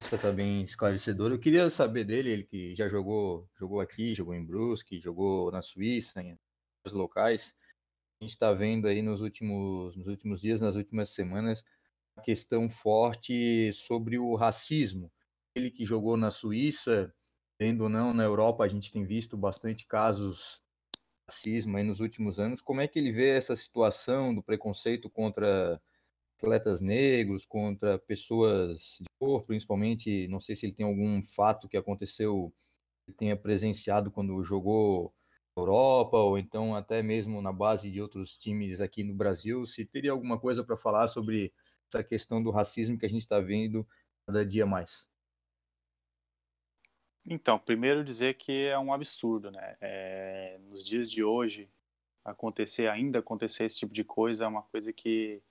isso 0.00 0.14
está 0.14 0.30
bem 0.30 0.62
esclarecedor. 0.62 1.30
Eu 1.30 1.38
queria 1.38 1.68
saber 1.70 2.04
dele, 2.04 2.30
ele 2.30 2.44
que 2.44 2.74
já 2.74 2.88
jogou, 2.88 3.48
jogou 3.58 3.80
aqui, 3.80 4.14
jogou 4.14 4.34
em 4.34 4.44
Brusque, 4.44 5.00
jogou 5.00 5.50
na 5.50 5.62
Suíça, 5.62 6.20
em 6.22 6.38
outros 6.78 6.92
locais. 6.92 7.54
A 8.20 8.24
gente 8.24 8.32
está 8.32 8.52
vendo 8.52 8.86
aí 8.88 9.02
nos 9.02 9.20
últimos, 9.20 9.96
nos 9.96 10.06
últimos 10.06 10.40
dias, 10.40 10.60
nas 10.60 10.76
últimas 10.76 11.10
semanas, 11.10 11.64
uma 12.16 12.22
questão 12.22 12.68
forte 12.68 13.72
sobre 13.72 14.18
o 14.18 14.34
racismo. 14.34 15.10
Ele 15.56 15.70
que 15.70 15.86
jogou 15.86 16.18
na 16.18 16.30
Suíça, 16.30 17.14
tendo 17.58 17.84
ou 17.84 17.88
não, 17.88 18.12
na 18.12 18.22
Europa 18.22 18.62
a 18.62 18.68
gente 18.68 18.92
tem 18.92 19.06
visto 19.06 19.38
bastante 19.38 19.86
casos 19.86 20.60
racismo 21.26 21.78
aí 21.78 21.82
nos 21.82 21.98
últimos 21.98 22.38
anos. 22.38 22.60
Como 22.60 22.82
é 22.82 22.86
que 22.86 22.98
ele 22.98 23.10
vê 23.10 23.30
essa 23.30 23.56
situação 23.56 24.34
do 24.34 24.42
preconceito 24.42 25.08
contra 25.08 25.80
atletas 26.38 26.82
negros, 26.82 27.46
contra 27.46 27.98
pessoas 27.98 28.98
de 29.00 29.06
cor, 29.18 29.46
principalmente? 29.46 30.28
Não 30.28 30.40
sei 30.40 30.54
se 30.54 30.66
ele 30.66 30.74
tem 30.74 30.84
algum 30.84 31.22
fato 31.22 31.70
que 31.70 31.78
aconteceu, 31.78 32.52
que 33.06 33.14
tenha 33.14 33.34
presenciado 33.34 34.10
quando 34.10 34.44
jogou 34.44 35.14
na 35.56 35.62
Europa, 35.62 36.18
ou 36.18 36.36
então 36.36 36.76
até 36.76 37.02
mesmo 37.02 37.40
na 37.40 37.50
base 37.50 37.90
de 37.90 38.02
outros 38.02 38.36
times 38.36 38.82
aqui 38.82 39.02
no 39.02 39.14
Brasil. 39.14 39.66
Se 39.66 39.86
teria 39.86 40.10
alguma 40.10 40.38
coisa 40.38 40.62
para 40.62 40.76
falar 40.76 41.08
sobre 41.08 41.50
essa 41.88 42.04
questão 42.04 42.42
do 42.42 42.50
racismo 42.50 42.98
que 42.98 43.06
a 43.06 43.08
gente 43.08 43.22
está 43.22 43.40
vendo 43.40 43.88
cada 44.26 44.44
dia 44.44 44.66
mais. 44.66 45.05
Então, 47.28 47.58
primeiro 47.58 48.04
dizer 48.04 48.34
que 48.34 48.66
é 48.66 48.78
um 48.78 48.92
absurdo, 48.92 49.50
né? 49.50 49.76
É, 49.80 50.58
nos 50.68 50.84
dias 50.84 51.10
de 51.10 51.24
hoje, 51.24 51.68
acontecer, 52.24 52.88
ainda 52.88 53.18
acontecer 53.18 53.64
esse 53.64 53.78
tipo 53.78 53.92
de 53.92 54.04
coisa 54.04 54.44
é 54.44 54.48
uma 54.48 54.62
coisa 54.62 54.92
que 54.92 55.42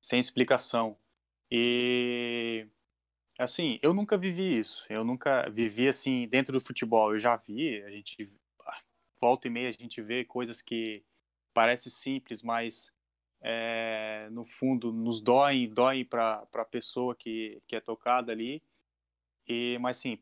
sem 0.00 0.20
explicação. 0.20 0.96
E 1.50 2.66
assim, 3.38 3.78
eu 3.82 3.94
nunca 3.94 4.18
vivi 4.18 4.58
isso. 4.58 4.84
Eu 4.90 5.04
nunca 5.04 5.48
vivi 5.50 5.88
assim 5.88 6.28
dentro 6.28 6.52
do 6.52 6.60
futebol. 6.60 7.12
Eu 7.12 7.18
já 7.18 7.36
vi, 7.36 7.82
a 7.82 7.90
gente 7.90 8.28
volta 9.20 9.46
e 9.46 9.50
meia 9.50 9.68
a 9.68 9.72
gente 9.72 10.00
vê 10.00 10.24
coisas 10.24 10.62
que 10.62 11.02
parecem 11.52 11.92
simples, 11.92 12.42
mas 12.42 12.92
é, 13.40 14.28
no 14.30 14.44
fundo 14.44 14.92
nos 14.92 15.20
doem, 15.20 15.68
doem 15.68 16.04
para 16.04 16.46
a 16.54 16.64
pessoa 16.64 17.14
que, 17.14 17.62
que 17.66 17.76
é 17.76 17.80
tocada 17.80 18.32
ali. 18.32 18.62
E, 19.46 19.78
mas 19.80 19.96
sim, 19.96 20.18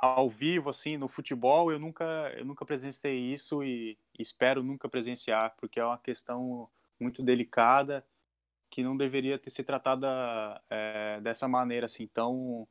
ao 0.00 0.30
vivo 0.30 0.70
assim 0.70 0.96
no 0.96 1.08
futebol 1.08 1.72
eu 1.72 1.78
nunca 1.78 2.04
eu 2.36 2.44
nunca 2.44 2.64
presenciei 2.64 3.18
isso 3.32 3.64
e, 3.64 3.98
espero 4.18 4.62
nunca 4.62 4.88
presenciar 4.88 5.54
porque 5.58 5.80
é 5.80 5.84
uma 5.84 5.98
questão 5.98 6.68
muito 7.00 7.22
delicada 7.22 8.06
que 8.70 8.82
não 8.82 8.96
deveria 8.96 9.38
ter 9.38 9.50
sido 9.50 9.66
tratada 9.66 10.62
é, 10.70 11.20
dessa 11.20 11.48
maneira 11.48 11.86
assim 11.86 12.06
tão 12.06 12.68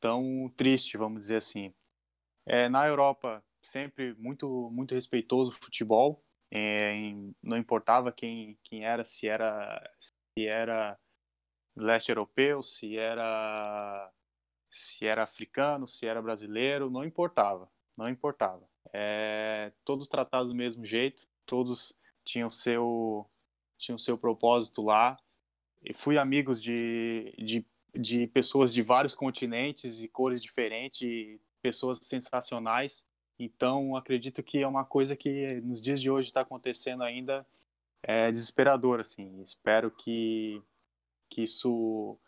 tão 0.00 0.52
triste 0.56 0.96
vamos 0.96 1.20
dizer 1.20 1.36
assim. 1.36 1.72
É, 2.46 2.68
na 2.68 2.86
Europa 2.86 3.44
sempre 3.62 4.14
muito 4.14 4.70
muito 4.70 4.94
respeitoso 4.94 5.50
o 5.50 5.54
futebol 5.54 6.24
é, 6.50 6.92
em, 6.92 7.34
não 7.42 7.56
importava 7.56 8.12
quem 8.12 8.58
quem 8.64 8.84
era 8.84 9.04
se 9.04 9.28
era 9.28 9.80
se 10.00 10.46
era 10.46 10.98
leste 11.76 12.08
europeu 12.10 12.62
se 12.62 12.96
era 12.96 14.12
se 14.70 15.06
era 15.06 15.22
africano, 15.22 15.86
se 15.86 16.06
era 16.06 16.20
brasileiro, 16.20 16.90
não 16.90 17.04
importava, 17.04 17.68
não 17.96 18.08
importava. 18.08 18.68
É, 18.92 19.72
todos 19.84 20.08
tratados 20.08 20.48
do 20.48 20.54
mesmo 20.54 20.84
jeito, 20.84 21.28
todos 21.44 21.94
tinham 22.24 22.50
seu 22.50 23.28
tinham 23.78 23.98
seu 23.98 24.16
propósito 24.16 24.82
lá. 24.82 25.18
E 25.84 25.92
fui 25.92 26.18
amigos 26.18 26.62
de, 26.62 27.32
de, 27.38 27.64
de 27.94 28.26
pessoas 28.28 28.72
de 28.72 28.82
vários 28.82 29.14
continentes 29.14 30.00
e 30.00 30.08
cores 30.08 30.42
diferentes, 30.42 31.38
pessoas 31.62 31.98
sensacionais. 32.02 33.04
Então, 33.38 33.94
acredito 33.94 34.42
que 34.42 34.62
é 34.62 34.66
uma 34.66 34.84
coisa 34.84 35.14
que 35.14 35.60
nos 35.60 35.80
dias 35.80 36.00
de 36.00 36.10
hoje 36.10 36.28
está 36.28 36.40
acontecendo 36.40 37.02
ainda 37.02 37.46
é 38.02 38.30
desesperador, 38.30 39.00
assim. 39.00 39.42
Espero 39.42 39.90
que, 39.90 40.62
que 41.28 41.42
isso 41.42 42.18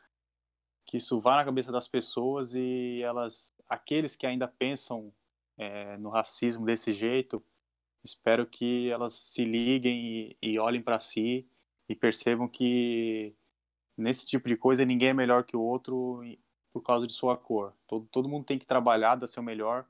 que 0.88 0.96
isso 0.96 1.20
vá 1.20 1.36
na 1.36 1.44
cabeça 1.44 1.70
das 1.70 1.86
pessoas 1.86 2.54
e 2.54 3.02
elas, 3.02 3.54
aqueles 3.68 4.16
que 4.16 4.26
ainda 4.26 4.48
pensam 4.48 5.12
é, 5.58 5.98
no 5.98 6.08
racismo 6.08 6.64
desse 6.64 6.94
jeito, 6.94 7.44
espero 8.02 8.46
que 8.46 8.88
elas 8.88 9.12
se 9.12 9.44
liguem 9.44 10.36
e, 10.42 10.54
e 10.54 10.58
olhem 10.58 10.80
para 10.80 10.98
si 10.98 11.46
e 11.90 11.94
percebam 11.94 12.48
que 12.48 13.36
nesse 13.98 14.26
tipo 14.26 14.48
de 14.48 14.56
coisa 14.56 14.82
ninguém 14.82 15.10
é 15.10 15.14
melhor 15.14 15.44
que 15.44 15.54
o 15.54 15.60
outro 15.60 16.22
por 16.72 16.80
causa 16.80 17.06
de 17.06 17.12
sua 17.12 17.36
cor. 17.36 17.74
Todo, 17.86 18.08
todo 18.10 18.28
mundo 18.28 18.46
tem 18.46 18.58
que 18.58 18.66
trabalhar, 18.66 19.16
dar 19.16 19.26
seu 19.26 19.42
melhor 19.42 19.86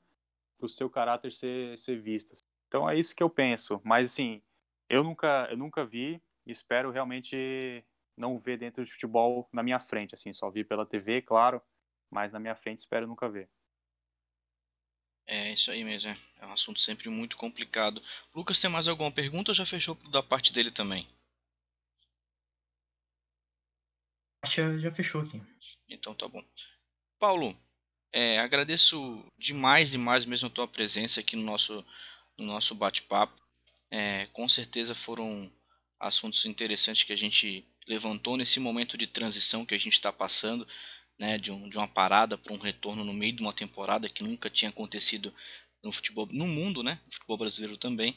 para 0.57 0.65
o 0.65 0.69
seu 0.69 0.89
caráter 0.89 1.31
ser, 1.31 1.77
ser 1.77 2.01
visto. 2.01 2.33
Então 2.67 2.89
é 2.89 2.99
isso 2.99 3.15
que 3.15 3.23
eu 3.23 3.29
penso. 3.29 3.79
Mas 3.85 4.11
assim, 4.11 4.41
eu 4.89 5.01
nunca, 5.01 5.47
eu 5.49 5.55
nunca 5.55 5.85
vi 5.85 6.21
espero 6.51 6.91
realmente 6.91 7.83
não 8.19 8.37
ver 8.37 8.57
dentro 8.57 8.83
de 8.83 8.91
futebol 8.91 9.47
na 9.51 9.63
minha 9.63 9.79
frente, 9.79 10.13
assim, 10.13 10.33
só 10.33 10.49
vi 10.51 10.63
pela 10.63 10.85
TV, 10.85 11.21
claro, 11.21 11.61
mas 12.11 12.33
na 12.33 12.39
minha 12.39 12.55
frente 12.55 12.79
espero 12.79 13.07
nunca 13.07 13.29
ver. 13.29 13.49
É 15.25 15.53
isso 15.53 15.71
aí 15.71 15.83
mesmo, 15.83 16.09
é. 16.09 16.17
é 16.41 16.45
um 16.45 16.51
assunto 16.51 16.79
sempre 16.79 17.07
muito 17.07 17.37
complicado. 17.37 18.01
Lucas, 18.35 18.59
tem 18.59 18.69
mais 18.69 18.87
alguma 18.87 19.11
pergunta 19.11 19.51
ou 19.51 19.55
já 19.55 19.65
fechou 19.65 19.95
da 20.11 20.21
parte 20.21 20.51
dele 20.51 20.71
também? 20.71 21.07
Já, 24.45 24.77
já 24.77 24.91
fechou 24.91 25.21
aqui. 25.21 25.41
Então 25.87 26.15
tá 26.15 26.27
bom. 26.27 26.43
Paulo, 27.19 27.55
é, 28.11 28.39
agradeço 28.39 29.23
demais, 29.37 29.91
demais 29.91 30.25
mesmo 30.25 30.47
a 30.47 30.51
tua 30.51 30.67
presença 30.67 31.19
aqui 31.19 31.35
no 31.35 31.43
nosso, 31.43 31.85
no 32.37 32.45
nosso 32.45 32.73
bate-papo. 32.73 33.39
É, 33.91 34.25
com 34.27 34.49
certeza 34.49 34.95
foram 34.95 35.51
assuntos 35.99 36.45
interessantes 36.45 37.03
que 37.03 37.13
a 37.13 37.17
gente 37.17 37.67
levantou 37.89 38.37
nesse 38.37 38.59
momento 38.59 38.95
de 38.95 39.07
transição 39.07 39.65
que 39.65 39.73
a 39.73 39.77
gente 39.77 39.93
está 39.93 40.13
passando, 40.13 40.65
né, 41.17 41.39
de, 41.39 41.51
um, 41.51 41.67
de 41.67 41.75
uma 41.75 41.87
parada 41.87 42.37
para 42.37 42.53
um 42.53 42.57
retorno 42.59 43.03
no 43.03 43.11
meio 43.11 43.33
de 43.33 43.41
uma 43.41 43.51
temporada 43.51 44.07
que 44.07 44.23
nunca 44.23 44.47
tinha 44.47 44.69
acontecido 44.69 45.33
no 45.83 45.91
futebol, 45.91 46.27
no 46.31 46.47
mundo, 46.47 46.83
né, 46.83 46.99
no 47.07 47.11
futebol 47.11 47.37
brasileiro 47.37 47.77
também. 47.77 48.15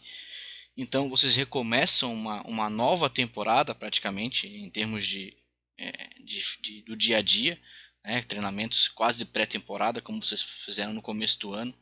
Então 0.77 1.09
vocês 1.09 1.35
recomeçam 1.35 2.13
uma, 2.13 2.43
uma 2.43 2.69
nova 2.69 3.09
temporada 3.09 3.75
praticamente 3.75 4.47
em 4.47 4.69
termos 4.69 5.07
de, 5.07 5.35
é, 5.79 6.11
de, 6.21 6.43
de 6.61 6.83
do 6.83 6.95
dia 6.95 7.17
a 7.17 7.23
dia, 7.23 7.59
né, 8.05 8.23
treinamentos 8.23 8.89
quase 8.89 9.19
de 9.19 9.25
pré-temporada 9.25 10.03
como 10.03 10.21
vocês 10.21 10.43
fizeram 10.43 10.93
no 10.93 11.01
começo 11.01 11.39
do 11.39 11.55
ano, 11.55 11.75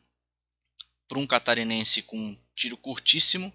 para 1.09 1.19
um 1.19 1.27
catarinense 1.27 2.03
com 2.03 2.17
um 2.17 2.39
tiro 2.55 2.77
curtíssimo, 2.77 3.53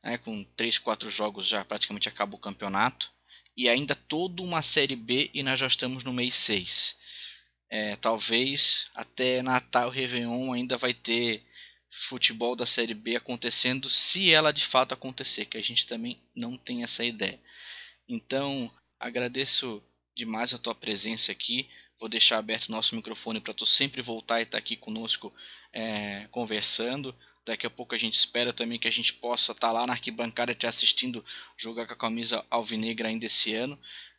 né, 0.00 0.16
com 0.18 0.44
3, 0.56 0.78
4 0.78 1.10
jogos 1.10 1.48
já 1.48 1.64
praticamente 1.64 2.08
acaba 2.08 2.36
o 2.36 2.38
campeonato 2.40 3.12
e 3.56 3.68
ainda 3.68 3.94
toda 3.94 4.42
uma 4.42 4.62
série 4.62 4.96
B 4.96 5.30
e 5.32 5.42
nós 5.42 5.60
já 5.60 5.66
estamos 5.66 6.04
no 6.04 6.12
mês 6.12 6.34
6. 6.34 6.96
É, 7.70 7.96
talvez 7.96 8.88
até 8.94 9.42
Natal 9.42 9.90
Réveillon 9.90 10.52
ainda 10.52 10.76
vai 10.76 10.94
ter 10.94 11.44
futebol 11.90 12.56
da 12.56 12.66
série 12.66 12.94
B 12.94 13.16
acontecendo, 13.16 13.88
se 13.88 14.32
ela 14.32 14.52
de 14.52 14.64
fato 14.64 14.92
acontecer, 14.92 15.46
que 15.46 15.56
a 15.56 15.62
gente 15.62 15.86
também 15.86 16.20
não 16.34 16.56
tem 16.56 16.82
essa 16.82 17.04
ideia. 17.04 17.40
Então, 18.08 18.70
agradeço 18.98 19.82
demais 20.16 20.52
a 20.52 20.58
tua 20.58 20.74
presença 20.74 21.32
aqui. 21.32 21.68
Vou 21.98 22.08
deixar 22.08 22.38
aberto 22.38 22.68
o 22.68 22.72
nosso 22.72 22.94
microfone 22.96 23.40
para 23.40 23.54
tu 23.54 23.64
sempre 23.64 24.02
voltar 24.02 24.40
e 24.40 24.42
estar 24.42 24.52
tá 24.52 24.58
aqui 24.58 24.76
conosco 24.76 25.32
é, 25.72 26.26
conversando. 26.30 27.16
Daqui 27.44 27.66
a 27.66 27.70
pouco 27.70 27.94
a 27.94 27.98
gente 27.98 28.14
espera 28.14 28.52
também 28.52 28.78
que 28.78 28.88
a 28.88 28.90
gente 28.90 29.12
possa 29.14 29.52
estar 29.52 29.68
tá 29.68 29.72
lá 29.72 29.86
na 29.86 29.92
arquibancada 29.92 30.54
te 30.54 30.66
assistindo 30.66 31.24
jogar 31.56 31.86
com 31.86 31.92
a 31.92 31.96
camisa 31.96 32.44
alvinegra 32.50 33.08
ainda 33.08 33.26
esse 33.26 33.54
ano. 33.54 33.78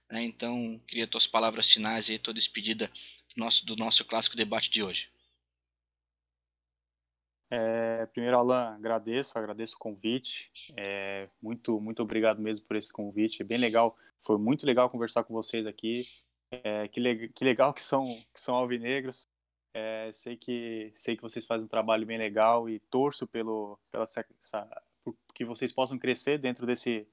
Né? 0.10 0.24
Então, 0.24 0.80
queria 0.88 1.08
tuas 1.08 1.26
palavras 1.26 1.72
finais 1.72 2.10
e 2.10 2.20
tua 2.20 2.34
despedida 2.34 2.92
do 3.36 3.40
nosso, 3.40 3.66
do 3.66 3.76
nosso 3.76 4.06
clássico 4.06 4.38
debate 4.38 4.70
de 4.70 4.84
hoje. 4.84 5.10
É, 7.50 8.06
primeiro, 8.08 8.38
Alan, 8.38 8.76
agradeço, 8.76 9.38
agradeço 9.38 9.76
o 9.76 9.80
convite. 9.80 10.52
É, 10.76 11.30
muito, 11.42 11.80
muito 11.80 12.02
obrigado 12.02 12.42
mesmo 12.42 12.66
por 12.66 12.76
esse 12.76 12.92
convite. 12.92 13.42
É 13.42 13.46
bem 13.46 13.58
legal, 13.58 13.96
foi 14.20 14.38
muito 14.38 14.66
legal 14.66 14.90
conversar 14.90 15.24
com 15.24 15.34
vocês 15.34 15.66
aqui. 15.66 16.06
É, 16.52 16.88
que, 16.88 17.00
le 17.00 17.30
que 17.30 17.44
legal 17.44 17.74
que 17.74 17.82
são, 17.82 18.06
que 18.34 18.40
são 18.40 18.56
alvinegros. 18.56 19.28
É, 19.78 20.10
sei 20.14 20.38
que 20.38 20.94
sei 20.96 21.18
que 21.18 21.22
vocês 21.22 21.46
fazem 21.46 21.66
um 21.66 21.68
trabalho 21.68 22.06
bem 22.06 22.18
legal 22.18 22.70
e 22.70 22.80
torço 22.80 23.28
pelo 23.28 23.78
pela 23.92 24.06
essa, 24.06 24.26
que 25.34 25.44
vocês 25.44 25.74
possam 25.74 26.00
crescer 26.00 26.38
dentro 26.38 26.66
desse 26.66 27.06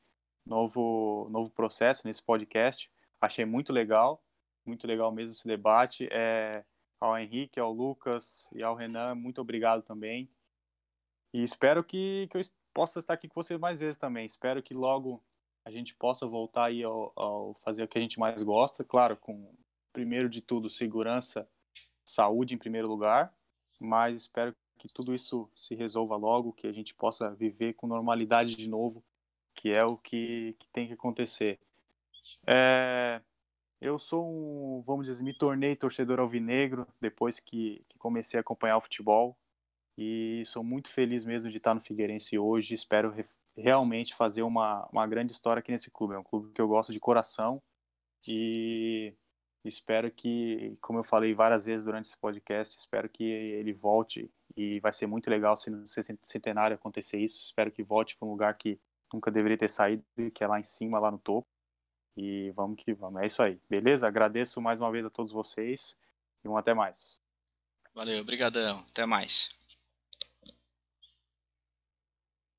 novo 0.47 1.27
novo 1.29 1.51
processo 1.51 2.07
nesse 2.07 2.23
podcast. 2.23 2.89
Achei 3.21 3.45
muito 3.45 3.73
legal, 3.73 4.23
muito 4.65 4.87
legal 4.87 5.11
mesmo 5.11 5.33
esse 5.33 5.45
debate. 5.45 6.09
É, 6.13 6.65
ao 7.01 7.19
Henrique, 7.19 7.59
ao 7.59 7.73
Lucas 7.73 8.49
e 8.53 8.63
ao 8.63 8.77
Renan, 8.77 9.17
muito 9.17 9.41
obrigado 9.41 9.83
também. 9.83 10.29
E 11.35 11.43
espero 11.43 11.83
que, 11.83 12.29
que 12.31 12.37
eu 12.37 12.43
possa 12.73 13.01
estar 13.01 13.15
aqui 13.15 13.27
com 13.27 13.43
vocês 13.43 13.59
mais 13.59 13.81
vezes 13.81 13.97
também. 13.97 14.25
Espero 14.25 14.63
que 14.63 14.73
logo 14.73 15.21
a 15.65 15.71
gente 15.73 15.97
possa 15.97 16.29
voltar 16.29 16.67
aí 16.67 16.85
ao, 16.85 17.13
ao 17.17 17.55
fazer 17.65 17.83
o 17.83 17.89
que 17.89 17.99
a 17.99 18.01
gente 18.01 18.21
mais 18.21 18.41
gosta, 18.41 18.85
claro, 18.85 19.17
com 19.17 19.53
primeiro 19.93 20.29
de 20.29 20.41
tudo 20.41 20.71
segurança 20.71 21.49
saúde 22.05 22.55
em 22.55 22.59
primeiro 22.59 22.89
lugar, 22.89 23.33
mas 23.79 24.23
espero 24.23 24.55
que 24.79 24.89
tudo 24.89 25.15
isso 25.15 25.49
se 25.55 25.75
resolva 25.75 26.17
logo, 26.17 26.53
que 26.53 26.67
a 26.67 26.73
gente 26.73 26.95
possa 26.95 27.31
viver 27.35 27.75
com 27.75 27.87
normalidade 27.87 28.57
de 28.57 28.69
novo, 28.69 29.03
que 29.55 29.71
é 29.71 29.85
o 29.85 29.97
que, 29.97 30.57
que 30.59 30.69
tem 30.69 30.87
que 30.87 30.95
acontecer. 30.95 31.59
É, 32.47 33.21
eu 33.81 33.99
sou 33.99 34.27
um, 34.27 34.83
vamos 34.83 35.07
dizer, 35.07 35.23
me 35.23 35.33
tornei 35.33 35.77
torcedor 35.77 36.21
alvinegro 36.21 36.87
depois 37.01 37.39
que, 37.41 37.85
que 37.89 37.99
comecei 37.99 38.39
a 38.39 38.41
acompanhar 38.41 38.77
o 38.77 38.81
futebol 38.81 39.37
e 39.97 40.43
sou 40.47 40.65
muito 40.65 40.89
feliz 40.89 41.25
mesmo 41.25 41.51
de 41.51 41.59
estar 41.59 41.75
no 41.75 41.81
Figueirense 41.81 42.39
hoje. 42.39 42.75
Espero 42.75 43.11
re, 43.11 43.25
realmente 43.57 44.15
fazer 44.15 44.43
uma, 44.43 44.89
uma 44.91 45.07
grande 45.07 45.33
história 45.33 45.61
aqui 45.61 45.71
nesse 45.71 45.91
clube. 45.91 46.15
É 46.15 46.19
um 46.19 46.25
clube 46.25 46.53
que 46.53 46.61
eu 46.61 46.69
gosto 46.69 46.93
de 46.93 47.01
coração 47.01 47.63
e 48.27 49.15
Espero 49.65 50.11
que, 50.11 50.77
como 50.81 50.99
eu 50.99 51.05
falei 51.05 51.35
várias 51.35 51.65
vezes 51.65 51.87
durante 51.87 52.07
esse 52.07 52.19
podcast, 52.19 52.79
espero 52.79 53.09
que 53.09 53.23
ele 53.23 53.73
volte 53.73 54.29
e 54.57 54.81
vai 54.81 54.93
ser 54.93 55.07
muito 55.07 55.31
legal 55.31 55.57
se 55.57 55.71
no 55.71 55.87
centenário 55.87 56.75
acontecer 56.75 57.19
isso. 57.19 57.45
Espero 57.45 57.71
que 57.71 57.83
volte 57.83 58.17
para 58.17 58.27
um 58.27 58.33
lugar 58.33 58.55
que 58.57 58.79
nunca 59.13 59.31
deveria 59.31 59.57
ter 59.57 59.71
saído, 59.71 60.05
que 60.35 60.43
é 60.43 60.47
lá 60.47 60.59
em 60.59 60.65
cima, 60.65 60.99
lá 60.99 61.11
no 61.11 61.19
topo. 61.19 61.49
E 62.17 62.51
vamos 62.51 62.83
que 62.83 62.93
vamos. 62.93 63.23
É 63.23 63.27
isso 63.27 63.43
aí. 63.43 63.59
Beleza? 63.71 64.07
Agradeço 64.07 64.61
mais 64.61 64.81
uma 64.81 64.91
vez 64.91 65.05
a 65.05 65.11
todos 65.11 65.33
vocês 65.33 65.97
e 66.45 66.49
um 66.49 66.57
até 66.57 66.75
mais. 66.75 67.23
Valeu, 67.95 68.21
obrigadão. 68.21 68.81
Até 68.89 69.07
mais. 69.07 69.55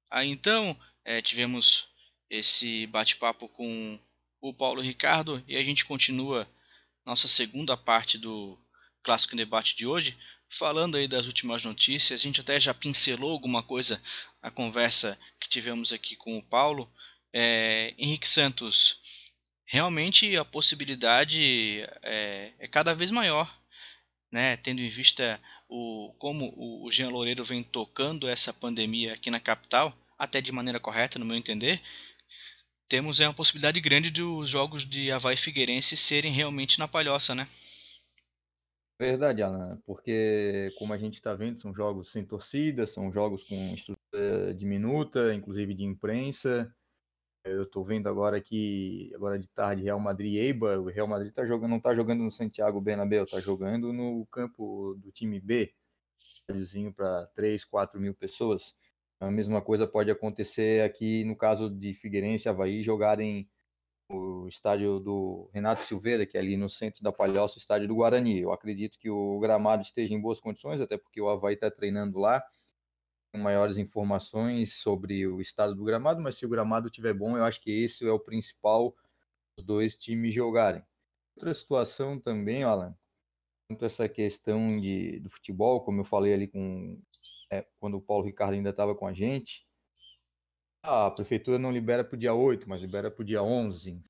Aí 0.10 0.30
então, 0.30 0.78
é, 1.04 1.22
tivemos 1.22 1.90
esse 2.30 2.88
bate-papo 2.88 3.50
com 3.50 4.00
o 4.40 4.54
Paulo 4.54 4.82
Ricardo 4.82 5.44
e 5.48 5.58
a 5.58 5.64
gente 5.64 5.86
continua 5.86 6.48
nossa 7.06 7.28
segunda 7.28 7.76
parte 7.76 8.18
do 8.18 8.58
Clássico 9.02 9.36
Debate 9.36 9.76
de 9.76 9.86
hoje, 9.86 10.18
falando 10.50 10.96
aí 10.96 11.08
das 11.08 11.26
últimas 11.26 11.64
notícias. 11.64 12.20
A 12.20 12.24
gente 12.24 12.42
até 12.42 12.60
já 12.60 12.74
pincelou 12.74 13.32
alguma 13.32 13.64
coisa 13.64 14.02
na 14.42 14.52
conversa 14.52 15.18
que 15.40 15.50
tivemos 15.50 15.92
aqui 15.92 16.16
com 16.16 16.38
o 16.38 16.44
Paulo. 16.44 16.90
É, 17.34 17.94
Henrique 17.98 18.30
Santos, 18.30 19.00
realmente 19.66 20.36
a 20.38 20.46
possibilidade 20.46 21.82
é, 22.04 22.54
é 22.60 22.68
cada 22.68 22.94
vez 22.94 23.10
maior, 23.12 23.52
né? 24.32 24.56
tendo 24.58 24.82
em 24.82 24.90
vista 24.90 25.42
o, 25.68 26.14
como 26.20 26.54
o 26.56 26.92
Jean 26.92 27.10
Loureiro 27.10 27.44
vem 27.44 27.64
tocando 27.64 28.28
essa 28.28 28.54
pandemia 28.54 29.14
aqui 29.14 29.32
na 29.32 29.40
capital, 29.40 29.98
até 30.18 30.40
de 30.40 30.52
maneira 30.52 30.80
correta, 30.80 31.18
no 31.18 31.26
meu 31.26 31.36
entender, 31.36 31.82
temos 32.88 33.20
é 33.20 33.28
uma 33.28 33.34
possibilidade 33.34 33.80
grande 33.82 34.10
dos 34.12 34.50
jogos 34.50 34.86
de 34.86 35.12
Havaí 35.12 35.38
Figueirense 35.38 35.98
serem 35.98 36.32
realmente 36.32 36.80
na 36.80 36.88
palhoça, 36.88 37.34
né? 37.36 37.48
Verdade, 39.00 39.42
Alan, 39.42 39.82
porque 39.86 40.72
como 40.78 40.94
a 40.94 40.98
gente 40.98 41.16
está 41.16 41.34
vendo, 41.34 41.60
são 41.60 41.74
jogos 41.74 42.12
sem 42.12 42.26
torcida, 42.26 42.86
são 42.88 43.12
jogos 43.12 43.44
com 43.44 43.74
estrutura 43.74 44.54
diminuta, 44.56 45.34
inclusive 45.34 45.74
de 45.74 45.84
imprensa, 45.84 46.74
Eu 47.46 47.64
estou 47.64 47.84
vendo 47.84 48.08
agora 48.08 48.40
que 48.42 49.12
agora 49.16 49.38
de 49.38 49.50
tarde 49.50 49.84
Real 49.84 50.00
Madrid 50.00 50.34
e 50.34 50.38
Eibar, 50.38 50.80
o 50.80 50.86
Real 50.86 51.08
Madrid 51.08 51.34
tá 51.34 51.46
jogando, 51.46 51.72
não 51.72 51.78
está 51.78 51.94
jogando 51.94 52.24
no 52.24 52.32
Santiago 52.32 52.80
Bernabéu, 52.80 53.26
está 53.26 53.40
jogando 53.42 53.92
no 53.92 54.26
campo 54.28 54.96
do 54.96 55.12
time 55.12 55.40
B, 55.42 55.74
para 56.96 57.28
3, 57.36 57.66
4 57.66 58.00
mil 58.00 58.14
pessoas. 58.14 58.76
A 59.24 59.32
mesma 59.32 59.62
coisa 59.62 59.88
pode 59.88 60.12
acontecer 60.12 60.84
aqui 60.84 61.24
no 61.24 61.36
caso 61.36 61.70
de 61.70 61.94
Figueirense 61.94 62.48
e 62.48 62.50
Havaí 62.50 62.84
jogarem 62.84 63.50
o 64.10 64.48
estádio 64.48 65.00
do 65.00 65.50
Renato 65.54 65.82
Silveira, 65.82 66.26
que 66.26 66.38
é 66.38 66.42
ali 66.42 66.58
no 66.58 66.70
centro 66.70 67.02
da 67.02 67.12
Palhoça, 67.12 67.56
o 67.56 67.60
estádio 67.60 67.88
do 67.88 67.96
Guarani. 67.96 68.42
Eu 68.42 68.52
acredito 68.52 69.00
que 69.00 69.10
o 69.10 69.40
gramado 69.40 69.82
esteja 69.82 70.14
em 70.14 70.20
boas 70.20 70.40
condições, 70.42 70.82
até 70.82 70.98
porque 70.98 71.22
o 71.22 71.30
Havaí 71.30 71.56
está 71.56 71.72
treinando 71.72 72.20
lá 72.20 72.44
maiores 73.36 73.78
informações 73.78 74.76
sobre 74.76 75.26
o 75.26 75.42
estado 75.42 75.74
do 75.74 75.84
gramado, 75.84 76.22
mas 76.22 76.36
se 76.36 76.46
o 76.46 76.50
gramado 76.50 76.88
estiver 76.88 77.14
bom, 77.14 77.38
eu 77.38 77.46
acho 77.46 77.62
que 77.62 77.72
esse 77.72 78.06
é 78.06 78.12
o 78.12 78.20
principal 78.20 78.94
os 79.58 79.64
dois 79.64 79.98
times 79.98 80.34
jogarem. 80.34 80.84
Outra 81.36 81.54
situação 81.54 82.20
também, 82.20 82.64
Alan, 82.64 82.96
quanto 83.68 83.86
essa 83.86 84.10
questão 84.10 84.80
de, 84.80 85.20
do 85.20 85.30
futebol, 85.30 85.82
como 85.82 86.02
eu 86.02 86.06
falei 86.06 86.34
ali 86.34 86.48
com 86.48 87.00
é, 87.58 87.68
quando 87.80 87.98
o 87.98 88.02
Paulo 88.02 88.26
Ricardo 88.26 88.54
ainda 88.54 88.70
estava 88.70 88.96
com 88.96 89.08
a 89.08 89.14
gente, 89.14 89.66
a 90.82 91.10
prefeitura 91.12 91.58
não 91.58 91.72
libera 91.72 92.04
para 92.04 92.16
o 92.16 92.20
dia 92.20 92.34
8, 92.34 92.68
mas 92.68 92.82
libera 92.82 93.10
para 93.10 93.22
o 93.22 93.26
dia 93.26 93.42
11, 93.42 94.02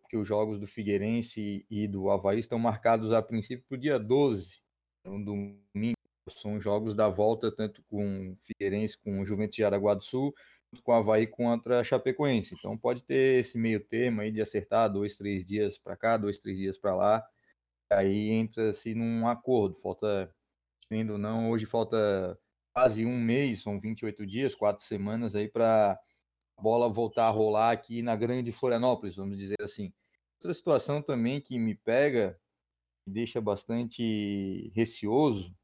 porque 0.00 0.16
os 0.16 0.26
jogos 0.26 0.60
do 0.60 0.66
Figueirense 0.66 1.66
e 1.70 1.86
do 1.86 2.10
Havaí 2.10 2.40
estão 2.40 2.58
marcados 2.58 3.12
a 3.12 3.22
princípio 3.22 3.64
para 3.68 3.76
o 3.76 3.80
dia 3.80 3.98
12, 3.98 4.60
um 5.04 5.22
domingo 5.22 5.96
são 6.28 6.60
jogos 6.60 6.94
da 6.94 7.08
volta, 7.08 7.52
tanto 7.54 7.82
com 7.84 8.32
o 8.32 8.36
Figueirense, 8.40 8.98
com 8.98 9.20
o 9.20 9.26
Juventus 9.26 9.56
de 9.56 9.64
Araguá 9.64 9.94
do 9.94 10.02
Sul, 10.02 10.34
com 10.82 10.92
o 10.92 10.94
Havaí 10.94 11.26
contra 11.26 11.80
a 11.80 11.84
Chapecoense. 11.84 12.54
Então 12.58 12.76
pode 12.76 13.04
ter 13.04 13.40
esse 13.40 13.56
meio 13.56 13.80
termo 13.80 14.20
aí 14.20 14.32
de 14.32 14.42
acertar 14.42 14.92
dois, 14.92 15.16
três 15.16 15.46
dias 15.46 15.78
para 15.78 15.96
cá, 15.96 16.16
dois, 16.16 16.38
três 16.38 16.58
dias 16.58 16.78
para 16.78 16.94
lá. 16.94 17.26
Aí 17.90 18.30
entra-se 18.30 18.94
num 18.94 19.28
acordo. 19.28 19.76
Falta, 19.76 20.34
vendo 20.90 21.12
ou 21.14 21.18
não, 21.18 21.50
hoje 21.50 21.66
falta 21.66 22.38
quase 22.76 23.06
um 23.06 23.18
mês, 23.18 23.62
são 23.62 23.80
28 23.80 24.26
dias, 24.26 24.54
quatro 24.54 24.84
semanas 24.84 25.34
aí 25.34 25.48
para 25.48 25.98
a 26.58 26.62
bola 26.62 26.90
voltar 26.90 27.26
a 27.26 27.30
rolar 27.30 27.72
aqui 27.72 28.02
na 28.02 28.14
grande 28.14 28.52
Florianópolis, 28.52 29.16
vamos 29.16 29.38
dizer 29.38 29.56
assim. 29.62 29.94
Outra 30.34 30.52
situação 30.52 31.00
também 31.00 31.40
que 31.40 31.58
me 31.58 31.74
pega, 31.74 32.38
me 33.06 33.14
deixa 33.14 33.40
bastante 33.40 34.70
receoso, 34.74 35.56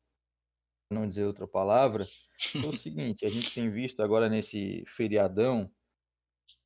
não 0.91 1.07
dizer 1.07 1.27
outra 1.27 1.47
palavra, 1.47 2.07
é 2.55 2.67
o 2.67 2.73
seguinte, 2.79 3.27
a 3.27 3.29
gente 3.29 3.53
tem 3.53 3.71
visto 3.71 4.03
agora 4.03 4.31
nesse 4.31 4.83
feriadão, 4.87 5.71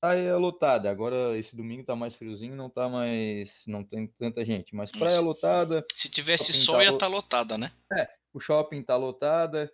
praia 0.00 0.30
tá 0.30 0.38
lotada, 0.38 0.88
agora 0.88 1.36
esse 1.36 1.56
domingo 1.56 1.82
tá 1.82 1.96
mais 1.96 2.14
friozinho, 2.14 2.54
não 2.54 2.70
tá 2.70 2.88
mais, 2.88 3.64
não 3.66 3.82
tem 3.82 4.06
tanta 4.16 4.44
gente, 4.44 4.76
mas 4.76 4.92
praia 4.92 5.18
lotada. 5.18 5.84
Se 5.92 6.08
tivesse 6.08 6.52
sol 6.52 6.76
tá 6.76 6.84
ia 6.84 6.90
estar 6.90 6.98
tá 7.00 7.08
lotada, 7.08 7.58
né? 7.58 7.72
É, 7.92 8.08
o 8.32 8.38
shopping 8.38 8.80
tá 8.84 8.96
lotada, 8.96 9.68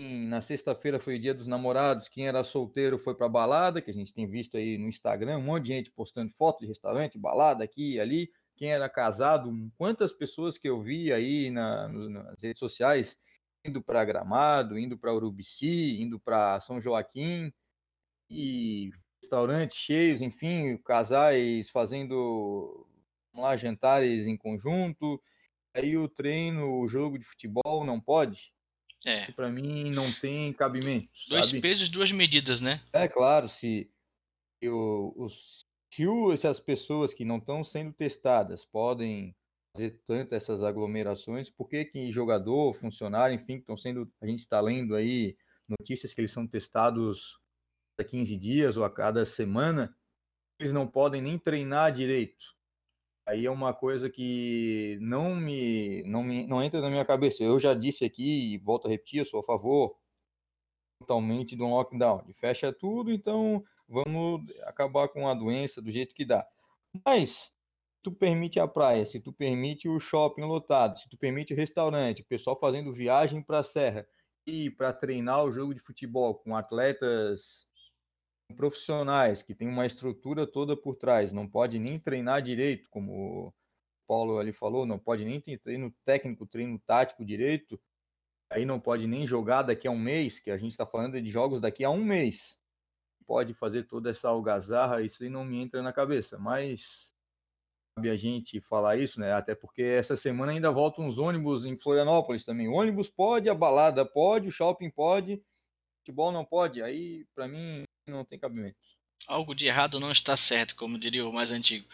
na 0.00 0.42
sexta-feira 0.42 1.00
foi 1.00 1.18
dia 1.18 1.34
dos 1.34 1.46
namorados, 1.46 2.08
quem 2.08 2.28
era 2.28 2.44
solteiro 2.44 2.98
foi 2.98 3.14
pra 3.14 3.28
balada, 3.28 3.80
que 3.80 3.90
a 3.90 3.94
gente 3.94 4.12
tem 4.12 4.26
visto 4.26 4.56
aí 4.56 4.76
no 4.78 4.88
Instagram, 4.88 5.38
um 5.38 5.42
monte 5.42 5.64
de 5.64 5.68
gente 5.74 5.90
postando 5.90 6.32
foto 6.32 6.60
de 6.60 6.66
restaurante, 6.66 7.18
balada 7.18 7.64
aqui 7.64 7.94
e 7.94 8.00
ali, 8.00 8.30
quem 8.56 8.70
era 8.72 8.88
casado, 8.88 9.50
quantas 9.76 10.12
pessoas 10.12 10.58
que 10.58 10.68
eu 10.68 10.82
vi 10.82 11.12
aí 11.12 11.50
na, 11.50 11.88
nas 11.88 12.42
redes 12.42 12.58
sociais 12.58 13.18
indo 13.64 13.82
para 13.82 14.04
Gramado, 14.04 14.78
indo 14.78 14.96
para 14.98 15.14
Urubici, 15.14 16.00
indo 16.00 16.18
para 16.20 16.60
São 16.60 16.80
Joaquim 16.80 17.52
e 18.30 18.90
restaurantes 19.22 19.76
cheios, 19.76 20.20
enfim, 20.22 20.76
casais 20.78 21.70
fazendo 21.70 22.86
lá 23.34 23.56
jantares 23.56 24.26
em 24.26 24.36
conjunto. 24.36 25.20
Aí 25.74 25.96
o 25.96 26.08
treino, 26.08 26.80
o 26.80 26.88
jogo 26.88 27.18
de 27.18 27.24
futebol 27.24 27.84
não 27.84 28.00
pode. 28.00 28.55
É. 29.06 29.22
Isso 29.22 29.32
para 29.32 29.48
mim 29.48 29.88
não 29.90 30.12
tem 30.12 30.52
cabimento. 30.52 31.08
Dois 31.28 31.46
sabe? 31.46 31.60
pesos, 31.60 31.88
duas 31.88 32.10
medidas, 32.10 32.60
né? 32.60 32.82
É 32.92 33.06
claro, 33.06 33.48
se 33.48 33.88
eu, 34.60 35.14
os, 35.16 35.64
se 36.36 36.46
as 36.48 36.58
pessoas 36.58 37.14
que 37.14 37.24
não 37.24 37.38
estão 37.38 37.62
sendo 37.62 37.92
testadas 37.92 38.64
podem 38.64 39.32
fazer 39.72 40.02
tantas 40.04 40.42
essas 40.42 40.64
aglomerações, 40.64 41.48
por 41.48 41.68
que, 41.68 41.84
que 41.84 42.10
jogador, 42.10 42.74
funcionário, 42.74 43.36
enfim, 43.36 43.54
que 43.54 43.60
estão 43.60 43.76
sendo, 43.76 44.12
a 44.20 44.26
gente 44.26 44.40
está 44.40 44.60
lendo 44.60 44.96
aí 44.96 45.36
notícias 45.68 46.12
que 46.12 46.20
eles 46.20 46.32
são 46.32 46.44
testados 46.44 47.38
a 48.00 48.02
15 48.02 48.36
dias 48.36 48.76
ou 48.76 48.84
a 48.84 48.90
cada 48.90 49.24
semana, 49.24 49.96
eles 50.58 50.72
não 50.72 50.86
podem 50.86 51.22
nem 51.22 51.38
treinar 51.38 51.92
direito. 51.92 52.55
Aí 53.26 53.44
é 53.44 53.50
uma 53.50 53.74
coisa 53.74 54.08
que 54.08 54.96
não 55.00 55.34
me, 55.34 56.02
não 56.04 56.22
me 56.22 56.46
não 56.46 56.62
entra 56.62 56.80
na 56.80 56.88
minha 56.88 57.04
cabeça. 57.04 57.42
Eu 57.42 57.58
já 57.58 57.74
disse 57.74 58.04
aqui 58.04 58.54
e 58.54 58.58
volto 58.58 58.86
a 58.86 58.90
repetir, 58.90 59.18
eu 59.18 59.24
sou 59.24 59.40
a 59.40 59.44
favor 59.44 59.96
totalmente 61.00 61.56
do 61.56 61.66
lockdown. 61.66 62.24
Fecha 62.34 62.72
tudo, 62.72 63.12
então 63.12 63.64
vamos 63.88 64.42
acabar 64.62 65.08
com 65.08 65.28
a 65.28 65.34
doença 65.34 65.82
do 65.82 65.90
jeito 65.90 66.14
que 66.14 66.24
dá. 66.24 66.46
Mas 67.04 67.52
tu 68.02 68.12
permite 68.12 68.60
a 68.60 68.68
praia, 68.68 69.04
se 69.04 69.18
tu 69.18 69.32
permite 69.32 69.88
o 69.88 69.98
shopping 69.98 70.42
lotado, 70.42 70.98
se 70.98 71.08
tu 71.08 71.16
permite 71.16 71.52
o 71.52 71.56
restaurante, 71.56 72.22
o 72.22 72.26
pessoal 72.26 72.56
fazendo 72.56 72.92
viagem 72.92 73.42
para 73.42 73.58
a 73.58 73.64
serra 73.64 74.06
e 74.46 74.70
para 74.70 74.92
treinar 74.92 75.44
o 75.44 75.50
jogo 75.50 75.74
de 75.74 75.80
futebol 75.80 76.36
com 76.36 76.54
atletas 76.54 77.66
profissionais 78.54 79.42
que 79.42 79.54
tem 79.54 79.68
uma 79.68 79.86
estrutura 79.86 80.46
toda 80.46 80.76
por 80.76 80.96
trás, 80.96 81.32
não 81.32 81.48
pode 81.48 81.78
nem 81.78 81.98
treinar 81.98 82.42
direito, 82.42 82.88
como 82.90 83.48
o 83.48 83.54
Paulo 84.06 84.38
ali 84.38 84.52
falou, 84.52 84.86
não 84.86 84.98
pode 84.98 85.24
nem 85.24 85.40
ter 85.40 85.58
treino 85.58 85.94
técnico, 86.04 86.46
treino 86.46 86.78
tático 86.78 87.24
direito, 87.24 87.80
aí 88.50 88.64
não 88.64 88.80
pode 88.80 89.06
nem 89.06 89.26
jogar 89.26 89.62
daqui 89.62 89.88
a 89.88 89.90
um 89.90 89.98
mês, 89.98 90.38
que 90.38 90.50
a 90.50 90.58
gente 90.58 90.72
está 90.72 90.86
falando 90.86 91.20
de 91.20 91.30
jogos 91.30 91.60
daqui 91.60 91.84
a 91.84 91.90
um 91.90 92.04
mês. 92.04 92.58
Pode 93.26 93.54
fazer 93.54 93.84
toda 93.84 94.10
essa 94.10 94.28
algazarra, 94.28 95.02
isso 95.02 95.24
aí 95.24 95.28
não 95.28 95.44
me 95.44 95.58
entra 95.58 95.82
na 95.82 95.92
cabeça, 95.92 96.38
mas 96.38 97.12
cabe 97.96 98.10
a 98.10 98.16
gente 98.16 98.60
falar 98.60 98.96
isso, 98.96 99.18
né? 99.18 99.32
Até 99.32 99.54
porque 99.54 99.82
essa 99.82 100.16
semana 100.16 100.52
ainda 100.52 100.70
voltam 100.70 101.06
uns 101.06 101.18
ônibus 101.18 101.64
em 101.64 101.76
Florianópolis 101.76 102.44
também. 102.44 102.68
O 102.68 102.74
ônibus 102.74 103.08
pode, 103.08 103.48
a 103.48 103.54
balada 103.54 104.04
pode, 104.04 104.48
o 104.48 104.52
shopping 104.52 104.90
pode, 104.90 105.42
futebol 105.98 106.30
não 106.30 106.44
pode. 106.44 106.82
Aí, 106.82 107.24
para 107.34 107.48
mim, 107.48 107.85
não 108.06 108.24
tem 108.24 108.38
cabimento. 108.38 108.76
Algo 109.26 109.54
de 109.54 109.66
errado 109.66 109.98
não 109.98 110.12
está 110.12 110.36
certo, 110.36 110.76
como 110.76 110.98
diria 110.98 111.26
o 111.26 111.32
mais 111.32 111.50
antigo. 111.50 111.88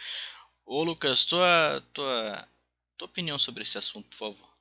Ô 0.64 0.82
Lucas, 0.82 1.24
tua, 1.24 1.80
tua, 1.92 2.48
tua 2.96 3.06
opinião 3.06 3.38
sobre 3.38 3.62
esse 3.62 3.78
assunto, 3.78 4.08
por 4.08 4.16
favor. 4.16 4.52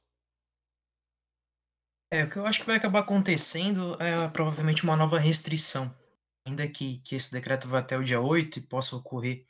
É, 2.14 2.24
o 2.24 2.30
que 2.30 2.38
eu 2.38 2.46
acho 2.46 2.60
que 2.60 2.66
vai 2.66 2.76
acabar 2.76 3.00
acontecendo 3.00 3.96
é 4.02 4.28
provavelmente 4.30 4.84
uma 4.84 4.98
nova 4.98 5.18
restrição. 5.18 5.96
Ainda 6.46 6.68
que, 6.68 7.00
que 7.00 7.16
esse 7.16 7.32
decreto 7.32 7.68
vá 7.68 7.80
até 7.80 7.98
o 7.98 8.04
dia 8.04 8.20
8 8.20 8.60
e 8.60 8.62
possa 8.62 8.96
ocorrer 8.96 9.46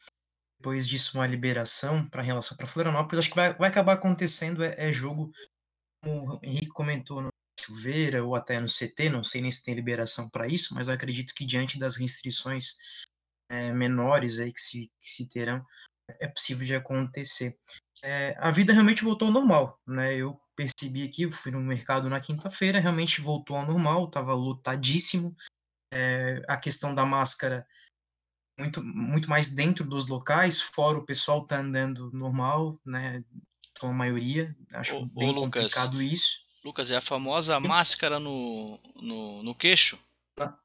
depois 0.61 0.87
disso 0.87 1.17
uma 1.17 1.25
liberação 1.25 2.07
para 2.07 2.21
relação 2.21 2.55
para 2.55 2.67
Florianópolis, 2.67 3.25
acho 3.25 3.29
que 3.29 3.35
vai, 3.35 3.51
vai 3.55 3.67
acabar 3.67 3.93
acontecendo 3.93 4.63
é, 4.63 4.75
é, 4.77 4.93
jogo, 4.93 5.31
como 6.03 6.35
o 6.35 6.39
Henrique 6.43 6.67
comentou 6.67 7.19
no 7.19 7.30
Ou 8.24 8.36
até 8.36 8.59
no 8.59 8.67
CT, 8.67 9.09
não 9.09 9.24
sei 9.24 9.41
nem 9.41 9.51
se 9.51 9.63
tem 9.63 9.74
liberação 9.74 10.30
para 10.30 10.47
isso, 10.47 10.74
mas 10.74 10.89
acredito 10.89 11.34
que 11.34 11.45
diante 11.45 11.80
das 11.80 11.95
restrições 11.95 12.76
é, 13.49 13.72
menores 13.72 14.39
aí 14.39 14.51
que 14.51 14.61
se, 14.61 14.91
que 14.99 15.09
se 15.09 15.30
terão, 15.30 15.65
é 16.19 16.28
possível 16.28 16.65
de 16.65 16.76
acontecer. 16.76 17.57
É, 18.03 18.36
a 18.39 18.49
vida 18.49 18.74
realmente 18.74 19.03
voltou 19.03 19.28
ao 19.28 19.34
normal, 19.34 19.80
né? 19.86 20.15
Eu 20.15 20.39
percebi 20.55 21.03
aqui, 21.03 21.24
eu 21.24 21.32
fui 21.32 21.51
no 21.51 21.59
mercado 21.59 22.09
na 22.09 22.19
quinta-feira, 22.19 22.80
realmente 22.80 23.22
voltou 23.22 23.55
ao 23.55 23.65
normal, 23.65 24.05
estava 24.05 24.34
lotadíssimo. 24.34 25.36
É, 25.93 26.41
a 26.47 26.57
questão 26.57 26.95
da 26.95 27.05
máscara 27.05 27.67
muito, 28.57 28.84
muito 28.84 29.30
mais 29.30 29.49
dentro 29.49 29.84
dos 29.84 30.07
locais, 30.07 30.61
fora 30.61 30.97
o 30.97 31.05
pessoal 31.05 31.45
tá 31.45 31.59
andando 31.59 32.11
normal, 32.11 32.80
né? 32.86 33.24
Com 33.80 33.88
a 33.88 33.93
maioria. 33.93 34.55
Acho 34.72 34.97
ô, 34.97 35.05
bem 35.05 35.30
ô, 35.30 35.32
Lucas, 35.32 35.63
complicado 35.63 36.01
isso. 36.01 36.45
Lucas, 36.64 36.91
é 36.91 36.97
a 36.97 37.01
famosa 37.01 37.59
máscara 37.59 38.20
no, 38.20 38.80
no, 38.95 39.43
no 39.43 39.55
queixo? 39.55 39.97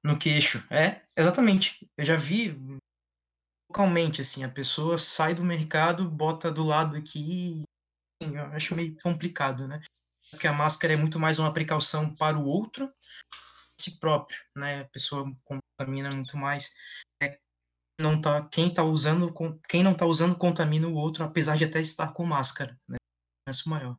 No 0.03 0.19
queixo, 0.19 0.65
é, 0.71 1.03
exatamente. 1.17 1.89
Eu 1.97 2.05
já 2.05 2.17
vi 2.17 2.59
localmente, 3.71 4.21
assim, 4.21 4.45
a 4.45 4.49
pessoa 4.49 4.99
sai 4.99 5.35
do 5.35 5.45
mercado, 5.45 6.09
bota 6.09 6.51
do 6.51 6.65
lado 6.65 6.97
aqui, 6.97 7.63
eu 8.23 8.43
acho 8.53 8.75
meio 8.75 8.97
complicado, 9.03 9.67
né? 9.67 9.83
Porque 10.31 10.47
a 10.47 10.53
máscara 10.53 10.95
é 10.95 10.97
muito 10.97 11.19
mais 11.19 11.39
uma 11.39 11.53
precaução 11.53 12.15
para 12.15 12.39
o 12.39 12.47
outro, 12.47 12.93
si 13.81 13.99
próprio, 13.99 14.39
né? 14.57 14.81
A 14.81 14.85
pessoa 14.87 15.25
contamina 15.45 16.11
muito 16.11 16.37
mais 16.37 16.75
não 18.01 18.21
tá, 18.21 18.47
quem 18.49 18.73
tá 18.73 18.85
usando, 18.85 19.33
quem 19.69 19.83
não 19.83 19.95
tá 19.95 20.05
usando 20.05 20.37
contamina 20.37 20.87
o 20.87 20.95
outro, 20.95 21.25
apesar 21.25 21.57
de 21.57 21.65
até 21.65 21.81
estar 21.81 22.13
com 22.13 22.25
máscara, 22.25 22.79
né? 22.87 22.97
Isso 23.49 23.69
maior. 23.69 23.97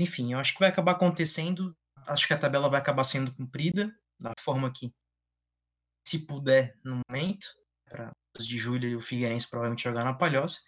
Enfim, 0.00 0.32
eu 0.32 0.38
acho 0.38 0.52
que 0.52 0.60
vai 0.60 0.68
acabar 0.68 0.92
acontecendo, 0.92 1.76
acho 2.06 2.26
que 2.26 2.34
a 2.34 2.38
tabela 2.38 2.68
vai 2.68 2.80
acabar 2.80 3.04
sendo 3.04 3.34
cumprida 3.34 3.94
da 4.18 4.32
forma 4.40 4.72
que 4.72 4.92
se 6.06 6.26
puder 6.26 6.78
no 6.84 7.00
momento, 7.08 7.46
para 7.88 8.10
de 8.38 8.56
julho 8.56 8.88
e 8.88 8.96
o 8.96 9.00
Figueirense 9.00 9.48
provavelmente 9.48 9.84
jogar 9.84 10.04
na 10.04 10.14
Palhoça, 10.14 10.60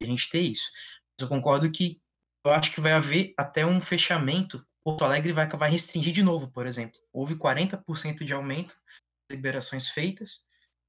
e 0.00 0.04
a 0.04 0.08
gente 0.08 0.28
ter 0.28 0.40
isso. 0.40 0.70
Mas 1.18 1.22
eu 1.22 1.28
concordo 1.28 1.70
que 1.70 2.00
eu 2.44 2.52
acho 2.52 2.72
que 2.72 2.80
vai 2.80 2.92
haver 2.92 3.34
até 3.36 3.64
um 3.64 3.80
fechamento. 3.80 4.64
Porto 4.84 5.04
Alegre 5.04 5.32
vai, 5.32 5.48
vai 5.48 5.70
restringir 5.70 6.12
de 6.12 6.22
novo, 6.22 6.50
por 6.50 6.66
exemplo. 6.66 7.00
Houve 7.12 7.34
40% 7.34 8.24
de 8.24 8.32
aumento 8.32 8.78
de 9.28 9.36
liberações 9.36 9.88
feitas. 9.88 10.48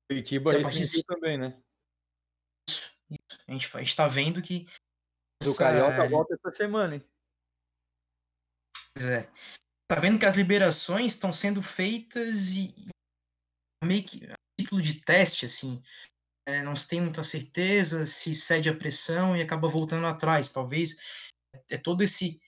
Curitiba 0.09 0.51
restringiu 0.51 1.03
também, 1.05 1.37
né? 1.37 1.59
Isso, 2.69 2.95
isso. 3.09 3.77
A 3.77 3.79
gente 3.79 3.89
está 3.89 4.07
vendo 4.07 4.41
que. 4.41 4.67
O 5.45 5.55
Carioca 5.55 6.07
volta 6.09 6.35
essa 6.35 6.55
semana, 6.55 6.95
hein? 6.95 7.09
É. 9.05 9.29
Tá 9.89 9.99
vendo 9.99 10.19
que 10.19 10.25
as 10.25 10.35
liberações 10.35 11.13
estão 11.13 11.31
sendo 11.31 11.61
feitas 11.61 12.51
e 12.51 12.73
meio 13.83 14.03
que 14.03 14.27
título 14.59 14.81
de 14.81 15.01
teste, 15.01 15.45
assim, 15.45 15.81
é, 16.47 16.63
não 16.63 16.75
se 16.75 16.87
tem 16.87 17.01
muita 17.01 17.23
certeza 17.23 18.05
se 18.05 18.35
cede 18.35 18.69
a 18.69 18.77
pressão 18.77 19.35
e 19.35 19.41
acaba 19.41 19.67
voltando 19.67 20.07
atrás. 20.07 20.51
Talvez 20.51 20.97
é, 21.53 21.75
é 21.75 21.77
todo 21.77 22.03
esse, 22.03 22.39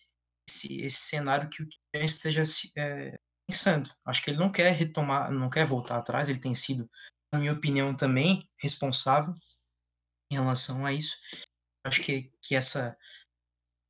esse, 0.50 0.82
esse 0.82 1.00
cenário 1.00 1.50
que 1.50 1.62
o 1.62 1.68
Kian 1.68 2.06
esteja 2.06 2.44
é, 2.78 3.20
pensando. 3.48 3.90
Acho 4.06 4.24
que 4.24 4.32
ele 4.32 4.40
não 4.40 4.52
quer 4.52 4.72
retomar, 4.72 5.32
não 5.32 5.50
quer 5.50 5.66
voltar 5.66 5.98
atrás, 5.98 6.30
ele 6.30 6.40
tem 6.40 6.56
sido, 6.56 6.90
na 7.34 7.40
minha 7.40 7.54
opinião, 7.54 7.96
também 7.96 8.50
responsável 8.58 9.34
em 10.32 10.36
relação 10.36 10.86
a 10.86 10.94
isso. 10.94 11.18
Acho 11.86 12.02
que, 12.04 12.32
que 12.42 12.56
essa, 12.56 12.98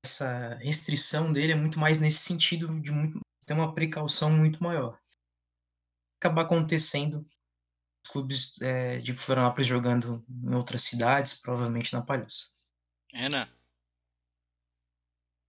essa 0.03 0.55
restrição 0.55 1.31
dele 1.31 1.53
é 1.53 1.55
muito 1.55 1.79
mais 1.79 1.99
nesse 1.99 2.19
sentido 2.19 2.79
de 2.79 2.91
muito, 2.91 3.19
ter 3.45 3.53
uma 3.53 3.73
precaução 3.73 4.31
muito 4.31 4.63
maior. 4.63 4.97
Acabar 6.19 6.43
acontecendo 6.43 7.21
clubes 8.11 8.59
é, 8.61 8.99
de 8.99 9.13
Florianópolis 9.13 9.67
jogando 9.67 10.23
em 10.29 10.55
outras 10.55 10.81
cidades, 10.81 11.39
provavelmente 11.39 11.93
na 11.93 12.01
Palhoça. 12.01 12.47
Renan? 13.13 13.47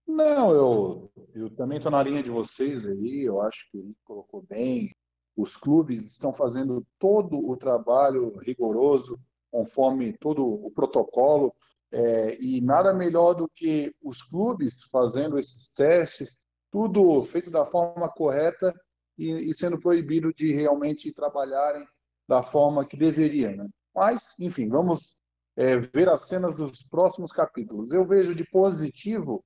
Não, 0.07 0.53
eu, 0.53 1.13
eu 1.35 1.51
também 1.51 1.79
estou 1.79 1.93
na 1.93 2.03
linha 2.03 2.23
de 2.23 2.31
vocês 2.31 2.85
aí, 2.85 3.23
eu 3.23 3.41
acho 3.41 3.71
que 3.71 3.79
ele 3.79 3.97
colocou 4.05 4.43
bem. 4.43 4.95
Os 5.37 5.57
clubes 5.57 6.05
estão 6.05 6.33
fazendo 6.33 6.85
todo 6.99 7.49
o 7.49 7.57
trabalho 7.57 8.37
rigoroso, 8.39 9.19
conforme 9.51 10.13
todo 10.19 10.45
o 10.45 10.71
protocolo, 10.71 11.55
é, 11.93 12.37
e 12.41 12.61
nada 12.61 12.93
melhor 12.95 13.35
do 13.35 13.49
que 13.49 13.95
os 14.03 14.23
clubes 14.23 14.85
fazendo 14.85 15.39
esses 15.39 15.73
testes, 15.73 16.39
tudo 16.71 17.25
feito 17.25 17.51
da 17.51 17.67
forma 17.67 18.09
correta 18.09 18.75
e, 19.19 19.51
e 19.51 19.55
sendo 19.55 19.79
proibido 19.79 20.33
de 20.33 20.53
realmente 20.53 21.13
trabalharem 21.13 21.85
da 22.29 22.43
forma 22.43 22.85
que 22.85 22.97
deveria. 22.97 23.57
Né? 23.57 23.69
Mas, 23.95 24.39
enfim, 24.39 24.69
vamos 24.69 25.21
é, 25.57 25.79
ver 25.79 26.09
as 26.09 26.29
cenas 26.29 26.57
dos 26.57 26.83
próximos 26.85 27.33
capítulos. 27.33 27.93
Eu 27.93 28.05
vejo 28.07 28.35
de 28.35 28.45
positivo 28.45 29.45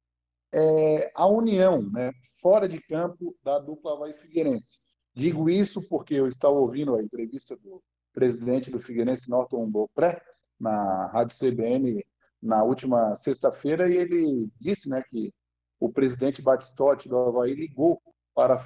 é, 0.52 1.10
a 1.14 1.26
união, 1.26 1.82
né, 1.90 2.12
fora 2.40 2.68
de 2.68 2.80
campo, 2.80 3.34
da 3.42 3.58
dupla 3.58 3.94
Havaí 3.94 4.12
Figueirense. 4.14 4.78
Digo 5.14 5.48
isso 5.48 5.80
porque 5.88 6.14
eu 6.14 6.28
estava 6.28 6.54
ouvindo 6.54 6.94
a 6.94 7.02
entrevista 7.02 7.56
do 7.56 7.82
presidente 8.12 8.70
do 8.70 8.78
Figueirense, 8.78 9.30
Norton 9.30 9.68
Bopré, 9.68 10.20
na 10.60 11.06
Rádio 11.06 11.36
CBN 11.36 12.04
na 12.44 12.62
última 12.62 13.16
sexta-feira, 13.16 13.88
e 13.88 13.96
ele 13.96 14.48
disse 14.60 14.88
né, 14.90 15.02
que 15.08 15.32
o 15.80 15.90
presidente 15.90 16.42
Batistotti 16.42 17.08
do 17.08 17.16
Havaí 17.16 17.54
ligou 17.54 18.00
para 18.34 18.58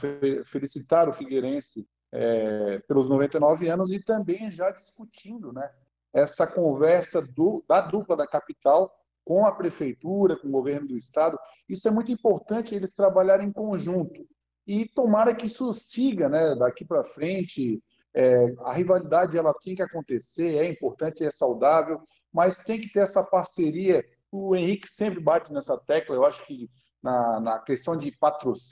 felicitar 0.45 1.09
o 1.09 1.12
Figueirense 1.12 1.87
é, 2.12 2.81
pelos 2.89 3.09
99 3.09 3.68
anos 3.68 3.93
e 3.93 4.03
também 4.03 4.51
já 4.51 4.70
discutindo 4.70 5.53
né, 5.53 5.70
essa 6.12 6.47
conversa 6.47 7.22
do, 7.22 7.64
da 7.68 7.81
dupla 7.81 8.16
da 8.16 8.26
capital 8.26 8.93
com 9.24 9.47
a 9.47 9.53
prefeitura, 9.53 10.37
com 10.37 10.49
o 10.49 10.53
governo 10.53 10.89
do 10.89 10.97
estado. 10.97 11.39
Isso 11.68 11.87
é 11.87 11.91
muito 11.91 12.11
importante 12.11 12.74
eles 12.74 12.95
trabalharem 12.95 13.49
em 13.49 13.53
conjunto. 13.53 14.26
E 14.66 14.87
tomara 14.87 15.35
que 15.35 15.47
isso 15.47 15.72
siga 15.72 16.29
né, 16.29 16.55
daqui 16.57 16.85
para 16.85 17.05
frente. 17.05 17.83
É, 18.14 18.55
a 18.61 18.72
rivalidade 18.72 19.37
ela 19.37 19.55
tem 19.62 19.74
que 19.74 19.83
acontecer, 19.83 20.57
é 20.57 20.68
importante, 20.68 21.22
é 21.22 21.31
saudável, 21.31 22.01
mas 22.39 22.61
tem 22.61 22.80
que 22.80 22.89
ter 22.89 23.01
essa 23.01 23.20
parceria. 23.20 24.05
O 24.30 24.55
Henrique 24.55 24.89
sempre 24.89 25.18
bate 25.18 25.53
nessa 25.53 25.76
tecla, 25.76 26.14
eu 26.14 26.24
acho 26.24 26.47
que 26.47 26.70
na, 27.03 27.41
na 27.41 27.59
questão 27.59 27.97
de, 27.97 28.16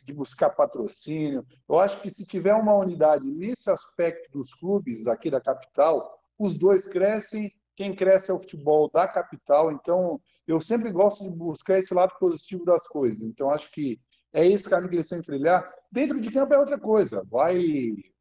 de 0.05 0.13
buscar 0.13 0.51
patrocínio. 0.51 1.45
Eu 1.69 1.81
acho 1.81 2.01
que 2.01 2.09
se 2.09 2.25
tiver 2.25 2.55
uma 2.55 2.77
unidade 2.77 3.25
nesse 3.25 3.69
aspecto 3.69 4.31
dos 4.31 4.55
clubes 4.55 5.09
aqui 5.09 5.29
da 5.33 5.41
capital, 5.41 6.17
os 6.39 6.57
dois 6.57 6.87
crescem, 6.87 7.53
quem 7.75 7.93
cresce 7.93 8.31
é 8.31 8.35
o 8.35 8.39
futebol 8.39 8.89
da 8.89 9.09
capital, 9.09 9.73
então 9.73 10.21
eu 10.47 10.61
sempre 10.61 10.93
gosto 10.93 11.25
de 11.25 11.31
buscar 11.31 11.81
esse 11.81 11.93
lado 11.93 12.13
positivo 12.21 12.65
das 12.65 12.87
coisas. 12.87 13.27
Então 13.27 13.51
acho 13.51 13.73
que 13.73 14.01
é 14.33 14.47
esse 14.47 14.71
caminho 14.71 14.91
que 14.91 14.97
eles 14.97 15.09
têm 15.09 15.21
que 15.21 15.27
trilhar. 15.27 15.69
Dentro 15.91 16.21
de 16.21 16.31
campo 16.31 16.55
é 16.55 16.59
outra 16.59 16.79
coisa, 16.79 17.25
vai, 17.29 17.57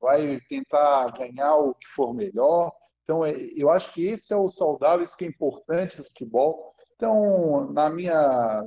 vai 0.02 0.40
tentar 0.50 1.12
ganhar 1.12 1.56
o 1.58 1.76
que 1.76 1.88
for 1.88 2.16
melhor. 2.16 2.72
Então 3.06 3.24
é, 3.24 3.34
eu 3.56 3.70
acho 3.70 3.94
que 3.94 4.06
esse 4.06 4.34
é 4.34 4.36
o 4.36 4.50
saudável, 4.50 5.06
isso 5.06 5.16
que 5.16 5.24
é 5.24 5.30
importante 5.30 5.98
no 5.98 6.04
futebol. 6.04 6.74
Então, 6.96 7.72
na 7.72 7.90
minha, 7.90 8.66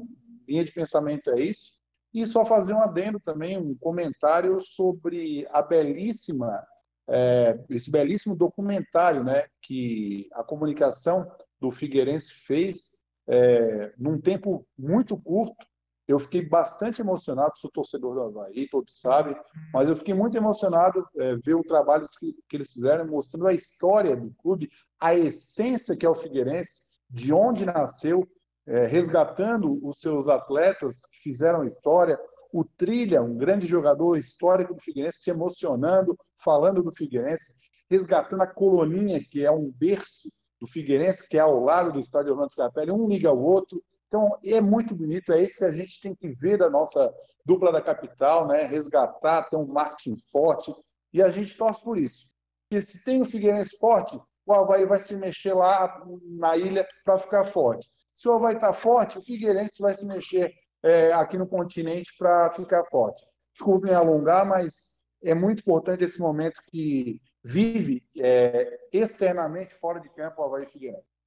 linha 0.48 0.64
de 0.64 0.72
pensamento 0.72 1.30
é 1.30 1.40
isso. 1.40 1.72
E 2.14 2.26
só 2.26 2.44
fazer 2.44 2.72
um 2.72 2.80
adendo 2.80 3.20
também, 3.20 3.58
um 3.58 3.76
comentário 3.76 4.58
sobre 4.60 5.46
a 5.50 5.60
belíssima, 5.60 6.64
é, 7.08 7.58
esse 7.70 7.90
belíssimo 7.90 8.36
documentário 8.36 9.22
né, 9.22 9.44
que 9.62 10.28
a 10.32 10.42
comunicação 10.42 11.30
do 11.60 11.70
Figueirense 11.70 12.32
fez 12.32 12.96
é, 13.28 13.92
num 13.98 14.20
tempo 14.20 14.66
muito 14.78 15.16
curto. 15.20 15.66
Eu 16.08 16.18
fiquei 16.18 16.42
bastante 16.42 17.02
emocionado, 17.02 17.52
sou 17.58 17.70
torcedor 17.70 18.14
do 18.14 18.22
Havaí, 18.22 18.66
todos 18.66 18.98
sabem, 18.98 19.36
mas 19.74 19.90
eu 19.90 19.96
fiquei 19.96 20.14
muito 20.14 20.38
emocionado 20.38 21.06
é, 21.18 21.36
ver 21.36 21.54
o 21.54 21.62
trabalho 21.62 22.06
que, 22.18 22.34
que 22.48 22.56
eles 22.56 22.72
fizeram, 22.72 23.06
mostrando 23.06 23.46
a 23.46 23.52
história 23.52 24.16
do 24.16 24.32
clube, 24.42 24.70
a 24.98 25.14
essência 25.14 25.94
que 25.94 26.06
é 26.06 26.08
o 26.08 26.14
Figueirense, 26.14 26.80
de 27.10 27.30
onde 27.30 27.66
nasceu, 27.66 28.26
é, 28.66 28.86
resgatando 28.86 29.78
os 29.86 29.98
seus 30.00 30.28
atletas 30.28 31.00
que 31.12 31.20
fizeram 31.22 31.64
história. 31.64 32.18
O 32.50 32.64
Trilha, 32.64 33.20
um 33.20 33.36
grande 33.36 33.66
jogador 33.66 34.16
histórico 34.16 34.72
do 34.72 34.80
Figueirense, 34.80 35.20
se 35.20 35.30
emocionando, 35.30 36.16
falando 36.42 36.82
do 36.82 36.90
Figueirense, 36.90 37.52
resgatando 37.90 38.42
a 38.42 38.46
Coloninha, 38.46 39.22
que 39.30 39.44
é 39.44 39.50
um 39.50 39.70
berço 39.70 40.30
do 40.58 40.66
Figueirense, 40.66 41.28
que 41.28 41.36
é 41.36 41.40
ao 41.40 41.62
lado 41.62 41.92
do 41.92 42.00
estádio 42.00 42.32
Orlando 42.32 42.52
Scarpelli, 42.52 42.90
um 42.90 43.06
liga 43.06 43.28
ao 43.28 43.38
outro. 43.38 43.82
Então, 44.08 44.38
é 44.44 44.60
muito 44.60 44.94
bonito, 44.94 45.32
é 45.32 45.42
isso 45.42 45.58
que 45.58 45.64
a 45.64 45.70
gente 45.70 46.00
tem 46.00 46.14
que 46.14 46.28
ver 46.28 46.58
da 46.58 46.68
nossa 46.68 47.14
dupla 47.44 47.70
da 47.70 47.80
capital, 47.80 48.46
né? 48.46 48.64
resgatar, 48.64 49.48
ter 49.48 49.56
um 49.56 49.66
marketing 49.66 50.16
forte, 50.32 50.74
e 51.12 51.22
a 51.22 51.28
gente 51.28 51.56
torce 51.56 51.82
por 51.82 51.98
isso. 51.98 52.26
Porque 52.68 52.82
se 52.82 53.04
tem 53.04 53.22
o 53.22 53.26
Figueirense 53.26 53.76
forte, 53.78 54.18
o 54.46 54.52
Havaí 54.52 54.86
vai 54.86 54.98
se 54.98 55.14
mexer 55.14 55.52
lá 55.52 56.02
na 56.38 56.56
ilha 56.56 56.86
para 57.04 57.18
ficar 57.18 57.44
forte. 57.44 57.88
Se 58.14 58.28
o 58.28 58.32
Havaí 58.32 58.54
está 58.54 58.72
forte, 58.72 59.18
o 59.18 59.22
Figueirense 59.22 59.80
vai 59.80 59.94
se 59.94 60.06
mexer 60.06 60.52
é, 60.82 61.12
aqui 61.12 61.36
no 61.36 61.46
continente 61.46 62.14
para 62.18 62.50
ficar 62.50 62.84
forte. 62.86 63.24
Desculpem 63.52 63.94
alongar, 63.94 64.46
mas 64.46 64.98
é 65.22 65.34
muito 65.34 65.60
importante 65.60 66.04
esse 66.04 66.18
momento 66.18 66.62
que 66.66 67.20
vive 67.44 68.02
é, 68.18 68.78
externamente 68.92 69.74
fora 69.74 70.00
de 70.00 70.08
campo 70.10 70.40
o 70.40 70.44
Havaí 70.44 70.66
Figueirense. 70.66 71.17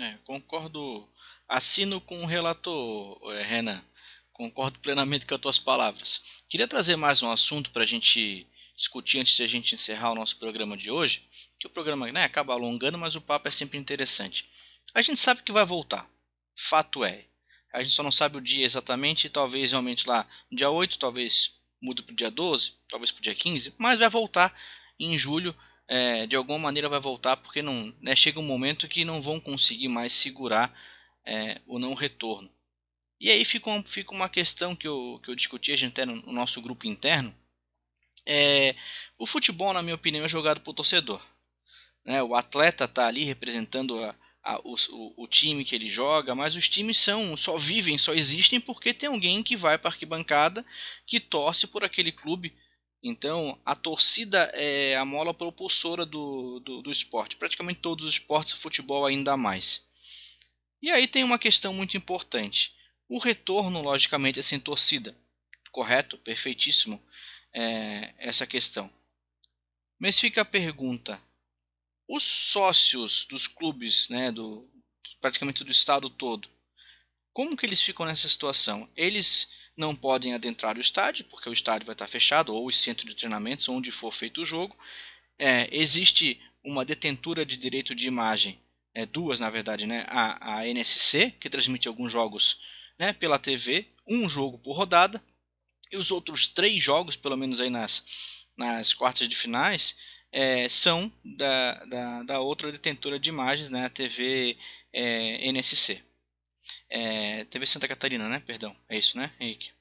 É, 0.00 0.16
concordo, 0.24 1.06
assino 1.46 2.00
com 2.00 2.22
o 2.22 2.26
relator, 2.26 3.20
é, 3.34 3.42
Renan. 3.42 3.84
Concordo 4.32 4.78
plenamente 4.78 5.26
com 5.26 5.34
as 5.34 5.40
tuas 5.40 5.58
palavras. 5.58 6.22
Queria 6.48 6.66
trazer 6.66 6.96
mais 6.96 7.22
um 7.22 7.30
assunto 7.30 7.70
para 7.70 7.82
a 7.82 7.86
gente 7.86 8.46
discutir 8.74 9.18
antes 9.18 9.36
de 9.36 9.42
a 9.42 9.46
gente 9.46 9.74
encerrar 9.74 10.12
o 10.12 10.14
nosso 10.14 10.38
programa 10.38 10.76
de 10.76 10.90
hoje, 10.90 11.28
que 11.60 11.66
o 11.66 11.70
programa 11.70 12.10
né, 12.10 12.24
acaba 12.24 12.54
alongando, 12.54 12.96
mas 12.96 13.14
o 13.14 13.20
papo 13.20 13.48
é 13.48 13.50
sempre 13.50 13.78
interessante. 13.78 14.48
A 14.94 15.02
gente 15.02 15.20
sabe 15.20 15.42
que 15.42 15.52
vai 15.52 15.64
voltar. 15.64 16.08
Fato 16.56 17.04
é. 17.04 17.26
A 17.72 17.82
gente 17.82 17.94
só 17.94 18.02
não 18.02 18.12
sabe 18.12 18.38
o 18.38 18.40
dia 18.40 18.64
exatamente, 18.64 19.28
talvez 19.28 19.72
realmente 19.72 20.08
lá 20.08 20.26
no 20.50 20.56
dia 20.56 20.70
8, 20.70 20.98
talvez 20.98 21.54
mude 21.80 22.02
para 22.02 22.12
o 22.12 22.16
dia 22.16 22.30
12, 22.30 22.74
talvez 22.88 23.10
para 23.10 23.20
o 23.20 23.22
dia 23.22 23.34
15, 23.34 23.74
mas 23.76 24.00
vai 24.00 24.08
voltar 24.08 24.58
em 24.98 25.18
julho. 25.18 25.54
É, 25.94 26.26
de 26.26 26.34
alguma 26.34 26.58
maneira 26.58 26.88
vai 26.88 26.98
voltar, 26.98 27.36
porque 27.36 27.60
não 27.60 27.94
né, 28.00 28.16
chega 28.16 28.40
um 28.40 28.42
momento 28.42 28.88
que 28.88 29.04
não 29.04 29.20
vão 29.20 29.38
conseguir 29.38 29.88
mais 29.88 30.14
segurar 30.14 30.74
é, 31.22 31.60
o 31.66 31.78
não 31.78 31.92
retorno. 31.92 32.50
E 33.20 33.30
aí 33.30 33.44
fica, 33.44 33.68
um, 33.68 33.84
fica 33.84 34.10
uma 34.14 34.26
questão 34.26 34.74
que 34.74 34.88
eu, 34.88 35.20
que 35.22 35.28
eu 35.28 35.34
discuti, 35.34 35.70
a 35.70 35.76
gente 35.76 35.92
até 35.92 36.06
no, 36.06 36.16
no 36.16 36.32
nosso 36.32 36.62
grupo 36.62 36.86
interno. 36.86 37.34
É, 38.24 38.74
o 39.18 39.26
futebol, 39.26 39.74
na 39.74 39.82
minha 39.82 39.94
opinião, 39.94 40.24
é 40.24 40.28
jogado 40.28 40.62
por 40.62 40.72
torcedor. 40.72 41.20
Né? 42.06 42.22
O 42.22 42.34
atleta 42.34 42.84
está 42.84 43.06
ali 43.06 43.24
representando 43.24 44.02
a, 44.02 44.14
a, 44.42 44.60
o, 44.64 44.74
o, 45.18 45.28
time 45.28 45.62
que 45.62 45.74
ele 45.74 45.90
joga, 45.90 46.34
mas 46.34 46.56
os 46.56 46.70
times 46.70 46.96
são 46.96 47.36
só 47.36 47.58
vivem, 47.58 47.98
só 47.98 48.14
existem 48.14 48.58
porque 48.58 48.94
tem 48.94 49.10
alguém 49.10 49.42
que 49.42 49.56
vai 49.58 49.76
para 49.76 49.90
a 49.90 49.92
arquibancada, 49.92 50.64
que 51.06 51.20
torce 51.20 51.66
por 51.66 51.84
aquele 51.84 52.12
clube 52.12 52.56
Então, 53.02 53.60
a 53.64 53.74
torcida 53.74 54.50
é 54.54 54.96
a 54.96 55.04
mola 55.04 55.34
propulsora 55.34 56.06
do, 56.06 56.60
do, 56.60 56.82
do 56.82 56.92
esporte. 56.92 57.36
Praticamente 57.36 57.80
todos 57.80 58.06
os 58.06 58.14
esportes, 58.14 58.54
futebol 58.54 59.04
ainda 59.04 59.36
mais. 59.36 59.84
E 60.80 60.90
aí 60.90 61.08
tem 61.08 61.24
uma 61.24 61.38
questão 61.38 61.74
muito 61.74 61.96
importante. 61.96 62.72
O 63.08 63.18
retorno, 63.18 63.82
logicamente, 63.82 64.38
é 64.38 64.42
sem 64.42 64.60
torcida. 64.60 65.16
Correto? 65.72 66.16
Perfeitíssimo 66.18 67.02
é, 67.52 68.14
essa 68.18 68.46
questão. 68.46 68.90
Mas 69.98 70.18
fica 70.18 70.42
a 70.42 70.44
pergunta: 70.44 71.20
os 72.08 72.22
sócios 72.22 73.26
dos 73.28 73.46
clubes, 73.46 74.08
né, 74.08 74.30
do, 74.30 74.68
praticamente 75.20 75.64
do 75.64 75.72
estado 75.72 76.08
todo, 76.08 76.48
como 77.32 77.56
que 77.56 77.64
eles 77.66 77.82
ficam 77.82 78.06
nessa 78.06 78.28
situação? 78.28 78.88
Eles 78.94 79.48
não 79.76 79.94
podem 79.94 80.34
adentrar 80.34 80.76
o 80.76 80.80
estádio, 80.80 81.24
porque 81.26 81.48
o 81.48 81.52
estádio 81.52 81.86
vai 81.86 81.94
estar 81.94 82.06
fechado, 82.06 82.54
ou 82.54 82.66
os 82.66 82.76
centros 82.76 83.08
de 83.08 83.16
treinamentos, 83.16 83.68
onde 83.68 83.90
for 83.90 84.12
feito 84.12 84.42
o 84.42 84.46
jogo. 84.46 84.76
É, 85.38 85.68
existe 85.72 86.40
uma 86.64 86.84
detentura 86.84 87.44
de 87.44 87.56
direito 87.56 87.94
de 87.94 88.06
imagem, 88.06 88.60
é, 88.94 89.06
duas 89.06 89.40
na 89.40 89.50
verdade, 89.50 89.86
né? 89.86 90.04
a, 90.08 90.58
a 90.58 90.68
NSC, 90.68 91.32
que 91.40 91.50
transmite 91.50 91.88
alguns 91.88 92.12
jogos 92.12 92.60
né, 92.98 93.12
pela 93.12 93.38
TV, 93.38 93.86
um 94.06 94.28
jogo 94.28 94.58
por 94.58 94.76
rodada, 94.76 95.22
e 95.90 95.96
os 95.96 96.10
outros 96.10 96.46
três 96.46 96.82
jogos, 96.82 97.16
pelo 97.16 97.36
menos 97.36 97.60
aí 97.60 97.68
nas, 97.68 98.46
nas 98.56 98.92
quartas 98.92 99.28
de 99.28 99.36
finais, 99.36 99.96
é, 100.30 100.68
são 100.68 101.12
da, 101.22 101.84
da, 101.84 102.22
da, 102.22 102.40
outra 102.40 102.72
detentora 102.72 103.18
de 103.18 103.28
imagens, 103.28 103.68
né, 103.68 103.84
a 103.84 103.90
TV 103.90 104.56
é, 104.92 105.50
NSC. 105.50 106.02
É, 106.88 107.44
TV 107.46 107.66
Santa 107.66 107.88
Catarina, 107.88 108.28
né? 108.28 108.40
Perdão. 108.40 108.76
É 108.88 108.98
isso, 108.98 109.16
né, 109.16 109.34
Henrique? 109.40 109.72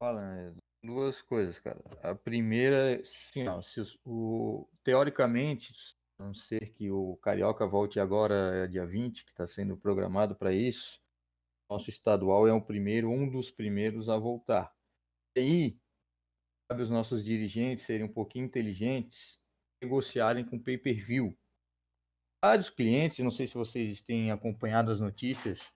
Fala, 0.00 0.54
duas 0.84 1.20
coisas, 1.22 1.58
cara. 1.58 1.80
A 2.02 2.14
primeira, 2.14 3.02
sim, 3.04 3.48
ó, 3.48 3.60
se 3.60 3.80
o, 4.04 4.68
teoricamente, 4.84 5.74
a 6.18 6.24
não 6.24 6.34
ser 6.34 6.70
que 6.70 6.90
o 6.90 7.16
Carioca 7.16 7.66
volte 7.66 7.98
agora, 7.98 8.34
é 8.34 8.66
dia 8.66 8.86
20, 8.86 9.24
que 9.24 9.30
está 9.30 9.46
sendo 9.46 9.76
programado 9.76 10.36
para 10.36 10.52
isso, 10.52 11.00
nosso 11.70 11.90
estadual 11.90 12.46
é 12.46 12.52
o 12.52 12.62
primeiro, 12.62 13.10
um 13.10 13.28
dos 13.28 13.50
primeiros 13.50 14.08
a 14.08 14.16
voltar. 14.16 14.72
E 15.36 15.40
aí, 15.40 15.78
cabe 16.68 16.82
os 16.82 16.90
nossos 16.90 17.24
dirigentes 17.24 17.84
serem 17.84 18.06
um 18.06 18.12
pouquinho 18.12 18.46
inteligentes, 18.46 19.40
negociarem 19.82 20.44
com 20.44 20.58
pay-per-view 20.58 21.36
vários 22.42 22.70
clientes, 22.70 23.18
não 23.18 23.30
sei 23.30 23.46
se 23.46 23.54
vocês 23.54 24.00
têm 24.00 24.30
acompanhado 24.30 24.90
as 24.90 25.00
notícias, 25.00 25.72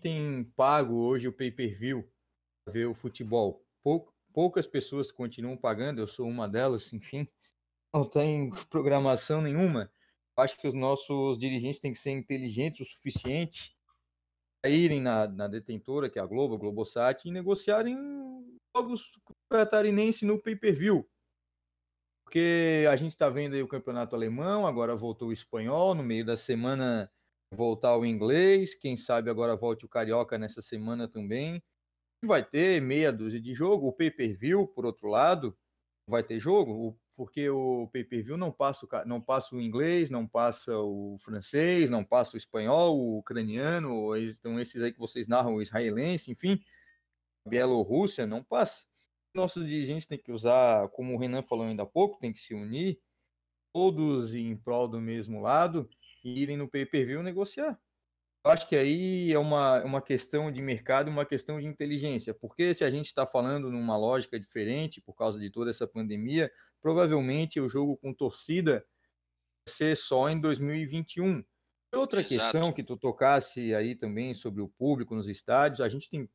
tem 0.00 0.44
pago 0.56 0.94
hoje 0.94 1.28
o 1.28 1.32
pay-per-view 1.32 2.08
para 2.64 2.72
ver 2.72 2.86
o 2.86 2.94
futebol. 2.94 3.64
Pou, 3.82 4.12
poucas 4.32 4.66
pessoas 4.66 5.12
continuam 5.12 5.56
pagando, 5.56 6.00
eu 6.00 6.06
sou 6.06 6.26
uma 6.26 6.48
delas, 6.48 6.92
enfim, 6.92 7.28
não 7.94 8.08
tem 8.08 8.50
programação 8.70 9.42
nenhuma. 9.42 9.90
Acho 10.36 10.56
que 10.58 10.66
os 10.66 10.74
nossos 10.74 11.38
dirigentes 11.38 11.80
têm 11.80 11.92
que 11.92 11.98
ser 11.98 12.12
inteligentes 12.12 12.80
o 12.80 12.90
suficiente 12.90 13.76
para 14.62 14.70
irem 14.70 15.00
na, 15.00 15.28
na 15.28 15.46
detentora, 15.46 16.08
que 16.08 16.18
é 16.18 16.22
a 16.22 16.26
Globo, 16.26 16.54
a 16.54 16.58
Globosat, 16.58 17.28
e 17.28 17.30
negociarem 17.30 17.96
jogos 18.74 19.10
catarinense 19.50 20.24
no 20.24 20.40
pay-per-view 20.40 21.06
porque 22.32 22.86
a 22.90 22.96
gente 22.96 23.10
está 23.10 23.28
vendo 23.28 23.52
aí 23.52 23.62
o 23.62 23.68
campeonato 23.68 24.16
alemão, 24.16 24.66
agora 24.66 24.96
voltou 24.96 25.28
o 25.28 25.32
espanhol, 25.34 25.94
no 25.94 26.02
meio 26.02 26.24
da 26.24 26.34
semana 26.34 27.12
voltar 27.52 27.94
o 27.94 28.06
inglês, 28.06 28.74
quem 28.74 28.96
sabe 28.96 29.28
agora 29.28 29.54
volte 29.54 29.84
o 29.84 29.88
carioca 29.88 30.38
nessa 30.38 30.62
semana 30.62 31.06
também. 31.06 31.62
Vai 32.24 32.42
ter 32.42 32.80
meia 32.80 33.12
dúzia 33.12 33.38
de 33.38 33.52
jogo, 33.52 33.86
o 33.86 33.92
pay-per-view, 33.92 34.66
por 34.66 34.86
outro 34.86 35.08
lado, 35.08 35.54
vai 36.08 36.22
ter 36.22 36.40
jogo, 36.40 36.98
porque 37.14 37.50
o 37.50 37.86
pay-per-view 37.92 38.38
não 38.38 38.50
passa, 38.50 38.88
não 39.04 39.20
passa 39.20 39.54
o 39.54 39.60
inglês, 39.60 40.08
não 40.08 40.26
passa 40.26 40.74
o 40.74 41.18
francês, 41.20 41.90
não 41.90 42.02
passa 42.02 42.34
o 42.34 42.38
espanhol, 42.38 42.98
o 42.98 43.18
ucraniano, 43.18 44.16
então 44.16 44.58
esses 44.58 44.80
aí 44.80 44.90
que 44.90 44.98
vocês 44.98 45.28
narram, 45.28 45.56
o 45.56 45.60
israelense, 45.60 46.30
enfim, 46.30 46.58
Bielorrússia 47.46 48.26
não 48.26 48.42
passa 48.42 48.86
nossos 49.34 49.66
dirigentes 49.66 50.06
têm 50.06 50.18
que 50.18 50.32
usar, 50.32 50.88
como 50.90 51.14
o 51.14 51.18
Renan 51.18 51.42
falou 51.42 51.66
ainda 51.66 51.82
há 51.82 51.86
pouco, 51.86 52.18
tem 52.18 52.32
que 52.32 52.40
se 52.40 52.54
unir, 52.54 53.00
todos 53.72 54.34
em 54.34 54.56
prol 54.56 54.88
do 54.88 55.00
mesmo 55.00 55.40
lado, 55.40 55.88
e 56.24 56.40
irem 56.40 56.56
no 56.56 56.68
pay-per-view 56.68 57.22
negociar. 57.22 57.80
Eu 58.44 58.50
acho 58.50 58.68
que 58.68 58.74
aí 58.74 59.32
é 59.32 59.38
uma, 59.38 59.82
uma 59.84 60.02
questão 60.02 60.50
de 60.50 60.60
mercado 60.60 61.08
uma 61.08 61.24
questão 61.24 61.60
de 61.60 61.66
inteligência, 61.66 62.34
porque 62.34 62.74
se 62.74 62.84
a 62.84 62.90
gente 62.90 63.06
está 63.06 63.24
falando 63.24 63.70
numa 63.70 63.96
lógica 63.96 64.38
diferente 64.38 65.00
por 65.00 65.14
causa 65.14 65.38
de 65.38 65.48
toda 65.48 65.70
essa 65.70 65.86
pandemia, 65.86 66.50
provavelmente 66.80 67.60
o 67.60 67.68
jogo 67.68 67.96
com 67.96 68.12
torcida 68.12 68.84
vai 69.64 69.74
ser 69.74 69.96
só 69.96 70.28
em 70.28 70.40
2021. 70.40 71.44
Outra 71.94 72.20
Exato. 72.20 72.34
questão 72.34 72.72
que 72.72 72.82
tu 72.82 72.96
tocasse 72.96 73.74
aí 73.74 73.94
também 73.94 74.34
sobre 74.34 74.60
o 74.60 74.68
público 74.68 75.14
nos 75.14 75.28
estádios, 75.28 75.80
a 75.80 75.88
gente 75.88 76.10
tem 76.10 76.28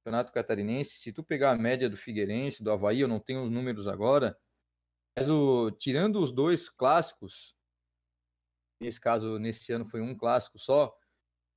Campeonato 0.00 0.32
Catarinense, 0.32 0.98
se 0.98 1.12
tu 1.12 1.22
pegar 1.22 1.52
a 1.52 1.58
média 1.58 1.88
do 1.88 1.96
Figueirense, 1.96 2.64
do 2.64 2.70
Havaí, 2.70 3.00
eu 3.00 3.08
não 3.08 3.20
tenho 3.20 3.44
os 3.44 3.50
números 3.50 3.86
agora, 3.86 4.36
mas 5.16 5.28
o, 5.28 5.70
tirando 5.72 6.20
os 6.20 6.32
dois 6.32 6.70
clássicos, 6.70 7.54
nesse 8.80 9.00
caso, 9.00 9.38
nesse 9.38 9.72
ano 9.72 9.84
foi 9.84 10.00
um 10.00 10.16
clássico 10.16 10.58
só, 10.58 10.96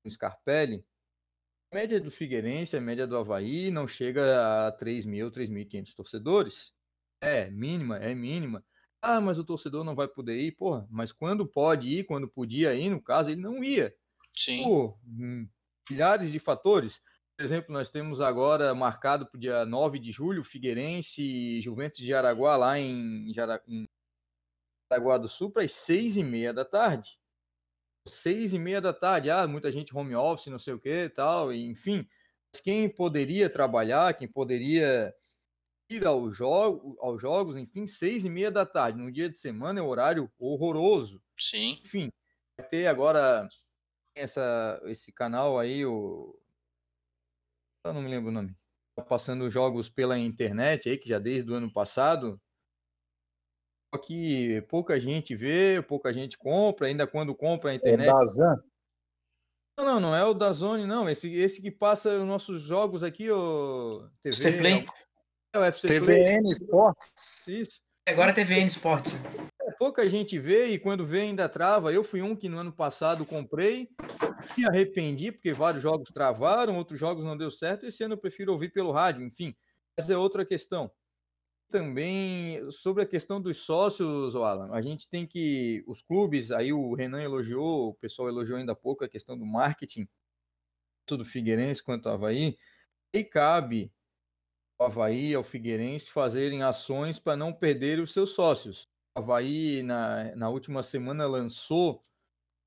o 0.06 0.12
Scarpelli, 0.12 0.86
a 1.72 1.76
média 1.76 2.00
do 2.00 2.12
Figueirense, 2.12 2.78
a 2.78 2.82
média 2.82 3.08
do 3.08 3.18
Havaí 3.18 3.72
não 3.72 3.88
chega 3.88 4.68
a 4.68 4.72
3 4.74 5.06
mil, 5.06 5.32
3.500 5.32 5.96
torcedores. 5.96 6.74
É 7.20 7.50
mínima, 7.50 7.98
é 7.98 8.14
mínima. 8.14 8.64
Ah, 9.02 9.20
mas 9.20 9.40
o 9.40 9.44
torcedor 9.44 9.84
não 9.84 9.96
vai 9.96 10.08
poder 10.08 10.38
ir, 10.38 10.52
porra, 10.52 10.88
mas 10.92 11.12
quando 11.12 11.48
pode 11.48 11.88
ir, 11.88 12.04
quando 12.06 12.28
podia 12.28 12.76
ir, 12.76 12.90
no 12.90 13.02
caso, 13.02 13.32
ele 13.32 13.42
não 13.42 13.64
ia. 13.64 13.94
Sim. 14.36 14.64
Por 14.64 15.00
hum, 15.06 15.50
milhares 15.90 16.32
de 16.32 16.40
fatores. 16.40 17.02
Por 17.36 17.44
exemplo, 17.44 17.74
nós 17.74 17.90
temos 17.90 18.22
agora 18.22 18.76
marcado 18.76 19.26
para 19.26 19.38
o 19.38 19.40
dia 19.40 19.66
9 19.66 19.98
de 19.98 20.12
julho, 20.12 20.44
Figueirense 20.44 21.24
e 21.24 21.62
Juventus 21.62 22.00
de 22.00 22.14
Araguá, 22.14 22.56
lá 22.56 22.80
em, 22.80 23.32
em 23.68 23.88
Araguá 24.92 25.18
do 25.18 25.28
Sul, 25.28 25.50
para 25.50 25.64
as 25.64 25.74
seis 25.74 26.16
e 26.16 26.24
meia 26.24 26.54
da 26.54 26.64
tarde. 26.64 27.18
Seis 28.08 28.54
e 28.54 28.60
meia 28.60 28.80
da 28.80 28.94
tarde, 28.94 29.32
ah, 29.32 29.48
muita 29.48 29.72
gente 29.72 29.96
home 29.96 30.16
office, 30.16 30.48
não 30.48 30.60
sei 30.60 30.76
o 30.76 30.80
que 30.80 31.10
tal, 31.10 31.52
enfim. 31.52 32.08
Mas 32.54 32.62
quem 32.62 32.88
poderia 32.88 33.50
trabalhar, 33.50 34.14
quem 34.14 34.28
poderia 34.28 35.12
ir 35.90 36.06
aos, 36.06 36.36
jogo, 36.36 36.96
aos 37.00 37.20
jogos, 37.20 37.58
enfim, 37.58 37.88
seis 37.88 38.26
e 38.26 38.30
meia 38.30 38.52
da 38.52 38.66
tarde, 38.66 39.00
no 39.00 39.12
dia 39.12 39.28
de 39.28 39.38
semana 39.38 39.80
é 39.80 39.84
um 39.84 39.88
horário 39.88 40.32
horroroso. 40.38 41.20
Sim. 41.40 41.80
Enfim, 41.84 42.12
vai 42.56 42.68
ter 42.68 42.86
agora 42.86 43.50
essa, 44.14 44.80
esse 44.86 45.12
canal 45.12 45.58
aí, 45.58 45.84
o 45.84 46.40
eu 47.84 47.94
não 47.94 48.02
me 48.02 48.10
lembro 48.10 48.30
o 48.30 48.34
nome. 48.34 48.56
Tá 48.96 49.04
passando 49.04 49.50
jogos 49.50 49.90
pela 49.90 50.18
internet 50.18 50.90
aí, 50.90 50.98
que 50.98 51.10
já 51.10 51.20
desde 51.20 51.52
o 51.52 51.56
ano 51.56 51.72
passado. 51.72 52.40
Só 53.94 54.02
que 54.02 54.62
pouca 54.70 55.00
gente 55.00 55.36
vê, 55.36 55.84
pouca 55.88 56.14
gente 56.14 56.38
compra, 56.38 56.88
ainda 56.88 57.06
quando 57.06 57.36
compra 57.36 57.72
a 57.72 57.74
é 57.74 57.76
internet. 57.76 58.10
É 58.10 58.14
Dazan? 58.14 58.64
Não, 59.78 59.86
não, 59.86 60.00
não 60.00 60.16
é 60.16 60.24
o 60.24 60.34
da 60.34 60.54
Zone, 60.54 60.86
não. 60.86 61.10
Esse, 61.10 61.34
esse 61.34 61.62
que 61.62 61.72
passa 61.72 62.10
os 62.10 62.28
nossos 62.28 62.62
jogos 62.62 63.04
aqui, 63.04 63.30
o 63.32 64.08
TV. 64.22 64.58
Play. 64.58 64.86
É 65.56 65.60
o 65.60 65.64
FC 65.64 65.88
TVN. 65.88 66.44
Sports. 66.52 67.48
Isso. 67.48 67.82
Agora 68.08 68.32
é 68.32 68.34
TVN 68.34 68.66
Sports. 68.68 69.20
É, 69.62 69.72
pouca 69.72 70.08
gente 70.10 70.38
vê 70.40 70.68
e 70.68 70.80
quando 70.80 71.06
vê 71.06 71.22
ainda 71.22 71.50
trava. 71.50 71.92
Eu 71.92 72.04
fui 72.04 72.22
um 72.22 72.36
que 72.36 72.50
no 72.50 72.58
ano 72.58 72.72
passado 72.72 73.26
comprei 73.26 73.90
me 74.58 74.66
arrependi, 74.66 75.32
porque 75.32 75.54
vários 75.54 75.84
jogos 75.84 76.10
travaram, 76.12 76.78
outros 76.78 77.00
jogos 77.00 77.24
não 77.24 77.38
deu 77.38 77.52
certo. 77.52 77.86
Esse 77.86 78.04
ano 78.04 78.14
eu 78.14 78.18
prefiro 78.18 78.52
ouvir 78.52 78.72
pelo 78.72 78.92
rádio, 78.92 79.24
enfim. 79.24 79.56
Essa 79.98 80.14
é 80.14 80.18
outra 80.18 80.46
questão. 80.46 80.92
Também 81.70 82.70
sobre 82.72 83.04
a 83.04 83.06
questão 83.06 83.42
dos 83.42 83.58
sócios, 83.58 84.36
Alan, 84.36 84.72
a 84.72 84.82
gente 84.82 85.10
tem 85.10 85.26
que. 85.26 85.84
Os 85.88 86.02
clubes, 86.02 86.52
aí 86.52 86.72
o 86.72 86.94
Renan 86.94 87.22
elogiou, 87.22 87.90
o 87.90 87.96
pessoal 87.96 88.30
elogiou 88.30 88.58
ainda 88.60 88.74
há 88.74 88.76
pouco 88.76 89.04
a 89.04 89.10
questão 89.10 89.38
do 89.38 89.46
marketing, 89.46 90.08
tudo 91.06 91.26
Figueirense 91.26 91.84
quanto 91.84 92.08
ao 92.08 92.16
Havaí. 92.16 92.58
E 93.14 93.24
cabe 93.24 93.92
ao 94.80 94.88
Havaí, 94.88 95.34
ao 95.34 95.44
Figueirense, 95.44 96.12
fazerem 96.12 96.64
ações 96.64 97.20
para 97.20 97.38
não 97.38 97.54
perder 97.54 98.00
os 98.00 98.14
seus 98.14 98.32
sócios. 98.32 98.88
O 99.16 99.20
Havaí, 99.20 99.84
na, 99.84 100.36
na 100.36 100.50
última 100.50 100.84
semana, 100.84 101.26
lançou 101.28 102.02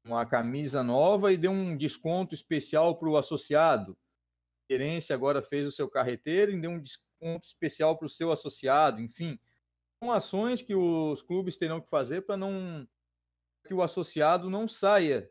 uma 0.06 0.24
camisa 0.24 0.82
nova 0.82 1.32
e 1.32 1.36
deu 1.36 1.50
um 1.50 1.76
desconto 1.76 2.34
especial 2.34 2.96
para 2.96 3.08
o 3.08 3.16
associado. 3.16 3.96
A 4.68 4.72
gerência 4.72 5.14
agora 5.14 5.42
fez 5.42 5.66
o 5.66 5.72
seu 5.72 5.88
carreteiro 5.88 6.52
e 6.52 6.60
deu 6.60 6.70
um 6.70 6.80
desconto 6.80 7.46
especial 7.46 7.96
para 7.96 8.06
o 8.06 8.10
seu 8.10 8.30
associado, 8.30 9.00
enfim. 9.00 9.38
São 10.02 10.12
ações 10.12 10.62
que 10.62 10.74
os 10.74 11.22
clubes 11.22 11.56
terão 11.56 11.80
que 11.80 11.90
fazer 11.90 12.22
para 12.22 12.36
não 12.36 12.86
que 13.66 13.74
o 13.74 13.82
associado 13.82 14.48
não 14.48 14.68
saia 14.68 15.28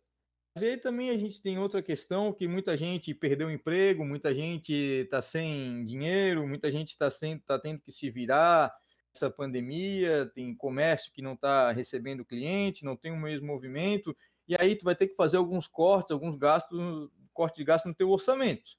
Mas 0.53 0.63
aí 0.63 0.77
também 0.77 1.09
a 1.09 1.17
gente 1.17 1.41
tem 1.41 1.57
outra 1.57 1.81
questão 1.81 2.33
que 2.33 2.47
muita 2.47 2.75
gente 2.75 3.13
perdeu 3.13 3.47
o 3.47 3.51
emprego, 3.51 4.03
muita 4.03 4.33
gente 4.35 4.73
está 4.73 5.21
sem 5.21 5.85
dinheiro, 5.85 6.45
muita 6.47 6.69
gente 6.71 6.89
está 6.89 7.09
tá 7.45 7.59
tendo 7.59 7.79
que 7.79 7.91
se 7.93 8.09
virar 8.09 8.75
essa 9.15 9.29
pandemia, 9.29 10.29
tem 10.35 10.53
comércio 10.53 11.11
que 11.13 11.21
não 11.21 11.33
está 11.33 11.71
recebendo 11.71 12.25
cliente, 12.25 12.83
não 12.83 12.97
tem 12.97 13.11
o 13.13 13.17
mesmo 13.17 13.47
movimento, 13.47 14.15
e 14.47 14.55
aí 14.59 14.75
tu 14.75 14.83
vai 14.83 14.95
ter 14.95 15.07
que 15.07 15.15
fazer 15.15 15.37
alguns 15.37 15.67
cortes, 15.67 16.11
alguns 16.11 16.37
gastos, 16.37 17.09
corte 17.33 17.57
de 17.57 17.63
gasto 17.63 17.87
no 17.87 17.95
teu 17.95 18.09
orçamento. 18.09 18.71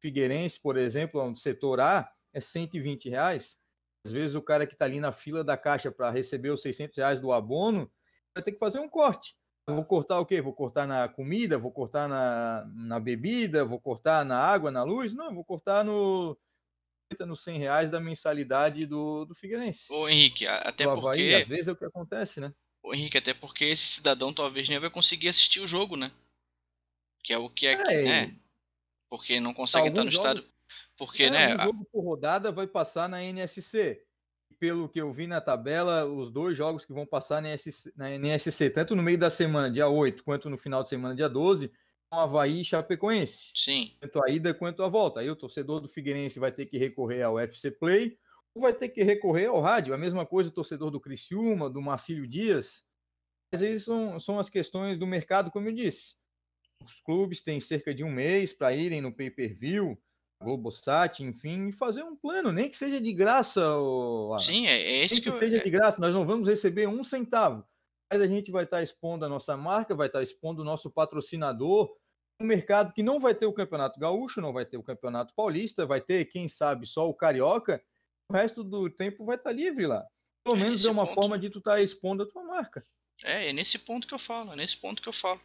Figueirense, 0.00 0.60
por 0.60 0.76
exemplo, 0.76 1.28
no 1.28 1.36
setor 1.36 1.80
A, 1.80 2.10
é 2.32 2.40
120 2.40 3.08
reais. 3.08 3.58
Às 4.04 4.12
vezes 4.12 4.36
o 4.36 4.42
cara 4.42 4.66
que 4.66 4.74
está 4.74 4.84
ali 4.84 5.00
na 5.00 5.12
fila 5.12 5.42
da 5.42 5.56
caixa 5.56 5.90
para 5.90 6.10
receber 6.10 6.50
os 6.50 6.62
600 6.62 6.96
reais 6.96 7.20
do 7.20 7.32
abono 7.32 7.90
vai 8.34 8.42
ter 8.42 8.52
que 8.52 8.58
fazer 8.58 8.78
um 8.78 8.88
corte. 8.88 9.36
vou 9.66 9.84
cortar 9.84 10.20
o 10.20 10.26
quê? 10.26 10.40
Vou 10.40 10.52
cortar 10.52 10.86
na 10.86 11.08
comida, 11.08 11.58
vou 11.58 11.72
cortar 11.72 12.08
na, 12.08 12.64
na 12.74 13.00
bebida, 13.00 13.64
vou 13.64 13.80
cortar 13.80 14.24
na 14.24 14.38
água, 14.38 14.70
na 14.70 14.82
luz? 14.82 15.14
Não, 15.14 15.34
vou 15.34 15.44
cortar 15.44 15.84
no 15.84 16.38
nos 17.20 17.42
100 17.42 17.58
reais 17.58 17.90
da 17.90 17.98
mensalidade 17.98 18.84
do, 18.84 19.24
do 19.24 19.34
Figueirense. 19.34 19.90
Ô 19.90 20.06
Henrique, 20.06 20.46
até 20.46 20.84
do 20.84 20.90
Havaí, 20.90 21.30
porque... 21.30 21.42
Às 21.42 21.48
vezes 21.48 21.68
é 21.68 21.72
o 21.72 21.76
que 21.76 21.84
acontece, 21.84 22.38
né? 22.38 22.52
Henrique, 22.84 23.18
até 23.18 23.34
porque 23.34 23.64
esse 23.64 23.84
cidadão 23.84 24.32
talvez 24.32 24.68
nem 24.68 24.78
vai 24.78 24.90
conseguir 24.90 25.28
assistir 25.28 25.60
o 25.60 25.66
jogo, 25.66 25.96
né? 25.96 26.10
Que 27.22 27.32
é 27.32 27.38
o 27.38 27.50
que 27.50 27.66
é, 27.66 27.72
é, 27.92 28.08
é 28.08 28.34
porque 29.10 29.40
não 29.40 29.54
consegue 29.54 29.88
estar 29.88 30.04
no 30.04 30.10
jogos... 30.10 30.28
estado. 30.28 30.48
Porque, 30.96 31.24
é, 31.24 31.30
né? 31.30 31.54
Um 31.54 31.62
jogo 31.64 31.88
por 31.92 32.04
rodada 32.04 32.52
vai 32.52 32.66
passar 32.66 33.08
na 33.08 33.22
NSC. 33.22 34.02
Pelo 34.58 34.88
que 34.88 35.00
eu 35.00 35.12
vi 35.12 35.26
na 35.26 35.40
tabela, 35.40 36.04
os 36.04 36.32
dois 36.32 36.56
jogos 36.56 36.84
que 36.84 36.92
vão 36.92 37.06
passar 37.06 37.40
na 37.40 37.48
NSC, 37.50 37.92
na 37.96 38.10
NSC 38.10 38.70
tanto 38.70 38.96
no 38.96 39.02
meio 39.02 39.18
da 39.18 39.30
semana, 39.30 39.70
dia 39.70 39.88
8, 39.88 40.24
quanto 40.24 40.50
no 40.50 40.58
final 40.58 40.82
de 40.82 40.88
semana, 40.88 41.14
dia 41.14 41.28
12, 41.28 41.70
são 42.12 42.20
Havaí 42.20 42.60
e 42.60 42.64
Chapecoense. 42.64 43.52
Sim. 43.54 43.94
Tanto 44.00 44.24
a 44.24 44.30
ida 44.30 44.52
quanto 44.52 44.82
a 44.82 44.88
volta. 44.88 45.20
Aí 45.20 45.30
o 45.30 45.36
torcedor 45.36 45.80
do 45.80 45.88
Figueirense 45.88 46.40
vai 46.40 46.50
ter 46.50 46.66
que 46.66 46.78
recorrer 46.78 47.22
ao 47.22 47.38
FC 47.38 47.70
Play 47.70 48.18
vai 48.56 48.72
ter 48.72 48.88
que 48.88 49.02
recorrer 49.02 49.46
ao 49.46 49.60
rádio. 49.60 49.94
A 49.94 49.98
mesma 49.98 50.26
coisa 50.26 50.50
o 50.50 50.52
torcedor 50.52 50.90
do 50.90 51.00
Criciúma, 51.00 51.70
do 51.70 51.80
Marcílio 51.80 52.26
Dias. 52.26 52.84
Às 53.52 53.60
vezes 53.60 53.84
são, 53.84 54.18
são 54.20 54.38
as 54.38 54.50
questões 54.50 54.98
do 54.98 55.06
mercado, 55.06 55.50
como 55.50 55.68
eu 55.68 55.72
disse. 55.72 56.16
Os 56.84 57.00
clubes 57.00 57.42
têm 57.42 57.60
cerca 57.60 57.94
de 57.94 58.04
um 58.04 58.10
mês 58.10 58.52
para 58.52 58.74
irem 58.74 59.00
no 59.00 59.12
pay-per-view, 59.12 59.98
Globosat, 60.42 61.20
enfim, 61.20 61.68
e 61.68 61.72
fazer 61.72 62.02
um 62.02 62.14
plano, 62.14 62.52
nem 62.52 62.68
que 62.68 62.76
seja 62.76 63.00
de 63.00 63.12
graça. 63.12 63.74
Ou... 63.76 64.38
Sim, 64.38 64.66
é, 64.66 64.80
é 64.80 65.04
esse 65.04 65.14
nem 65.14 65.22
que, 65.22 65.32
que 65.32 65.38
seja 65.38 65.56
é... 65.56 65.62
de 65.62 65.70
graça, 65.70 66.00
nós 66.00 66.14
não 66.14 66.24
vamos 66.24 66.48
receber 66.48 66.86
um 66.86 67.02
centavo. 67.02 67.66
Mas 68.10 68.22
a 68.22 68.26
gente 68.26 68.50
vai 68.50 68.64
estar 68.64 68.82
expondo 68.82 69.24
a 69.24 69.28
nossa 69.28 69.56
marca, 69.56 69.94
vai 69.94 70.06
estar 70.06 70.22
expondo 70.22 70.62
o 70.62 70.64
nosso 70.64 70.90
patrocinador, 70.90 71.94
um 72.40 72.46
mercado 72.46 72.92
que 72.92 73.02
não 73.02 73.18
vai 73.18 73.34
ter 73.34 73.46
o 73.46 73.52
Campeonato 73.52 73.98
Gaúcho, 73.98 74.40
não 74.40 74.52
vai 74.52 74.64
ter 74.64 74.76
o 74.76 74.82
Campeonato 74.82 75.34
Paulista, 75.34 75.84
vai 75.84 76.00
ter, 76.00 76.24
quem 76.26 76.48
sabe, 76.48 76.86
só 76.86 77.08
o 77.08 77.14
Carioca, 77.14 77.82
o 78.28 78.32
resto 78.32 78.62
do 78.62 78.90
tempo 78.90 79.24
vai 79.24 79.36
estar 79.36 79.52
livre 79.52 79.86
lá. 79.86 80.06
Pelo 80.44 80.56
é 80.56 80.60
menos 80.60 80.84
é 80.84 80.90
uma 80.90 81.06
ponto... 81.06 81.14
forma 81.14 81.38
de 81.38 81.50
tu 81.50 81.58
estar 81.58 81.80
expondo 81.80 82.22
a 82.22 82.26
tua 82.26 82.44
marca. 82.44 82.84
É, 83.24 83.48
é 83.48 83.52
nesse 83.52 83.78
ponto 83.78 84.06
que 84.06 84.14
eu 84.14 84.18
falo, 84.18 84.52
é 84.52 84.56
nesse 84.56 84.76
ponto 84.76 85.02
que 85.02 85.08
eu 85.08 85.12
falo. 85.12 85.40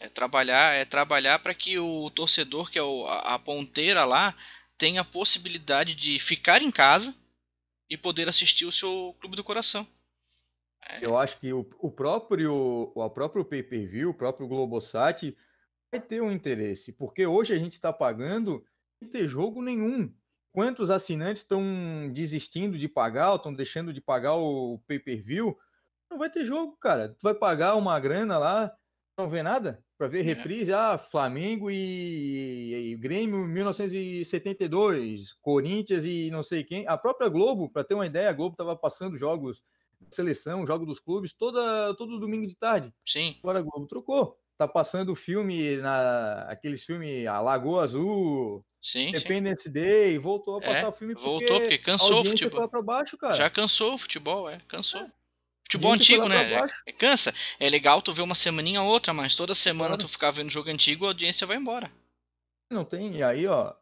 É 0.00 0.08
trabalhar, 0.08 0.74
é 0.74 0.84
trabalhar 0.84 1.38
para 1.38 1.54
que 1.54 1.78
o 1.78 2.10
torcedor, 2.10 2.70
que 2.70 2.78
é 2.78 2.82
o, 2.82 3.06
a, 3.06 3.34
a 3.34 3.38
ponteira 3.38 4.04
lá, 4.04 4.36
tenha 4.76 5.02
a 5.02 5.04
possibilidade 5.04 5.94
de 5.94 6.18
ficar 6.18 6.60
em 6.60 6.70
casa 6.70 7.14
e 7.88 7.96
poder 7.96 8.28
assistir 8.28 8.64
o 8.64 8.72
seu 8.72 9.14
clube 9.20 9.36
do 9.36 9.44
coração. 9.44 9.86
É. 10.88 11.04
Eu 11.04 11.16
acho 11.16 11.38
que 11.38 11.52
o, 11.52 11.60
o 11.78 11.90
próprio 11.90 12.92
o 12.94 13.10
próprio 13.10 13.44
pay-per-view, 13.44 14.10
o 14.10 14.14
próprio 14.14 14.48
Globosat 14.48 15.36
vai 15.92 16.00
ter 16.00 16.20
um 16.20 16.32
interesse, 16.32 16.92
porque 16.92 17.26
hoje 17.26 17.54
a 17.54 17.58
gente 17.58 17.74
está 17.74 17.92
pagando 17.92 18.64
sem 18.98 19.08
ter 19.08 19.28
jogo 19.28 19.62
nenhum. 19.62 20.12
Quantos 20.52 20.90
assinantes 20.90 21.42
estão 21.42 21.62
desistindo 22.12 22.76
de 22.76 22.88
pagar, 22.88 23.30
ou 23.30 23.36
estão 23.36 23.54
deixando 23.54 23.92
de 23.92 24.00
pagar 24.00 24.34
o 24.34 24.78
pay-per-view? 24.86 25.56
Não 26.10 26.18
vai 26.18 26.28
ter 26.30 26.44
jogo, 26.44 26.76
cara. 26.76 27.08
Tu 27.10 27.22
vai 27.22 27.34
pagar 27.34 27.74
uma 27.74 27.98
grana 27.98 28.36
lá, 28.36 28.70
não 29.16 29.30
vê 29.30 29.42
nada? 29.42 29.82
Para 29.96 30.08
ver 30.08 30.20
é. 30.20 30.22
reprise, 30.22 30.72
ah, 30.72 30.98
Flamengo 30.98 31.70
e, 31.70 32.92
e, 32.92 32.96
Grêmio 32.96 33.46
1972, 33.46 35.32
Corinthians 35.40 36.04
e 36.04 36.30
não 36.30 36.42
sei 36.42 36.64
quem. 36.64 36.86
A 36.86 36.98
própria 36.98 37.30
Globo, 37.30 37.70
para 37.70 37.84
ter 37.84 37.94
uma 37.94 38.06
ideia, 38.06 38.28
a 38.28 38.32
Globo 38.34 38.52
estava 38.52 38.76
passando 38.76 39.16
jogos 39.16 39.64
seleção, 40.10 40.66
jogo 40.66 40.84
dos 40.84 41.00
clubes, 41.00 41.32
toda, 41.32 41.94
todo 41.94 42.18
domingo 42.18 42.46
de 42.46 42.56
tarde. 42.56 42.92
Sim. 43.06 43.36
Agora 43.42 43.60
a 43.60 43.62
Globo 43.62 43.86
trocou. 43.86 44.41
Tá 44.58 44.68
passando 44.68 45.12
o 45.12 45.16
filme, 45.16 45.76
na, 45.78 46.42
aqueles 46.48 46.84
filmes 46.84 47.26
A 47.26 47.40
Lagoa 47.40 47.82
Azul, 47.82 48.64
Sim, 48.82 49.08
Independence 49.08 49.62
sim. 49.62 49.70
Day, 49.70 50.18
voltou 50.18 50.56
a 50.56 50.62
é, 50.62 50.66
passar 50.66 50.86
é, 50.86 50.88
o 50.88 50.92
filme 50.92 51.14
porque 51.14 51.28
voltou 51.28 51.60
porque 51.60 51.78
cansou 51.78 52.20
o 52.20 52.24
futebol. 52.24 52.68
Foi 52.68 52.82
baixo, 52.82 53.16
cara. 53.16 53.34
Já 53.34 53.48
cansou 53.48 53.94
o 53.94 53.98
futebol, 53.98 54.50
é, 54.50 54.60
cansou. 54.66 55.02
É. 55.02 55.12
Futebol 55.64 55.92
antigo, 55.92 56.28
né? 56.28 56.68
É, 56.84 56.92
cansa. 56.92 57.32
É 57.58 57.70
legal 57.70 58.02
tu 58.02 58.12
ver 58.12 58.22
uma 58.22 58.34
semaninha 58.34 58.82
ou 58.82 58.88
outra, 58.88 59.14
mas 59.14 59.36
toda 59.36 59.54
semana 59.54 59.90
claro. 59.90 60.02
tu 60.02 60.08
ficar 60.08 60.32
vendo 60.32 60.50
jogo 60.50 60.68
antigo, 60.68 61.04
a 61.04 61.08
audiência 61.08 61.46
vai 61.46 61.56
embora. 61.56 61.90
Não 62.70 62.84
tem. 62.84 63.16
E 63.16 63.22
aí, 63.22 63.46
ó, 63.46 63.72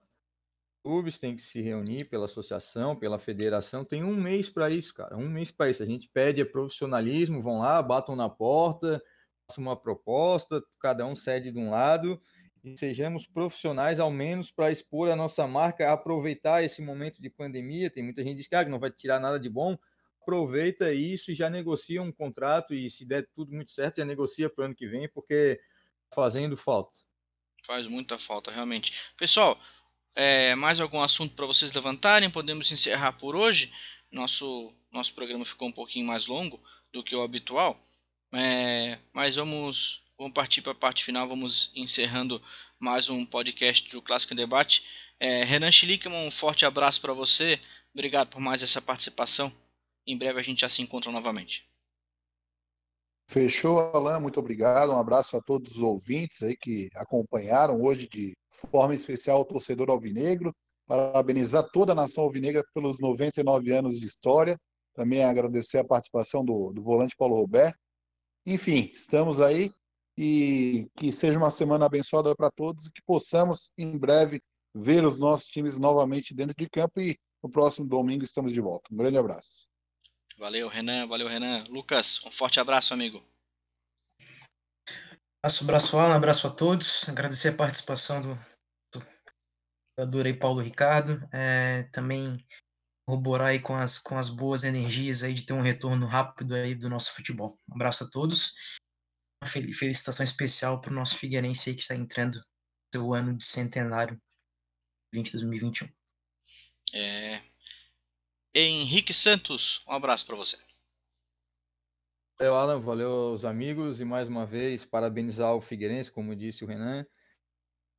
clubes 0.84 1.18
têm 1.18 1.34
que 1.34 1.42
se 1.42 1.60
reunir 1.60 2.04
pela 2.04 2.26
associação, 2.26 2.94
pela 2.94 3.18
federação. 3.18 3.84
Tem 3.84 4.04
um 4.04 4.14
mês 4.14 4.48
para 4.50 4.70
isso, 4.70 4.94
cara. 4.94 5.16
Um 5.16 5.28
mês 5.28 5.50
para 5.50 5.70
isso. 5.70 5.82
A 5.82 5.86
gente 5.86 6.08
pede 6.08 6.44
profissionalismo, 6.44 7.42
vão 7.42 7.58
lá, 7.58 7.82
batam 7.82 8.14
na 8.14 8.28
porta, 8.28 9.02
uma 9.58 9.76
proposta, 9.76 10.62
cada 10.78 11.06
um 11.06 11.16
cede 11.16 11.50
de 11.50 11.58
um 11.58 11.70
lado 11.70 12.20
e 12.62 12.76
sejamos 12.76 13.26
profissionais 13.26 13.98
ao 13.98 14.10
menos 14.10 14.50
para 14.50 14.70
expor 14.70 15.10
a 15.10 15.16
nossa 15.16 15.46
marca, 15.46 15.90
aproveitar 15.90 16.62
esse 16.62 16.82
momento 16.82 17.20
de 17.20 17.30
pandemia. 17.30 17.90
Tem 17.90 18.02
muita 18.02 18.22
gente 18.22 18.32
que 18.32 18.38
diz 18.38 18.48
que 18.48 18.54
ah, 18.54 18.64
não 18.64 18.78
vai 18.78 18.90
tirar 18.90 19.18
nada 19.18 19.40
de 19.40 19.48
bom 19.48 19.78
aproveita 20.30 20.92
isso 20.92 21.32
e 21.32 21.34
já 21.34 21.50
negocia 21.50 22.02
um 22.02 22.12
contrato 22.12 22.74
e 22.74 22.88
se 22.88 23.04
der 23.04 23.26
tudo 23.34 23.52
muito 23.52 23.72
certo, 23.72 23.96
já 23.96 24.04
negocia 24.04 24.48
para 24.48 24.62
o 24.62 24.64
ano 24.66 24.74
que 24.74 24.86
vem, 24.86 25.08
porque 25.08 25.60
tá 26.08 26.14
fazendo 26.14 26.56
falta. 26.56 26.98
Faz 27.66 27.86
muita 27.86 28.18
falta, 28.18 28.50
realmente. 28.50 28.92
Pessoal, 29.16 29.60
é, 30.14 30.54
mais 30.54 30.80
algum 30.80 31.02
assunto 31.02 31.34
para 31.34 31.46
vocês 31.46 31.72
levantarem? 31.72 32.30
Podemos 32.30 32.70
encerrar 32.70 33.12
por 33.12 33.34
hoje. 33.34 33.72
Nosso, 34.10 34.72
nosso 34.92 35.14
programa 35.14 35.44
ficou 35.44 35.68
um 35.68 35.72
pouquinho 35.72 36.06
mais 36.06 36.26
longo 36.26 36.62
do 36.92 37.02
que 37.02 37.14
o 37.14 37.22
habitual. 37.22 37.80
É, 38.32 38.98
mas 39.12 39.36
vamos, 39.36 40.02
vamos 40.16 40.32
partir 40.32 40.62
para 40.62 40.72
a 40.72 40.74
parte 40.74 41.04
final, 41.04 41.28
vamos 41.28 41.72
encerrando 41.74 42.40
mais 42.78 43.08
um 43.08 43.26
podcast 43.26 43.90
do 43.90 44.00
Clássico 44.00 44.32
em 44.32 44.36
Debate. 44.36 44.84
É, 45.18 45.44
Renan 45.44 45.70
Schlickman, 45.72 46.26
um 46.26 46.30
forte 46.30 46.64
abraço 46.64 47.00
para 47.00 47.12
você. 47.12 47.60
Obrigado 47.92 48.28
por 48.28 48.40
mais 48.40 48.62
essa 48.62 48.80
participação. 48.80 49.52
Em 50.06 50.16
breve 50.16 50.38
a 50.38 50.42
gente 50.42 50.60
já 50.60 50.68
se 50.68 50.80
encontra 50.80 51.10
novamente. 51.10 51.68
Fechou, 53.28 53.78
Alain. 53.78 54.20
Muito 54.20 54.40
obrigado. 54.40 54.92
Um 54.92 54.98
abraço 54.98 55.36
a 55.36 55.40
todos 55.40 55.76
os 55.76 55.82
ouvintes 55.82 56.42
aí 56.42 56.56
que 56.56 56.88
acompanharam 56.94 57.80
hoje 57.80 58.08
de 58.08 58.36
forma 58.70 58.94
especial 58.94 59.40
o 59.40 59.44
torcedor 59.44 59.90
alvinegro. 59.90 60.54
Parabenizar 60.86 61.68
toda 61.70 61.92
a 61.92 61.94
nação 61.94 62.24
alvinegra 62.24 62.64
pelos 62.74 62.98
99 62.98 63.72
anos 63.72 64.00
de 64.00 64.06
história. 64.06 64.56
Também 64.94 65.22
agradecer 65.22 65.78
a 65.78 65.84
participação 65.84 66.44
do, 66.44 66.72
do 66.72 66.82
volante 66.82 67.14
Paulo 67.16 67.36
Roberto. 67.36 67.78
Enfim, 68.50 68.90
estamos 68.92 69.40
aí 69.40 69.72
e 70.18 70.90
que 70.96 71.12
seja 71.12 71.38
uma 71.38 71.52
semana 71.52 71.86
abençoada 71.86 72.34
para 72.34 72.50
todos 72.50 72.86
e 72.86 72.90
que 72.90 73.00
possamos 73.02 73.72
em 73.78 73.96
breve 73.96 74.42
ver 74.74 75.04
os 75.04 75.20
nossos 75.20 75.46
times 75.46 75.78
novamente 75.78 76.34
dentro 76.34 76.56
de 76.58 76.68
campo 76.68 77.00
e 77.00 77.16
no 77.40 77.48
próximo 77.48 77.86
domingo 77.86 78.24
estamos 78.24 78.52
de 78.52 78.60
volta. 78.60 78.92
Um 78.92 78.96
grande 78.96 79.16
abraço. 79.16 79.68
Valeu, 80.36 80.66
Renan. 80.66 81.06
Valeu, 81.06 81.28
Renan. 81.28 81.62
Lucas, 81.68 82.24
um 82.26 82.32
forte 82.32 82.58
abraço, 82.58 82.92
amigo. 82.92 83.22
Abraço, 85.40 85.62
abraço, 85.62 85.96
Alan. 85.96 86.16
Abraço 86.16 86.46
a 86.48 86.50
todos. 86.50 87.08
Agradecer 87.08 87.50
a 87.50 87.56
participação 87.56 88.20
do, 88.20 88.34
do 88.92 89.06
jogador 89.96 90.26
aí, 90.26 90.34
Paulo 90.34 90.60
Ricardo. 90.60 91.24
É, 91.32 91.84
também 91.92 92.44
corroborar 93.10 93.48
aí 93.48 93.58
com 93.58 93.74
as, 93.74 93.98
com 93.98 94.16
as 94.16 94.28
boas 94.28 94.62
energias 94.62 95.24
aí 95.24 95.34
de 95.34 95.44
ter 95.44 95.52
um 95.52 95.62
retorno 95.62 96.06
rápido 96.06 96.54
aí 96.54 96.76
do 96.76 96.88
nosso 96.88 97.12
futebol. 97.12 97.58
Um 97.68 97.74
abraço 97.74 98.04
a 98.04 98.08
todos. 98.08 98.78
Uma 99.42 99.50
felicitação 99.50 100.22
especial 100.22 100.80
para 100.80 100.92
o 100.92 100.94
nosso 100.94 101.16
Figueirense 101.16 101.70
aí 101.70 101.76
que 101.76 101.82
está 101.82 101.96
entrando 101.96 102.36
no 102.36 102.44
seu 102.94 103.14
ano 103.14 103.36
de 103.36 103.44
centenário 103.44 104.20
2021. 105.12 105.88
É, 106.92 107.42
Henrique 108.54 109.12
Santos, 109.12 109.82
um 109.88 109.92
abraço 109.92 110.24
para 110.24 110.36
você. 110.36 110.56
Valeu, 112.38 112.54
Alan, 112.54 112.80
valeu 112.80 113.10
aos 113.10 113.44
amigos 113.44 114.00
e 114.00 114.04
mais 114.04 114.28
uma 114.28 114.46
vez 114.46 114.86
parabenizar 114.86 115.54
o 115.54 115.60
Figueirense, 115.60 116.12
como 116.12 116.36
disse 116.36 116.62
o 116.64 116.66
Renan. 116.66 117.04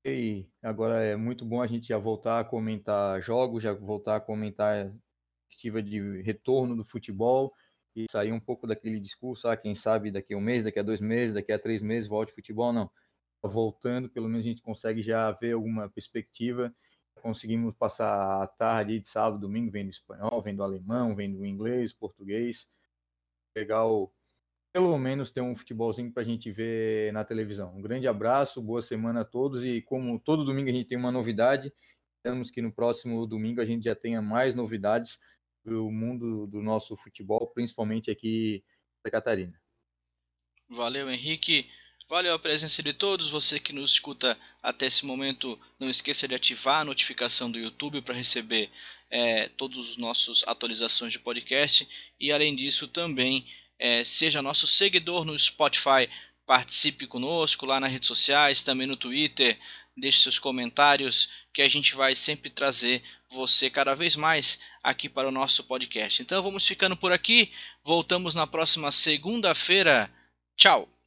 E 0.04 0.47
agora 0.64 1.04
é 1.04 1.16
muito 1.16 1.45
bom 1.45 1.62
a 1.62 1.68
gente 1.68 1.88
já 1.89 1.97
voltar 1.97 2.39
a 2.39 2.43
comentar 2.43 3.22
jogos, 3.22 3.62
já 3.62 3.72
voltar 3.74 4.16
a 4.16 4.22
comentar 4.22 4.88
a 4.88 4.91
perspectiva 5.47 5.84
de 5.84 6.22
retorno 6.24 6.76
do 6.76 6.84
futebol 6.84 7.54
e 7.95 8.06
sair 8.10 8.32
um 8.32 8.39
pouco 8.39 8.66
daquele 8.66 8.99
discurso, 8.99 9.47
ah, 9.47 9.56
quem 9.56 9.76
sabe 9.76 10.12
daqui 10.12 10.34
a 10.34 10.38
um 10.38 10.41
mês, 10.41 10.64
daqui 10.64 10.80
a 10.80 10.84
dois 10.84 10.99
meses, 11.02 11.36
daqui 11.36 11.52
a 11.52 11.60
três 11.60 11.82
meses 11.84 12.10
volte 12.10 12.34
futebol, 12.34 12.74
não. 12.74 12.89
voltando, 13.43 14.10
pelo 14.10 14.28
menos 14.30 14.45
a 14.45 14.49
gente 14.49 14.62
consegue 14.64 15.04
já 15.04 15.32
ver 15.32 15.54
alguma 15.54 15.89
perspectiva. 15.89 16.74
Conseguimos 17.22 17.76
passar 17.76 18.43
a 18.43 18.47
tarde 18.47 18.99
de 18.99 19.08
sábado, 19.08 19.39
domingo, 19.41 19.72
vendo 19.72 19.89
espanhol, 19.91 20.41
vendo 20.41 20.64
alemão, 20.64 21.16
vendo 21.16 21.45
inglês, 21.45 21.93
português. 21.93 22.68
Legal, 23.56 24.14
pelo 24.74 24.97
menos 24.97 25.32
ter 25.32 25.41
um 25.41 25.55
futebolzinho 25.55 26.11
para 26.11 26.24
a 26.24 26.26
gente 26.26 26.51
ver 26.51 27.11
na 27.11 27.24
televisão. 27.24 27.76
Um 27.76 27.82
grande 27.82 28.07
abraço, 28.07 28.61
boa 28.61 28.82
semana 28.82 29.22
a 29.22 29.26
todos 29.26 29.65
e 29.65 29.82
como 29.82 30.19
todo 30.19 30.45
domingo 30.45 30.69
a 30.69 30.74
gente 30.74 30.88
tem 30.88 30.97
uma 30.97 31.11
novidade, 31.11 31.74
esperamos 32.17 32.49
que 32.49 32.61
no 32.61 32.72
próximo 32.72 33.26
domingo 33.26 33.59
a 33.59 33.65
gente 33.65 33.84
já 33.84 33.95
tenha 33.95 34.22
mais 34.22 34.55
novidades 34.55 35.19
do 35.63 35.91
mundo 35.91 36.47
do 36.47 36.61
nosso 36.61 36.95
futebol, 36.95 37.47
principalmente 37.53 38.09
aqui 38.09 38.55
em 38.55 38.97
Santa 38.97 39.11
Catarina. 39.11 39.61
Valeu, 40.69 41.11
Henrique. 41.11 41.69
Valeu 42.09 42.34
a 42.34 42.39
presença 42.39 42.82
de 42.82 42.93
todos. 42.93 43.30
Você 43.30 43.59
que 43.59 43.74
nos 43.74 43.91
escuta 43.91 44.38
até 44.61 44.86
esse 44.88 45.05
momento, 45.05 45.59
não 45.80 45.89
esqueça 45.89 46.28
de 46.28 46.36
ativar 46.36 46.82
a 46.82 46.86
notificação 46.86 47.51
do 47.51 47.59
YouTube 47.59 48.01
para 48.01 48.15
receber 48.15 48.69
é, 49.09 49.49
todos 49.49 49.91
os 49.91 49.97
nossos 49.97 50.43
atualizações 50.47 51.11
de 51.11 51.19
podcast. 51.19 51.88
E 52.19 52.32
além 52.32 52.55
disso, 52.55 52.88
também 52.88 53.45
é, 53.82 54.05
seja 54.05 54.43
nosso 54.43 54.67
seguidor 54.67 55.25
no 55.25 55.38
Spotify. 55.38 56.07
Participe 56.45 57.07
conosco 57.07 57.65
lá 57.65 57.79
nas 57.79 57.91
redes 57.91 58.07
sociais, 58.07 58.63
também 58.63 58.86
no 58.86 58.95
Twitter. 58.95 59.57
Deixe 59.97 60.19
seus 60.19 60.38
comentários, 60.38 61.29
que 61.51 61.63
a 61.63 61.67
gente 61.67 61.95
vai 61.95 62.15
sempre 62.15 62.51
trazer 62.51 63.03
você 63.32 63.69
cada 63.69 63.95
vez 63.95 64.15
mais 64.15 64.59
aqui 64.84 65.09
para 65.09 65.27
o 65.27 65.32
nosso 65.32 65.63
podcast. 65.63 66.21
Então 66.21 66.43
vamos 66.43 66.65
ficando 66.65 66.95
por 66.95 67.11
aqui. 67.11 67.51
Voltamos 67.84 68.36
na 68.36 68.45
próxima 68.45 68.91
segunda-feira. 68.91 70.11
Tchau! 70.55 71.01